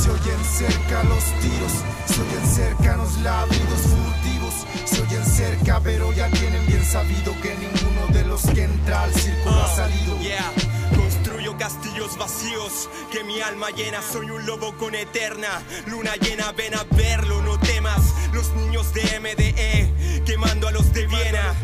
se 0.03 0.11
oyen 0.11 0.43
cerca 0.43 1.01
los 1.05 1.23
tiros, 1.39 1.71
se 2.05 2.21
oyen 2.21 2.45
cercanos 2.45 3.17
ladridos 3.21 3.79
furtivos, 3.79 4.53
se 4.83 5.01
oyen 5.01 5.25
cerca, 5.25 5.79
pero 5.81 6.11
ya 6.11 6.29
tienen 6.29 6.65
bien 6.67 6.83
sabido 6.83 7.33
que 7.41 7.55
ninguno 7.55 8.07
de 8.11 8.25
los 8.25 8.41
que 8.41 8.63
entra 8.63 9.03
al 9.03 9.13
círculo 9.13 9.63
ha 9.63 9.73
salido. 9.73 10.19
Yeah. 10.19 10.51
Construyo 10.97 11.57
castillos 11.57 12.17
vacíos 12.17 12.89
que 13.13 13.23
mi 13.23 13.39
alma 13.39 13.69
llena. 13.69 14.01
Soy 14.01 14.29
un 14.29 14.45
lobo 14.45 14.75
con 14.77 14.93
eterna 14.93 15.61
luna 15.87 16.15
llena. 16.17 16.51
Ven 16.51 16.73
a 16.73 16.83
verlo, 16.83 17.41
no 17.41 17.57
temas. 17.59 18.01
Los 18.33 18.53
niños 18.55 18.93
de 18.93 19.03
MDE 19.21 20.23
quemando 20.25 20.67
a 20.67 20.71
los 20.71 20.91
de 20.91 21.07
Viena. 21.07 21.55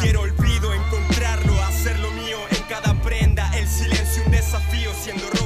Quiero 0.00 0.22
olvido 0.22 0.74
encontrarlo, 0.74 1.62
hacerlo 1.62 2.10
mío 2.10 2.38
en 2.50 2.62
cada 2.64 3.00
prenda. 3.00 3.48
El 3.56 3.68
silencio 3.68 4.24
un 4.24 4.32
desafío, 4.32 4.90
siendo 5.04 5.30
rocas 5.30 5.45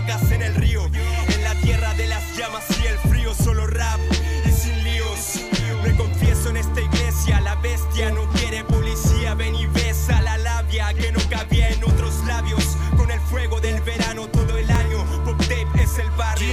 la 8.01 8.07
bestia 8.07 8.11
no 8.11 8.27
quiere 8.33 8.65
policía. 8.65 9.35
Ven 9.35 9.55
y 9.55 9.67
besa 9.67 10.21
la 10.23 10.39
labia 10.39 10.93
que 10.95 11.13
no 11.13 11.21
cabía 11.29 11.69
en 11.69 11.85
otros 11.85 12.15
labios. 12.27 12.77
Con 12.97 13.11
el 13.11 13.21
fuego 13.21 13.61
del 13.61 13.81
verano 13.83 14.29
todo 14.29 14.57
el 14.57 14.71
año. 14.71 15.05
Pop 15.25 15.39
tape 15.41 15.83
es 15.83 15.99
el 15.99 16.11
barrio. 16.11 16.49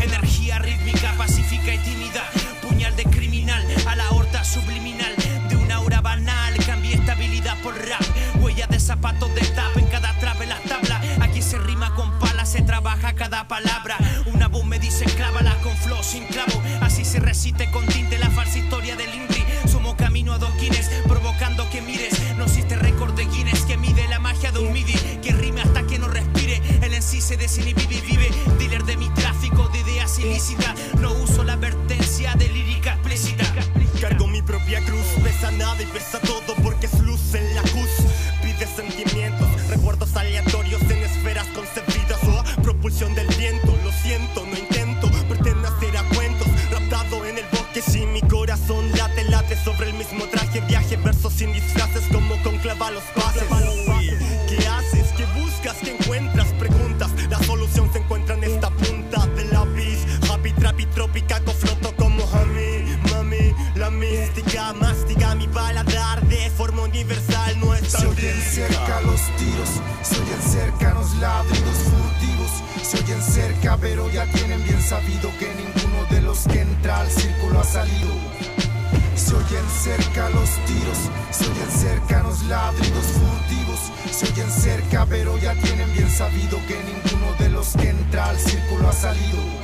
Energía 0.00 0.58
rítmica, 0.58 1.14
pacífica 1.16 1.74
y 1.74 1.78
tímida. 1.78 2.24
Puñal 2.62 2.94
de 2.96 3.04
criminal 3.04 3.64
a 3.86 3.96
la 3.96 4.10
horta 4.10 4.44
subliminal 4.44 5.14
de 5.48 5.56
una 5.56 5.76
aura 5.76 6.00
banal. 6.00 6.54
Cambié 6.64 6.94
estabilidad 6.94 7.60
por 7.62 7.74
rap. 7.74 8.02
Huella 8.40 8.66
de 8.66 8.80
zapatos 8.80 9.34
de 9.34 9.42
tap 9.42 9.76
en 9.76 9.86
cada 9.86 10.18
trap 10.18 10.40
en 10.40 10.48
las 10.48 10.62
tablas. 10.64 11.00
Aquí 11.20 11.42
se 11.42 11.58
rima 11.58 11.94
con 11.94 12.18
palas, 12.18 12.50
se 12.50 12.62
trabaja 12.62 13.14
cada 13.14 13.46
palabra. 13.48 13.96
Una 14.26 14.48
voz 14.48 14.64
me 14.64 14.78
dice 14.78 15.04
clávala 15.04 15.54
con 15.62 15.76
flow 15.76 16.02
sin 16.02 16.24
clavo. 16.26 16.62
Así 16.80 17.04
se 17.04 17.20
recite 17.20 17.70
con 17.70 17.86
tinte 17.86 18.18
la 18.18 18.30
se 27.32 27.38
desinhibe 27.38 27.82
y 27.84 28.00
vive. 28.00 28.30
Dealer 28.58 28.84
de 28.84 28.96
mi 28.96 29.08
tráfico 29.10 29.68
de 29.68 29.80
ideas 29.80 30.18
ilícitas. 30.18 30.74
No 31.00 31.12
uso 31.14 31.42
la 31.44 31.54
advertencia 31.54 32.34
de 32.34 32.48
lírica 32.48 32.92
explícita. 32.94 33.44
Cargo 34.00 34.26
mi 34.26 34.42
propia 34.42 34.84
cruz, 34.84 35.06
pesa 35.22 35.50
nada 35.52 35.80
y 35.82 35.86
pesa 35.86 36.18
todo 36.20 36.31
ladridos 82.52 83.06
furtivos, 83.06 83.80
se 84.10 84.26
oyen 84.26 84.50
cerca 84.50 85.06
pero 85.08 85.38
ya 85.38 85.54
tienen 85.54 85.90
bien 85.94 86.10
sabido 86.10 86.58
que 86.68 86.76
ninguno 86.84 87.32
de 87.38 87.48
los 87.48 87.68
que 87.72 87.88
entra 87.88 88.26
al 88.26 88.38
círculo 88.38 88.88
ha 88.90 88.92
salido. 88.92 89.61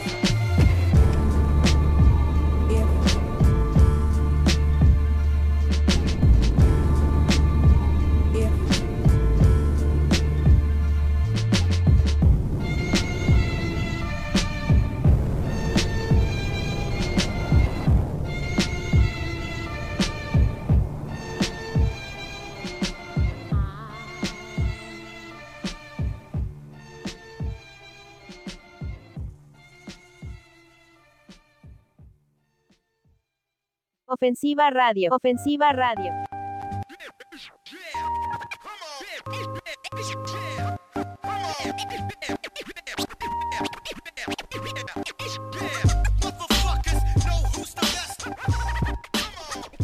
Ofensiva 34.28 34.68
Radio. 34.68 35.08
Ofensiva 35.10 35.72
Radio. 35.72 36.12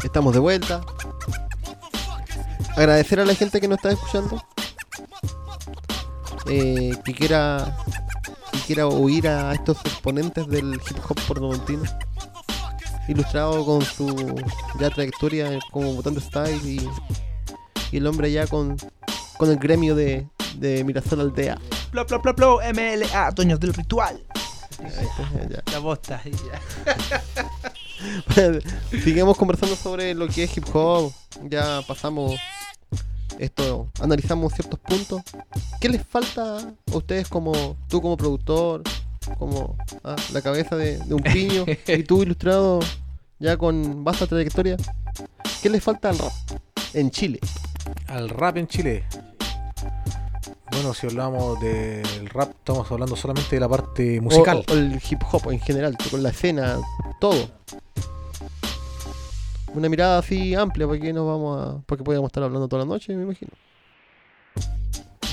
Estamos 0.02 0.34
de 0.34 0.40
vuelta. 0.40 0.82
Agradecer 2.76 3.20
a 3.20 3.24
la 3.24 3.34
gente 3.34 3.62
que 3.62 3.68
nos 3.68 3.78
está 3.78 3.92
escuchando. 3.92 4.42
Eh, 6.50 6.92
que 7.02 7.14
quiera 7.14 7.78
que 8.52 8.58
quiera 8.66 8.86
oír 8.88 9.26
a 9.26 9.54
estos 9.54 9.78
exponentes 9.86 10.46
del 10.48 10.74
hip 10.74 10.98
hop 11.08 11.18
pornomontino. 11.26 11.84
Ilustrado 13.08 13.64
con 13.64 13.82
su 13.82 14.34
ya 14.80 14.90
trayectoria 14.90 15.58
como 15.70 15.92
Mutante 15.92 16.20
Style 16.20 16.60
y, 16.64 16.88
y 17.92 17.96
el 17.96 18.06
hombre 18.06 18.32
ya 18.32 18.46
con, 18.46 18.76
con 19.36 19.50
el 19.50 19.56
gremio 19.56 19.94
de, 19.94 20.26
de 20.56 20.84
Mirasol 20.84 21.20
Aldea. 21.20 21.58
Plo, 21.90 22.06
plo, 22.06 22.20
plo, 22.22 22.34
plo, 22.34 22.60
MLA, 22.72 23.30
dueños 23.32 23.60
del 23.60 23.74
ritual. 23.74 24.20
ya. 25.50 25.62
La 25.72 25.78
bosta. 25.78 26.20
ya. 26.24 26.60
Sigamos 29.04 29.36
conversando 29.36 29.76
sobre 29.76 30.14
lo 30.14 30.26
que 30.28 30.44
es 30.44 30.56
hip 30.56 30.64
hop. 30.74 31.12
Ya 31.42 31.82
pasamos 31.86 32.34
esto, 33.38 33.88
analizamos 34.00 34.52
ciertos 34.54 34.78
puntos. 34.80 35.22
¿Qué 35.80 35.88
les 35.88 36.04
falta 36.06 36.58
a 36.58 36.96
ustedes 36.96 37.28
como 37.28 37.76
tú 37.88 38.00
como 38.00 38.16
productor, 38.16 38.82
como 39.38 39.76
ah, 40.02 40.16
la 40.32 40.42
cabeza 40.42 40.76
de, 40.76 40.98
de 40.98 41.14
un 41.14 41.22
piño 41.22 41.64
y 41.86 42.02
tú 42.02 42.22
ilustrado 42.22 42.80
ya 43.38 43.56
con 43.56 44.04
vasta 44.04 44.26
trayectoria? 44.26 44.76
¿Qué 45.62 45.70
les 45.70 45.82
falta 45.82 46.10
al 46.10 46.18
rap 46.18 46.32
en 46.92 47.10
Chile? 47.10 47.40
Al 48.08 48.28
rap 48.28 48.56
en 48.56 48.66
Chile. 48.66 49.04
Bueno, 50.70 50.92
si 50.92 51.06
hablamos 51.06 51.60
del 51.60 52.28
rap, 52.30 52.50
estamos 52.50 52.90
hablando 52.90 53.14
solamente 53.14 53.56
de 53.56 53.60
la 53.60 53.68
parte 53.68 54.20
musical. 54.20 54.64
O, 54.68 54.72
o 54.72 54.76
el 54.76 55.00
hip 55.08 55.22
hop 55.30 55.52
en 55.52 55.60
general, 55.60 55.96
con 56.10 56.22
la 56.22 56.30
escena, 56.30 56.80
todo. 57.20 57.48
Una 59.72 59.88
mirada 59.88 60.18
así 60.18 60.54
amplia, 60.54 60.86
porque 60.86 61.12
nos 61.12 61.26
vamos 61.26 61.60
a. 61.60 61.82
Porque 61.86 62.02
podríamos 62.02 62.28
estar 62.28 62.42
hablando 62.42 62.68
toda 62.68 62.84
la 62.84 62.88
noche, 62.88 63.14
me 63.14 63.22
imagino. 63.22 63.52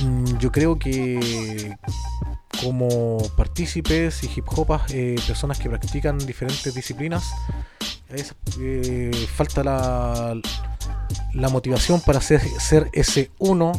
Mm, 0.04 0.38
Yo 0.38 0.52
creo 0.52 0.78
que 0.78 1.76
como 2.62 3.18
partícipes 3.38 4.24
y 4.24 4.30
hip 4.36 4.46
hopas, 4.56 4.84
eh, 4.94 5.16
personas 5.26 5.58
que 5.58 5.70
practican 5.70 6.18
diferentes 6.20 6.74
disciplinas, 6.74 7.32
es, 8.10 8.36
eh, 8.60 9.12
falta 9.34 9.64
la, 9.64 10.40
la 11.34 11.50
motivación 11.50 12.02
para 12.02 12.22
ser, 12.22 12.42
ser 12.60 12.90
ese 12.94 13.32
uno 13.40 13.72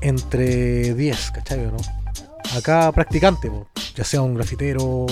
entre 0.00 0.94
10, 0.94 1.30
¿cachai 1.32 1.58
no? 1.58 1.76
Acá 2.56 2.90
practicante, 2.92 3.50
ya 3.94 4.04
sea 4.04 4.22
un 4.22 4.34
grafitero 4.34 4.82
o 4.84 5.08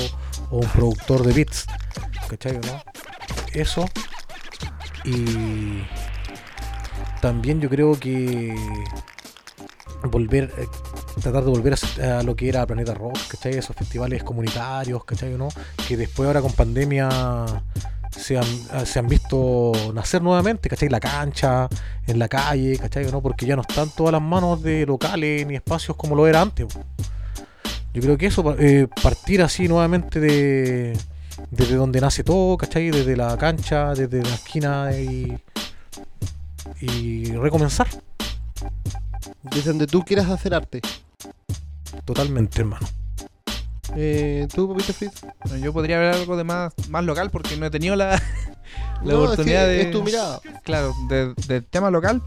un 0.51 0.69
productor 0.69 1.25
de 1.25 1.33
beats, 1.33 1.67
¿cachai 2.29 2.55
no? 2.55 2.83
Eso. 3.53 3.89
Y 5.05 5.83
también 7.21 7.61
yo 7.61 7.69
creo 7.71 7.99
que 7.99 8.55
volver, 10.09 10.53
eh, 10.57 10.67
tratar 11.21 11.45
de 11.45 11.51
volver 11.51 11.75
a, 12.03 12.23
lo 12.23 12.35
que 12.37 12.49
era 12.49 12.67
Planeta 12.67 12.95
Rock, 12.95 13.19
¿cachai? 13.29 13.55
Esos 13.55 13.77
festivales 13.77 14.23
comunitarios, 14.23 15.05
¿cachai? 15.05 15.31
¿no? 15.37 15.49
Que 15.87 15.97
después 15.97 16.27
ahora 16.27 16.41
con 16.41 16.53
pandemia 16.53 17.47
se 18.11 18.39
han, 18.39 18.87
se 18.87 18.99
han 18.99 19.07
visto 19.07 19.73
nacer 19.95 20.23
nuevamente, 20.23 20.69
¿cachai? 20.69 20.89
La 20.89 21.01
cancha, 21.01 21.69
en 22.07 22.19
la 22.19 22.29
calle, 22.29 22.79
¿cachai? 22.79 23.11
¿no? 23.11 23.21
Porque 23.23 23.47
ya 23.47 23.57
no 23.57 23.63
están 23.63 23.91
todas 23.91 24.13
las 24.13 24.23
manos 24.23 24.63
de 24.63 24.87
locales 24.87 25.47
ni 25.47 25.57
espacios 25.57 25.97
como 25.97 26.15
lo 26.15 26.27
era 26.27 26.41
antes. 26.41 26.67
Yo 27.93 28.03
creo 28.03 28.17
que 28.17 28.27
eso, 28.27 28.55
eh, 28.59 28.87
partir 29.03 29.43
así 29.43 29.67
nuevamente 29.67 30.21
de 30.21 30.97
desde 31.51 31.75
donde 31.77 32.01
nace 32.01 32.25
todo, 32.25 32.57
¿cachai? 32.57 32.91
Desde 32.91 33.17
la 33.17 33.37
cancha, 33.37 33.95
desde 33.95 34.23
la 34.23 34.35
esquina 34.35 34.93
y, 34.93 35.39
y 36.81 37.33
recomenzar. 37.33 37.89
Desde 39.43 39.71
donde 39.71 39.87
tú 39.87 40.03
quieras 40.03 40.29
hacer 40.31 40.55
arte. 40.55 40.81
Totalmente, 42.05 42.61
hermano. 42.61 42.87
Eh, 43.97 44.47
¿Tú, 44.55 44.69
Papito 44.69 44.93
Fritz? 44.93 45.21
Bueno, 45.45 45.65
yo 45.65 45.73
podría 45.73 45.97
hablar 45.97 46.15
algo 46.15 46.37
de 46.37 46.45
más, 46.45 46.73
más 46.89 47.05
local 47.05 47.31
porque 47.31 47.57
no 47.57 47.67
he 47.67 47.71
tenido 47.71 47.97
la, 47.97 48.11
la 49.03 49.13
No, 49.13 49.25
es 49.25 49.31
oportunidad 49.31 49.65
que 49.67 49.71
de. 49.73 49.81
es 49.83 49.91
tu 49.91 50.03
mirada. 50.03 50.41
Claro, 50.63 50.95
de- 51.09 51.35
del 51.49 51.65
tema 51.65 51.91
local. 51.91 52.23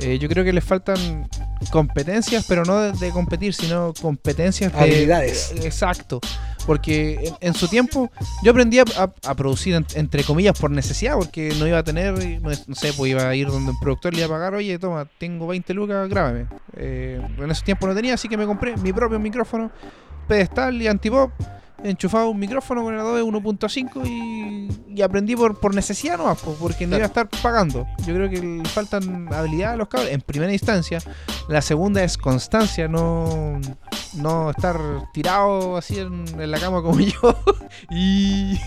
Eh, 0.00 0.18
yo 0.18 0.28
creo 0.28 0.44
que 0.44 0.52
les 0.52 0.64
faltan 0.64 1.28
competencias, 1.70 2.44
pero 2.48 2.64
no 2.64 2.78
de, 2.80 2.92
de 2.92 3.10
competir, 3.12 3.54
sino 3.54 3.94
competencias 4.00 4.72
de. 4.72 4.78
Habilidades. 4.78 5.52
Exacto. 5.62 6.20
Porque 6.66 7.28
en, 7.40 7.48
en 7.48 7.54
su 7.54 7.68
tiempo 7.68 8.10
yo 8.42 8.50
aprendí 8.50 8.78
a, 8.78 9.34
producir, 9.34 9.74
en- 9.74 9.86
entre 9.94 10.24
comillas, 10.24 10.58
por 10.58 10.70
necesidad, 10.70 11.14
porque 11.16 11.52
no 11.58 11.66
iba 11.66 11.78
a 11.78 11.82
tener, 11.84 12.14
no 12.40 12.74
sé, 12.74 12.92
pues 12.94 13.10
iba 13.10 13.28
a 13.28 13.34
ir 13.34 13.48
donde 13.48 13.72
un 13.72 13.78
productor 13.80 14.12
le 14.14 14.20
iba 14.20 14.26
a 14.26 14.30
pagar, 14.38 14.54
oye, 14.54 14.78
toma, 14.78 15.06
tengo 15.18 15.46
20 15.46 15.74
lucas, 15.74 16.08
grábame. 16.08 16.46
Eh, 16.76 17.20
en 17.38 17.50
ese 17.50 17.62
tiempo 17.64 17.86
no 17.86 17.94
tenía, 17.94 18.14
así 18.14 18.28
que 18.28 18.36
me 18.36 18.46
compré 18.46 18.76
mi 18.78 18.92
propio 18.92 19.18
micrófono, 19.18 19.70
pedestal 20.26 20.80
y 20.80 20.86
antipop, 20.86 21.30
enchufado 21.82 22.30
un 22.30 22.38
micrófono 22.38 22.82
con 22.82 22.94
el 22.94 23.00
Adobe 23.00 23.22
1.5 23.22 24.06
y, 24.06 24.68
y 24.94 25.02
aprendí 25.02 25.34
por, 25.36 25.58
por 25.58 25.74
necesidad 25.74 26.16
nomás, 26.16 26.40
po, 26.40 26.54
porque 26.54 26.86
no 26.86 26.96
iba 26.96 27.04
a 27.04 27.08
estar 27.08 27.28
pagando. 27.42 27.86
Yo 28.06 28.14
creo 28.14 28.30
que 28.30 28.62
faltan 28.68 29.32
habilidades 29.32 29.74
a 29.74 29.76
los 29.76 29.88
cabros 29.88 30.10
en 30.10 30.20
primera 30.20 30.52
instancia. 30.52 31.00
La 31.48 31.62
segunda 31.62 32.02
es 32.02 32.16
constancia, 32.16 32.88
no, 32.88 33.60
no 34.14 34.50
estar 34.50 34.78
tirado 35.12 35.76
así 35.76 35.98
en, 35.98 36.24
en 36.40 36.50
la 36.50 36.58
cama 36.58 36.82
como 36.82 37.00
yo 37.00 37.36
y 37.90 38.58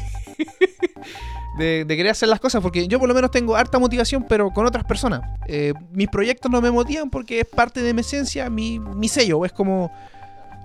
de, 1.58 1.86
de 1.86 1.98
querer 1.98 2.12
hacer 2.12 2.30
las 2.30 2.40
cosas, 2.40 2.62
porque 2.62 2.88
yo 2.88 3.00
por 3.00 3.08
lo 3.08 3.16
menos 3.16 3.32
tengo 3.32 3.56
harta 3.56 3.80
motivación, 3.80 4.26
pero 4.28 4.52
con 4.52 4.66
otras 4.66 4.84
personas. 4.84 5.22
Eh, 5.48 5.74
mis 5.92 6.08
proyectos 6.08 6.52
no 6.52 6.62
me 6.62 6.72
motivan 6.72 7.10
porque 7.10 7.42
es 7.42 7.46
parte 7.48 7.82
de 7.82 7.94
mi 7.94 8.02
esencia, 8.02 8.50
mi, 8.50 8.80
mi 8.80 9.08
sello. 9.08 9.46
Es 9.46 9.52
como, 9.52 9.92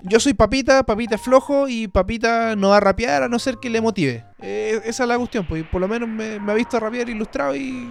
yo 0.03 0.19
soy 0.19 0.33
papita, 0.33 0.83
papita 0.83 1.15
es 1.15 1.21
flojo 1.21 1.67
y 1.67 1.87
papita 1.87 2.55
no 2.55 2.69
va 2.69 2.77
a 2.77 2.79
rapear 2.79 3.23
a 3.23 3.27
no 3.29 3.39
ser 3.39 3.57
que 3.57 3.69
le 3.69 3.81
motive. 3.81 4.23
Eh, 4.41 4.79
esa 4.85 5.03
es 5.03 5.09
la 5.09 5.17
cuestión, 5.17 5.45
pues 5.47 5.63
por 5.65 5.81
lo 5.81 5.87
menos 5.87 6.07
me, 6.07 6.39
me 6.39 6.51
ha 6.51 6.55
visto 6.55 6.79
rapear 6.79 7.09
ilustrado 7.09 7.55
y... 7.55 7.89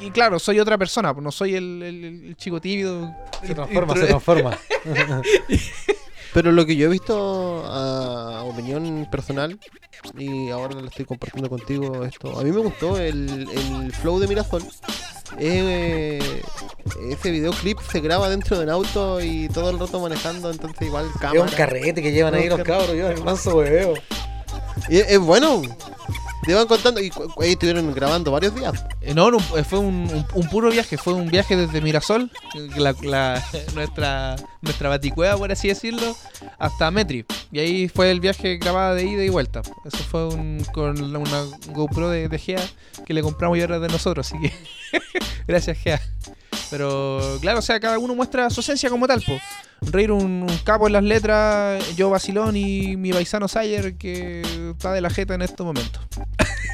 Y 0.00 0.12
claro, 0.12 0.38
soy 0.38 0.60
otra 0.60 0.78
persona, 0.78 1.12
pues 1.12 1.24
no 1.24 1.32
soy 1.32 1.56
el, 1.56 1.82
el- 1.82 2.04
el 2.26 2.36
chico 2.36 2.60
tímido. 2.60 3.12
Se 3.44 3.52
transforma, 3.52 3.94
se 3.96 4.06
transforma. 4.06 4.56
Pero 6.34 6.52
lo 6.52 6.66
que 6.66 6.76
yo 6.76 6.86
he 6.86 6.90
visto 6.90 7.64
a 7.66 8.44
opinión 8.44 9.08
personal, 9.10 9.58
y 10.16 10.50
ahora 10.50 10.80
lo 10.80 10.88
estoy 10.88 11.04
compartiendo 11.04 11.48
contigo 11.48 12.04
esto, 12.04 12.38
a 12.38 12.42
mí 12.42 12.52
me 12.52 12.60
gustó 12.60 12.98
el, 12.98 13.48
el 13.50 13.92
flow 13.92 14.18
de 14.18 14.28
Mirasol. 14.28 14.62
Eh, 15.38 16.42
ese 17.10 17.30
videoclip 17.30 17.78
se 17.80 18.00
graba 18.00 18.28
dentro 18.28 18.56
de 18.58 18.64
un 18.64 18.70
auto 18.70 19.20
y 19.20 19.48
todo 19.48 19.70
el 19.70 19.78
rato 19.78 20.00
manejando, 20.00 20.50
entonces 20.50 20.86
igual 20.86 21.10
cámara. 21.20 21.44
Es 21.44 21.50
un 21.52 21.56
carrete 21.56 22.02
que 22.02 22.12
llevan 22.12 22.34
ahí 22.34 22.48
los 22.48 22.58
carrete. 22.58 22.78
cabros, 22.78 22.96
yo, 22.96 23.08
el 23.08 23.24
manso 23.24 23.56
hueveo. 23.56 23.94
Y 24.88 24.98
es, 24.98 25.10
es 25.10 25.18
bueno. 25.18 25.62
Te 26.44 26.54
van 26.54 26.66
contando 26.66 27.00
y 27.00 27.10
ahí 27.40 27.52
estuvieron 27.52 27.92
grabando 27.92 28.30
varios 28.30 28.54
días. 28.54 28.84
Eh, 29.00 29.14
No, 29.14 29.28
eh, 29.56 29.64
fue 29.64 29.78
un, 29.78 30.26
puro 30.50 30.70
viaje, 30.70 30.96
fue 30.96 31.12
un 31.12 31.28
viaje 31.28 31.56
desde 31.56 31.80
Mirasol, 31.80 32.30
la, 32.76 33.42
nuestra, 33.74 34.36
nuestra 34.62 34.88
baticueva, 34.88 35.36
por 35.36 35.52
así 35.52 35.68
decirlo, 35.68 36.16
hasta 36.58 36.90
Metri. 36.90 37.24
Y 37.52 37.58
ahí 37.58 37.88
fue 37.88 38.10
el 38.10 38.20
viaje 38.20 38.56
grabado 38.56 38.94
de 38.94 39.04
ida 39.04 39.24
y 39.24 39.28
vuelta. 39.28 39.62
Eso 39.84 39.98
fue 39.98 40.28
un, 40.28 40.64
con 40.72 41.00
una 41.02 41.44
GoPro 41.68 42.08
de, 42.08 42.38
Gea 42.38 42.62
que 43.04 43.14
le 43.14 43.22
compramos 43.22 43.58
y 43.58 43.62
ahora 43.62 43.78
de 43.78 43.88
nosotros, 43.88 44.26
así 44.26 44.40
que 44.40 44.52
gracias 45.46 45.78
Gea. 45.78 46.00
Pero 46.70 47.38
claro, 47.40 47.58
o 47.58 47.62
sea, 47.62 47.80
cada 47.80 47.98
uno 47.98 48.14
muestra 48.14 48.50
su 48.50 48.60
esencia 48.60 48.90
como 48.90 49.06
tal, 49.06 49.22
po. 49.22 49.38
Reír 49.80 50.10
un, 50.10 50.42
un 50.42 50.58
capo 50.64 50.86
en 50.86 50.92
las 50.94 51.04
letras, 51.04 51.96
yo 51.96 52.10
vacilón 52.10 52.56
y 52.56 52.96
mi 52.96 53.12
paisano 53.12 53.46
Sayer 53.46 53.96
que 53.96 54.42
está 54.72 54.92
de 54.92 55.00
la 55.00 55.10
jeta 55.10 55.34
en 55.34 55.42
estos 55.42 55.64
momentos. 55.64 56.02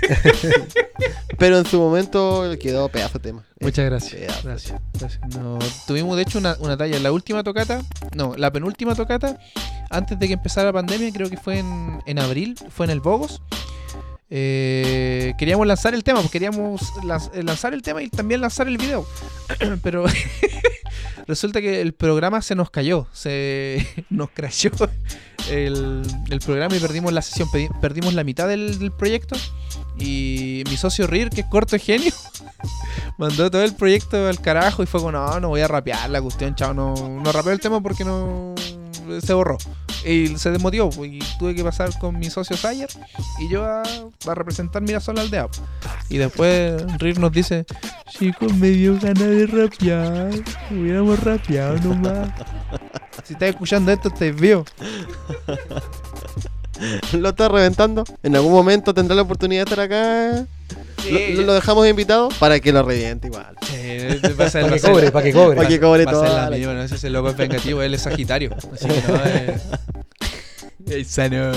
Pero 1.39 1.59
en 1.59 1.67
su 1.67 1.79
momento 1.79 2.45
quedó 2.61 2.89
pedazo 2.89 3.19
de 3.19 3.25
tema. 3.25 3.45
Muchas 3.61 3.85
gracias. 3.85 4.45
Gracias. 4.45 4.81
gracias. 4.95 5.21
No, 5.37 5.59
tuvimos 5.87 6.17
de 6.17 6.23
hecho 6.23 6.39
una, 6.39 6.57
una 6.61 6.77
talla. 6.77 6.99
La 6.99 7.13
última 7.13 7.43
tocata, 7.43 7.83
no, 8.15 8.35
la 8.37 8.51
penúltima 8.53 8.95
tocata, 8.95 9.39
antes 9.91 10.19
de 10.19 10.27
que 10.27 10.35
empezara 10.35 10.67
la 10.67 10.73
pandemia, 10.73 11.13
creo 11.13 11.29
que 11.29 11.37
fue 11.37 11.59
en, 11.59 12.01
en 12.07 12.19
abril, 12.19 12.57
fue 12.71 12.87
en 12.87 12.91
el 12.91 13.01
Bogos. 13.01 13.43
Eh, 14.37 15.33
queríamos 15.39 15.65
lanzar 15.65 15.95
el 15.95 16.03
tema, 16.03 16.19
pues 16.19 16.33
queríamos 16.33 16.83
eh, 17.35 17.43
lanzar 17.45 17.73
el 17.73 17.83
tema 17.83 18.03
y 18.03 18.09
también 18.09 18.41
lanzar 18.41 18.67
el 18.67 18.79
video. 18.79 19.07
Pero 19.85 20.07
resulta 21.29 21.61
que 21.61 21.81
el 21.81 21.95
programa 21.95 22.43
se 22.43 22.57
nos 22.57 22.69
cayó, 22.69 23.07
se 23.13 23.87
nos 24.11 24.31
crashó 24.31 24.71
el, 25.49 26.03
programa 26.45 26.75
y 26.75 26.81
perdimos 26.81 27.13
la 27.13 27.23
sesión, 27.23 27.49
perdimos 27.81 28.15
la 28.15 28.25
mitad 28.25 28.49
del, 28.49 28.91
proyecto. 28.99 29.37
Y 30.01 30.65
mi 30.69 30.77
socio 30.77 31.07
Rir, 31.07 31.31
que 31.31 31.43
es 31.43 31.47
corto 31.47 31.77
de 31.77 31.79
genio, 31.79 32.13
mandó 33.19 33.49
todo 33.53 33.63
el 33.63 33.77
proyecto 33.77 34.27
al 34.27 34.41
carajo 34.41 34.83
y 34.83 34.87
fue 34.87 34.99
como, 34.99 35.13
no, 35.13 35.39
no 35.39 35.51
voy 35.51 35.61
a 35.61 35.69
rapear 35.69 36.11
la 36.11 36.21
cuestión, 36.21 36.57
chao, 36.57 36.75
no, 36.75 36.93
no 36.97 37.51
el 37.53 37.61
tema 37.61 37.81
porque 37.81 38.05
no 38.05 38.53
se 39.21 39.33
borró. 39.35 39.59
Y 40.05 40.37
se 40.37 40.51
desmotivó 40.51 40.91
y 41.05 41.19
tuve 41.39 41.55
que 41.55 41.65
pasar 41.65 41.99
con 41.99 42.19
mi 42.19 42.29
socio 42.29 42.57
Sayer 42.57 42.91
y 43.41 43.49
yo 43.49 43.65
a, 43.65 43.83
a 43.83 44.35
representar 44.35 44.83
Mirasol 44.83 45.19
Aldea. 45.19 45.49
Y 46.11 46.19
después 46.19 46.83
Rir 46.99 47.19
nos 47.19 47.33
dice, 47.33 47.65
chicos, 48.11 48.53
me 48.55 48.69
dio 48.69 48.99
ganas 49.01 49.19
de 49.19 49.47
rapear, 49.47 50.31
hubiéramos 50.71 51.19
rapeado 51.21 51.79
nomás. 51.79 52.31
Si 53.25 53.33
estás 53.33 53.51
escuchando 53.51 53.91
esto, 53.91 54.09
estás 54.09 54.35
vivo. 54.41 54.65
Lo 57.13 57.29
está 57.31 57.49
reventando. 57.49 58.05
En 58.23 58.37
algún 58.37 58.53
momento 58.53 58.93
tendrá 58.95 59.15
la 59.17 59.23
oportunidad 59.23 59.65
de 59.65 59.71
estar 59.71 59.81
acá. 59.85 60.47
Sí, 61.03 61.35
lo, 61.35 61.43
lo 61.43 61.53
dejamos 61.55 61.87
invitado 61.87 62.31
para 62.39 62.59
que 62.61 62.73
lo 62.73 62.83
reviente 62.83 63.27
igual. 63.27 63.55
Va 64.41 64.45
a 64.47 64.51
ser- 64.51 64.63
Pa' 64.63 64.71
va 64.71 64.77
que 64.77 64.81
cobre, 64.81 65.11
pa' 65.13 65.23
que 65.23 65.33
cobre. 65.33 65.57
Pa' 65.57 65.69
que 65.69 65.79
cobre 65.81 66.05
Va 66.07 66.13
a 66.13 66.15
ser 66.15 66.25
toda 66.29 66.43
la 66.45 66.51
la- 66.51 66.57
misma, 66.57 66.73
no 66.75 66.83
ese 66.83 66.95
es 66.95 67.05
el 67.05 67.13
loco 67.13 67.29
es 67.29 67.37
vengativo, 67.37 67.83
él 67.83 67.93
es 67.95 68.03
Sagitario. 68.03 68.55
Así 68.73 68.89
que 68.89 69.03
no, 69.13 69.21
eh. 69.27 69.57
Es 70.87 71.09
sano. 71.09 71.53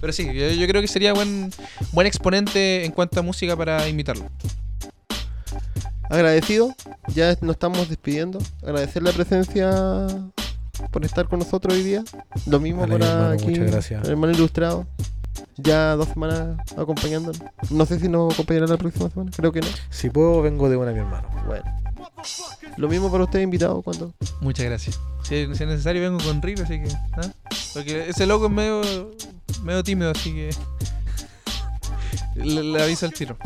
Pero 0.00 0.12
sí, 0.12 0.24
yo, 0.26 0.48
yo 0.50 0.66
creo 0.68 0.80
que 0.82 0.88
sería 0.88 1.12
buen, 1.12 1.52
buen 1.92 2.06
exponente 2.06 2.84
en 2.84 2.92
cuanto 2.92 3.20
a 3.20 3.22
música 3.22 3.56
para 3.56 3.88
invitarlo. 3.88 4.28
Agradecido. 6.10 6.74
Ya 7.14 7.36
nos 7.40 7.54
estamos 7.54 7.88
despidiendo. 7.88 8.38
Agradecer 8.62 9.02
la 9.02 9.12
presencia 9.12 10.06
por 10.90 11.04
estar 11.04 11.28
con 11.28 11.38
nosotros 11.38 11.74
hoy 11.74 11.82
día. 11.82 12.04
Lo 12.46 12.60
mismo 12.60 12.82
Vale, 12.82 12.98
para 12.98 13.10
hermano, 13.10 13.30
aquí, 13.34 13.46
muchas 13.46 13.70
gracias. 13.70 14.04
el 14.04 14.10
hermano 14.10 14.32
ilustrado. 14.32 14.86
Ya 15.56 15.96
dos 15.96 16.08
semanas 16.08 16.58
acompañándonos. 16.76 17.40
No 17.70 17.86
sé 17.86 17.98
si 18.00 18.08
nos 18.08 18.32
acompañará 18.34 18.66
la 18.66 18.76
próxima 18.76 19.08
semana. 19.10 19.30
Creo 19.34 19.52
que 19.52 19.60
no. 19.60 19.66
Si 19.90 20.10
puedo, 20.10 20.42
vengo 20.42 20.68
de 20.68 20.76
una 20.76 20.90
a 20.90 20.94
mi 20.94 21.00
hermano. 21.00 21.28
Bueno. 21.46 21.64
Lo 22.76 22.88
mismo 22.88 23.10
para 23.10 23.24
usted, 23.24 23.40
invitado, 23.40 23.82
cuando. 23.82 24.12
Muchas 24.40 24.66
gracias. 24.66 25.00
Si, 25.22 25.46
si 25.54 25.62
es 25.62 25.68
necesario, 25.68 26.02
vengo 26.02 26.22
con 26.24 26.40
Rick, 26.42 26.60
así 26.60 26.82
que. 26.82 26.88
¿ah? 27.12 27.30
Porque 27.74 28.08
ese 28.08 28.26
loco 28.26 28.46
es 28.46 28.52
medio, 28.52 28.82
medio 29.62 29.82
tímido, 29.82 30.10
así 30.10 30.32
que. 30.32 30.50
Le, 32.36 32.62
le 32.62 32.82
aviso 32.82 33.06
al 33.06 33.12
tiro. 33.12 33.36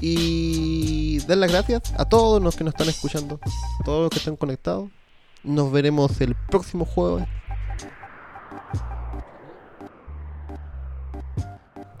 Y 0.00 1.18
dar 1.20 1.38
las 1.38 1.50
gracias 1.50 1.82
a 1.96 2.04
todos 2.04 2.42
los 2.42 2.54
que 2.54 2.64
nos 2.64 2.74
están 2.74 2.88
escuchando, 2.88 3.40
todos 3.84 4.02
los 4.02 4.10
que 4.10 4.18
están 4.18 4.36
conectados. 4.36 4.90
Nos 5.46 5.70
veremos 5.70 6.20
el 6.20 6.34
próximo 6.34 6.84
jueves. 6.84 7.28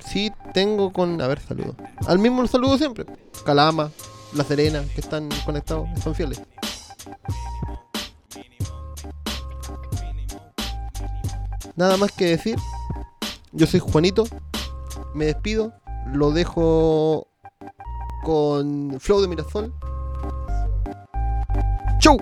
Sí, 0.00 0.32
tengo 0.52 0.92
con. 0.92 1.20
A 1.22 1.28
ver, 1.28 1.38
saludo. 1.38 1.76
Al 2.08 2.18
mismo 2.18 2.44
saludo 2.48 2.76
siempre. 2.76 3.06
Calama, 3.44 3.92
La 4.34 4.42
Serena, 4.42 4.82
que 4.94 5.00
están 5.00 5.28
conectados, 5.44 5.88
son 6.02 6.16
fieles. 6.16 6.42
Nada 11.76 11.96
más 11.96 12.10
que 12.10 12.24
decir. 12.26 12.58
Yo 13.52 13.68
soy 13.68 13.78
Juanito. 13.78 14.24
Me 15.14 15.26
despido. 15.26 15.72
Lo 16.12 16.32
dejo 16.32 17.28
con 18.24 18.96
Flow 18.98 19.20
de 19.20 19.28
Mirasol. 19.28 19.72
¡Chau! 22.00 22.18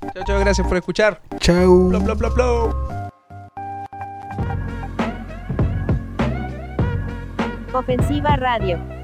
Chao, 0.00 0.24
chao, 0.24 0.40
gracias 0.40 0.66
por 0.66 0.76
escuchar. 0.76 1.20
Chau. 1.38 1.88
Bla, 1.88 1.98
bla, 1.98 2.14
bla, 2.14 2.28
bla. 2.30 3.10
Ofensiva 7.72 8.36
Radio. 8.36 8.99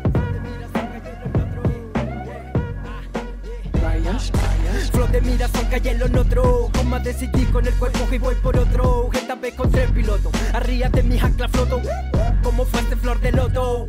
Flow 4.92 5.08
de 5.08 5.20
mira 5.20 5.48
son 5.48 5.64
calle 5.66 5.90
en 5.90 6.16
otro 6.16 6.70
Con 6.72 6.88
más 6.88 7.02
decidí 7.02 7.44
con 7.46 7.66
el 7.66 7.74
cuerpo 7.74 8.06
y 8.12 8.18
voy 8.18 8.34
por 8.36 8.56
otro. 8.56 9.10
Esta 9.12 9.34
vez 9.34 9.54
con 9.54 9.70
tres 9.70 9.90
pilotos. 9.90 10.32
Arriba 10.52 10.88
de 10.88 11.02
mis 11.02 11.22
anclas 11.22 11.50
floto. 11.50 11.80
Como 12.42 12.64
fue 12.64 12.80
este 12.80 12.96
flor 12.96 13.20
de 13.20 13.32
loto. 13.32 13.88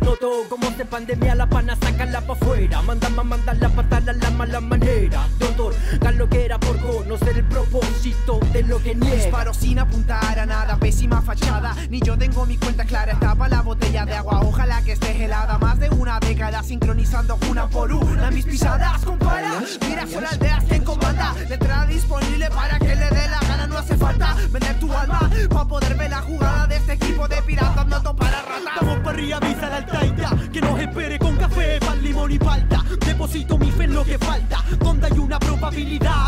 Noto 0.00 0.30
como 0.48 0.70
de 0.70 0.84
pandemia 0.84 1.34
la 1.34 1.46
pana 1.46 1.76
sacarla 1.76 2.20
pa' 2.20 2.32
afuera 2.32 2.82
Mandan 2.82 3.16
a 3.18 3.22
mandarla 3.22 3.68
pa' 3.68 4.00
la 4.00 4.12
la 4.12 4.30
mala 4.30 4.60
manera. 4.60 5.28
Doctor, 5.38 5.74
gas 6.00 6.14
lo 6.16 6.28
que 6.28 6.44
era 6.44 6.58
por 6.58 6.78
conocer 6.80 7.36
el 7.36 7.44
propósito 7.44 8.40
De 8.52 8.62
lo 8.64 8.82
que 8.82 8.94
niega. 8.94 9.14
Disparo 9.14 9.54
sin 9.54 9.78
apuntar 9.78 10.38
a 10.38 10.46
nada, 10.46 10.76
pésima 10.76 11.22
fachada. 11.22 11.76
Ni 11.90 12.00
yo 12.00 12.18
tengo 12.18 12.44
mi 12.46 12.56
cuenta 12.56 12.84
clara, 12.84 13.16
tapa 13.20 13.48
la 13.48 13.62
botella 13.62 13.73
de 14.02 14.14
agua, 14.14 14.40
ojalá 14.42 14.82
que 14.82 14.92
esté 14.92 15.24
helada. 15.24 15.56
Más 15.58 15.78
de 15.78 15.88
una 15.90 16.18
década 16.18 16.64
sincronizando 16.64 17.38
una 17.48 17.68
por 17.68 17.92
una 17.92 18.28
mis 18.32 18.44
pisadas, 18.44 19.04
compara. 19.04 19.62
Mira, 19.88 20.04
son 20.08 20.26
aldeas 20.26 20.64
quien 20.64 20.82
comanda. 20.82 21.32
La 21.48 21.54
entrada 21.54 21.86
disponible 21.86 22.50
para 22.50 22.78
que 22.80 22.96
le 22.96 23.08
dé 23.08 23.28
la 23.28 23.38
gana, 23.46 23.66
no 23.68 23.78
hace 23.78 23.96
falta 23.96 24.36
vender 24.50 24.78
tu 24.80 24.92
alma 24.92 25.30
para 25.48 25.64
poder 25.64 25.94
ver 25.94 26.10
la 26.10 26.22
jugada 26.22 26.66
de 26.66 26.76
este 26.76 26.94
equipo 26.94 27.28
de 27.28 27.40
piratas, 27.42 27.86
no 27.86 28.16
para 28.16 28.42
rata. 28.42 28.80
Vamos 28.80 28.98
para 28.98 29.36
avisa 29.36 29.66
al 29.68 29.72
altaida 29.74 30.30
que 30.52 30.60
nos 30.60 30.80
espere 30.80 31.18
con 31.20 31.36
café, 31.36 31.78
pan, 31.78 32.02
limón 32.02 32.32
y 32.32 32.38
palta. 32.38 32.84
Deposito 33.06 33.56
mi 33.56 33.70
fe 33.70 33.84
en 33.84 33.94
lo 33.94 34.04
que 34.04 34.18
falta. 34.18 34.64
Donde 34.80 35.06
hay 35.06 35.18
una 35.18 35.38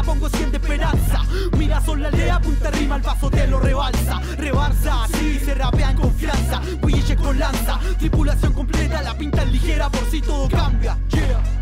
pongo 0.05 0.28
100 0.28 0.51
de 0.52 0.56
esperanza. 0.59 1.23
Mira, 1.59 1.81
son 1.81 2.02
la 2.02 2.09
aldea, 2.09 2.40
punta 2.40 2.70
rima, 2.70 2.97
el 2.97 3.02
vaso 3.02 3.31
te 3.31 3.47
lo 3.47 3.60
rebalsa. 3.60 4.20
Rebalsa, 4.39 5.05
así 5.05 5.39
se 5.39 5.55
rapea 5.55 5.90
en 5.90 5.97
confianza. 5.97 6.60
Buille 6.81 7.16
con 7.16 7.39
lanza, 7.39 7.78
tripulación 7.98 8.52
completa, 8.52 9.02
la 9.02 9.16
pinta 9.16 9.44
ligera 9.44 9.89
por 9.90 10.09
si 10.10 10.20
todo 10.20 10.48
cambia. 10.48 10.97
Yeah. 11.10 11.55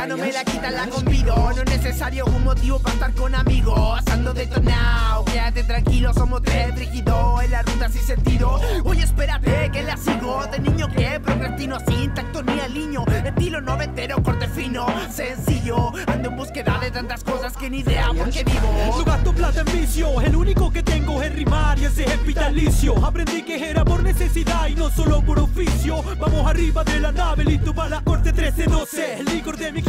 Energía 0.00 0.06
no 0.06 0.16
me 0.16 0.32
la 0.32 0.44
quita, 0.44 0.70
la 0.70 0.86
convido. 0.88 1.34
No 1.34 1.62
es 1.62 1.70
necesario 1.70 2.24
un 2.24 2.44
motivo 2.44 2.78
para 2.78 2.94
estar 2.94 3.14
con 3.14 3.34
amigos. 3.34 4.00
Ando 4.10 4.32
detonado, 4.32 5.24
quédate 5.26 5.64
tranquilo, 5.64 6.14
somos 6.14 6.42
tres 6.42 6.74
rígidos 6.74 7.44
en 7.44 7.50
la 7.50 7.62
ruta 7.62 7.88
sin 7.88 8.02
sentido. 8.02 8.60
Oye, 8.84 9.02
espérate 9.02 9.70
que 9.70 9.82
la 9.82 9.96
sigo. 9.96 10.46
De 10.50 10.58
niño 10.58 10.88
que 10.88 11.20
procrastino 11.20 11.78
sin 11.86 12.14
tacto 12.14 12.42
ni 12.42 12.58
el 12.58 12.74
niño. 12.74 13.04
Estilo 13.24 13.60
noventero, 13.60 14.22
corte 14.22 14.48
fino, 14.48 14.86
sencillo. 15.10 15.92
Ando 16.06 16.30
en 16.30 16.36
búsqueda 16.36 16.78
de 16.80 16.90
tantas 16.90 17.22
cosas 17.22 17.56
que 17.56 17.68
ni 17.68 17.80
idea 17.80 18.08
por 18.16 18.30
qué 18.30 18.44
vivo. 18.44 18.72
No 18.96 19.04
gasto 19.04 19.32
plata 19.34 19.60
en 19.60 19.80
vicio, 19.80 20.20
el 20.20 20.34
único 20.34 20.72
que 20.72 20.82
tengo 20.82 21.22
es 21.22 21.34
rimar 21.34 21.78
y 21.78 21.84
ese 21.84 22.04
es 22.04 22.26
vitalicio. 22.26 23.04
Aprendí 23.04 23.42
que 23.42 23.70
era 23.70 23.84
por 23.84 24.02
necesidad 24.02 24.66
y 24.68 24.74
no 24.74 24.90
solo 24.90 25.20
por 25.22 25.38
oficio. 25.38 26.02
Vamos 26.18 26.46
arriba 26.46 26.84
de 26.84 27.00
la 27.00 27.12
nave, 27.12 27.44
listo 27.44 27.74
para 27.74 27.90
la 27.90 28.00
corte 28.00 28.32
1312. 28.32 29.20
El 29.20 29.26
licor 29.26 29.56
de 29.56 29.72
mi 29.72 29.82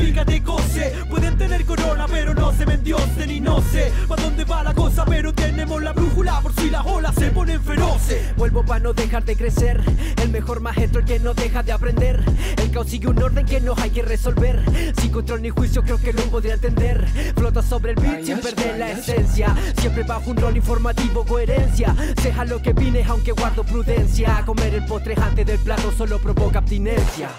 cose. 0.44 0.94
Pueden 1.10 1.38
tener 1.38 1.66
corona, 1.66 2.06
pero 2.08 2.34
no 2.34 2.52
se 2.54 2.66
vendió 2.66 2.98
ni 3.28 3.40
no 3.40 3.62
sé 3.72 3.92
pa' 4.08 4.16
dónde 4.16 4.44
va 4.44 4.64
la 4.64 4.74
cosa, 4.74 5.06
pero 5.06 5.34
tenemos 5.34 5.82
la 5.82 5.94
brújula 5.94 6.42
por 6.42 6.54
si 6.54 6.70
las 6.70 6.86
olas 6.86 7.14
se 7.16 7.30
ponen 7.32 7.62
feroces. 7.62 8.36
Vuelvo 8.36 8.64
para 8.64 8.80
no 8.80 8.94
dejar 8.94 9.24
de 9.24 9.36
crecer. 9.36 9.82
El 10.22 10.30
mejor 10.30 10.60
maestro 10.60 11.00
el 11.02 11.06
que 11.06 11.20
no 11.20 11.34
deja 11.34 11.64
de 11.64 11.72
aprender. 11.72 12.24
El 12.58 12.72
caos 12.72 12.88
sigue 12.88 13.08
un 13.08 13.22
orden 13.22 13.46
que 13.46 13.62
no 13.62 13.74
hay 13.78 13.92
que 13.92 14.02
resolver. 14.02 14.64
Sin 15.00 15.12
control 15.12 15.42
ni 15.42 15.50
juicio 15.50 15.84
creo 15.84 16.00
que 16.00 16.14
lo 16.14 16.24
podría 16.24 16.56
entender. 16.56 17.08
Flota 17.36 17.62
sobre 17.62 17.92
el 17.92 18.00
beat 18.00 18.24
sin 18.24 18.40
perder 18.40 18.78
la 18.78 18.92
esencia. 18.92 19.56
Siempre 19.80 20.04
bajo 20.04 20.32
un 20.32 20.38
rol 20.38 20.56
informativo, 20.58 21.26
coherencia. 21.26 21.96
Seja 22.22 22.46
lo 22.46 22.62
que 22.62 22.74
vine 22.74 23.04
aunque 23.04 23.32
guardo 23.32 23.64
prudencia. 23.64 24.44
Comer 24.46 24.74
el 24.76 24.86
postre 24.86 25.16
antes 25.22 25.46
del 25.46 25.60
plato 25.60 25.92
solo 25.92 26.20
provoca 26.20 26.60
abstinencia. 26.60 27.30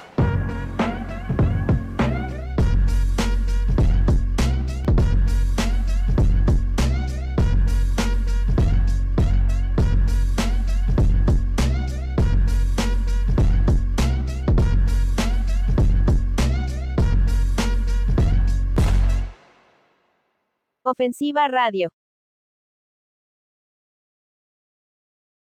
Ofensiva 20.93 21.49
Radio. 21.49 21.89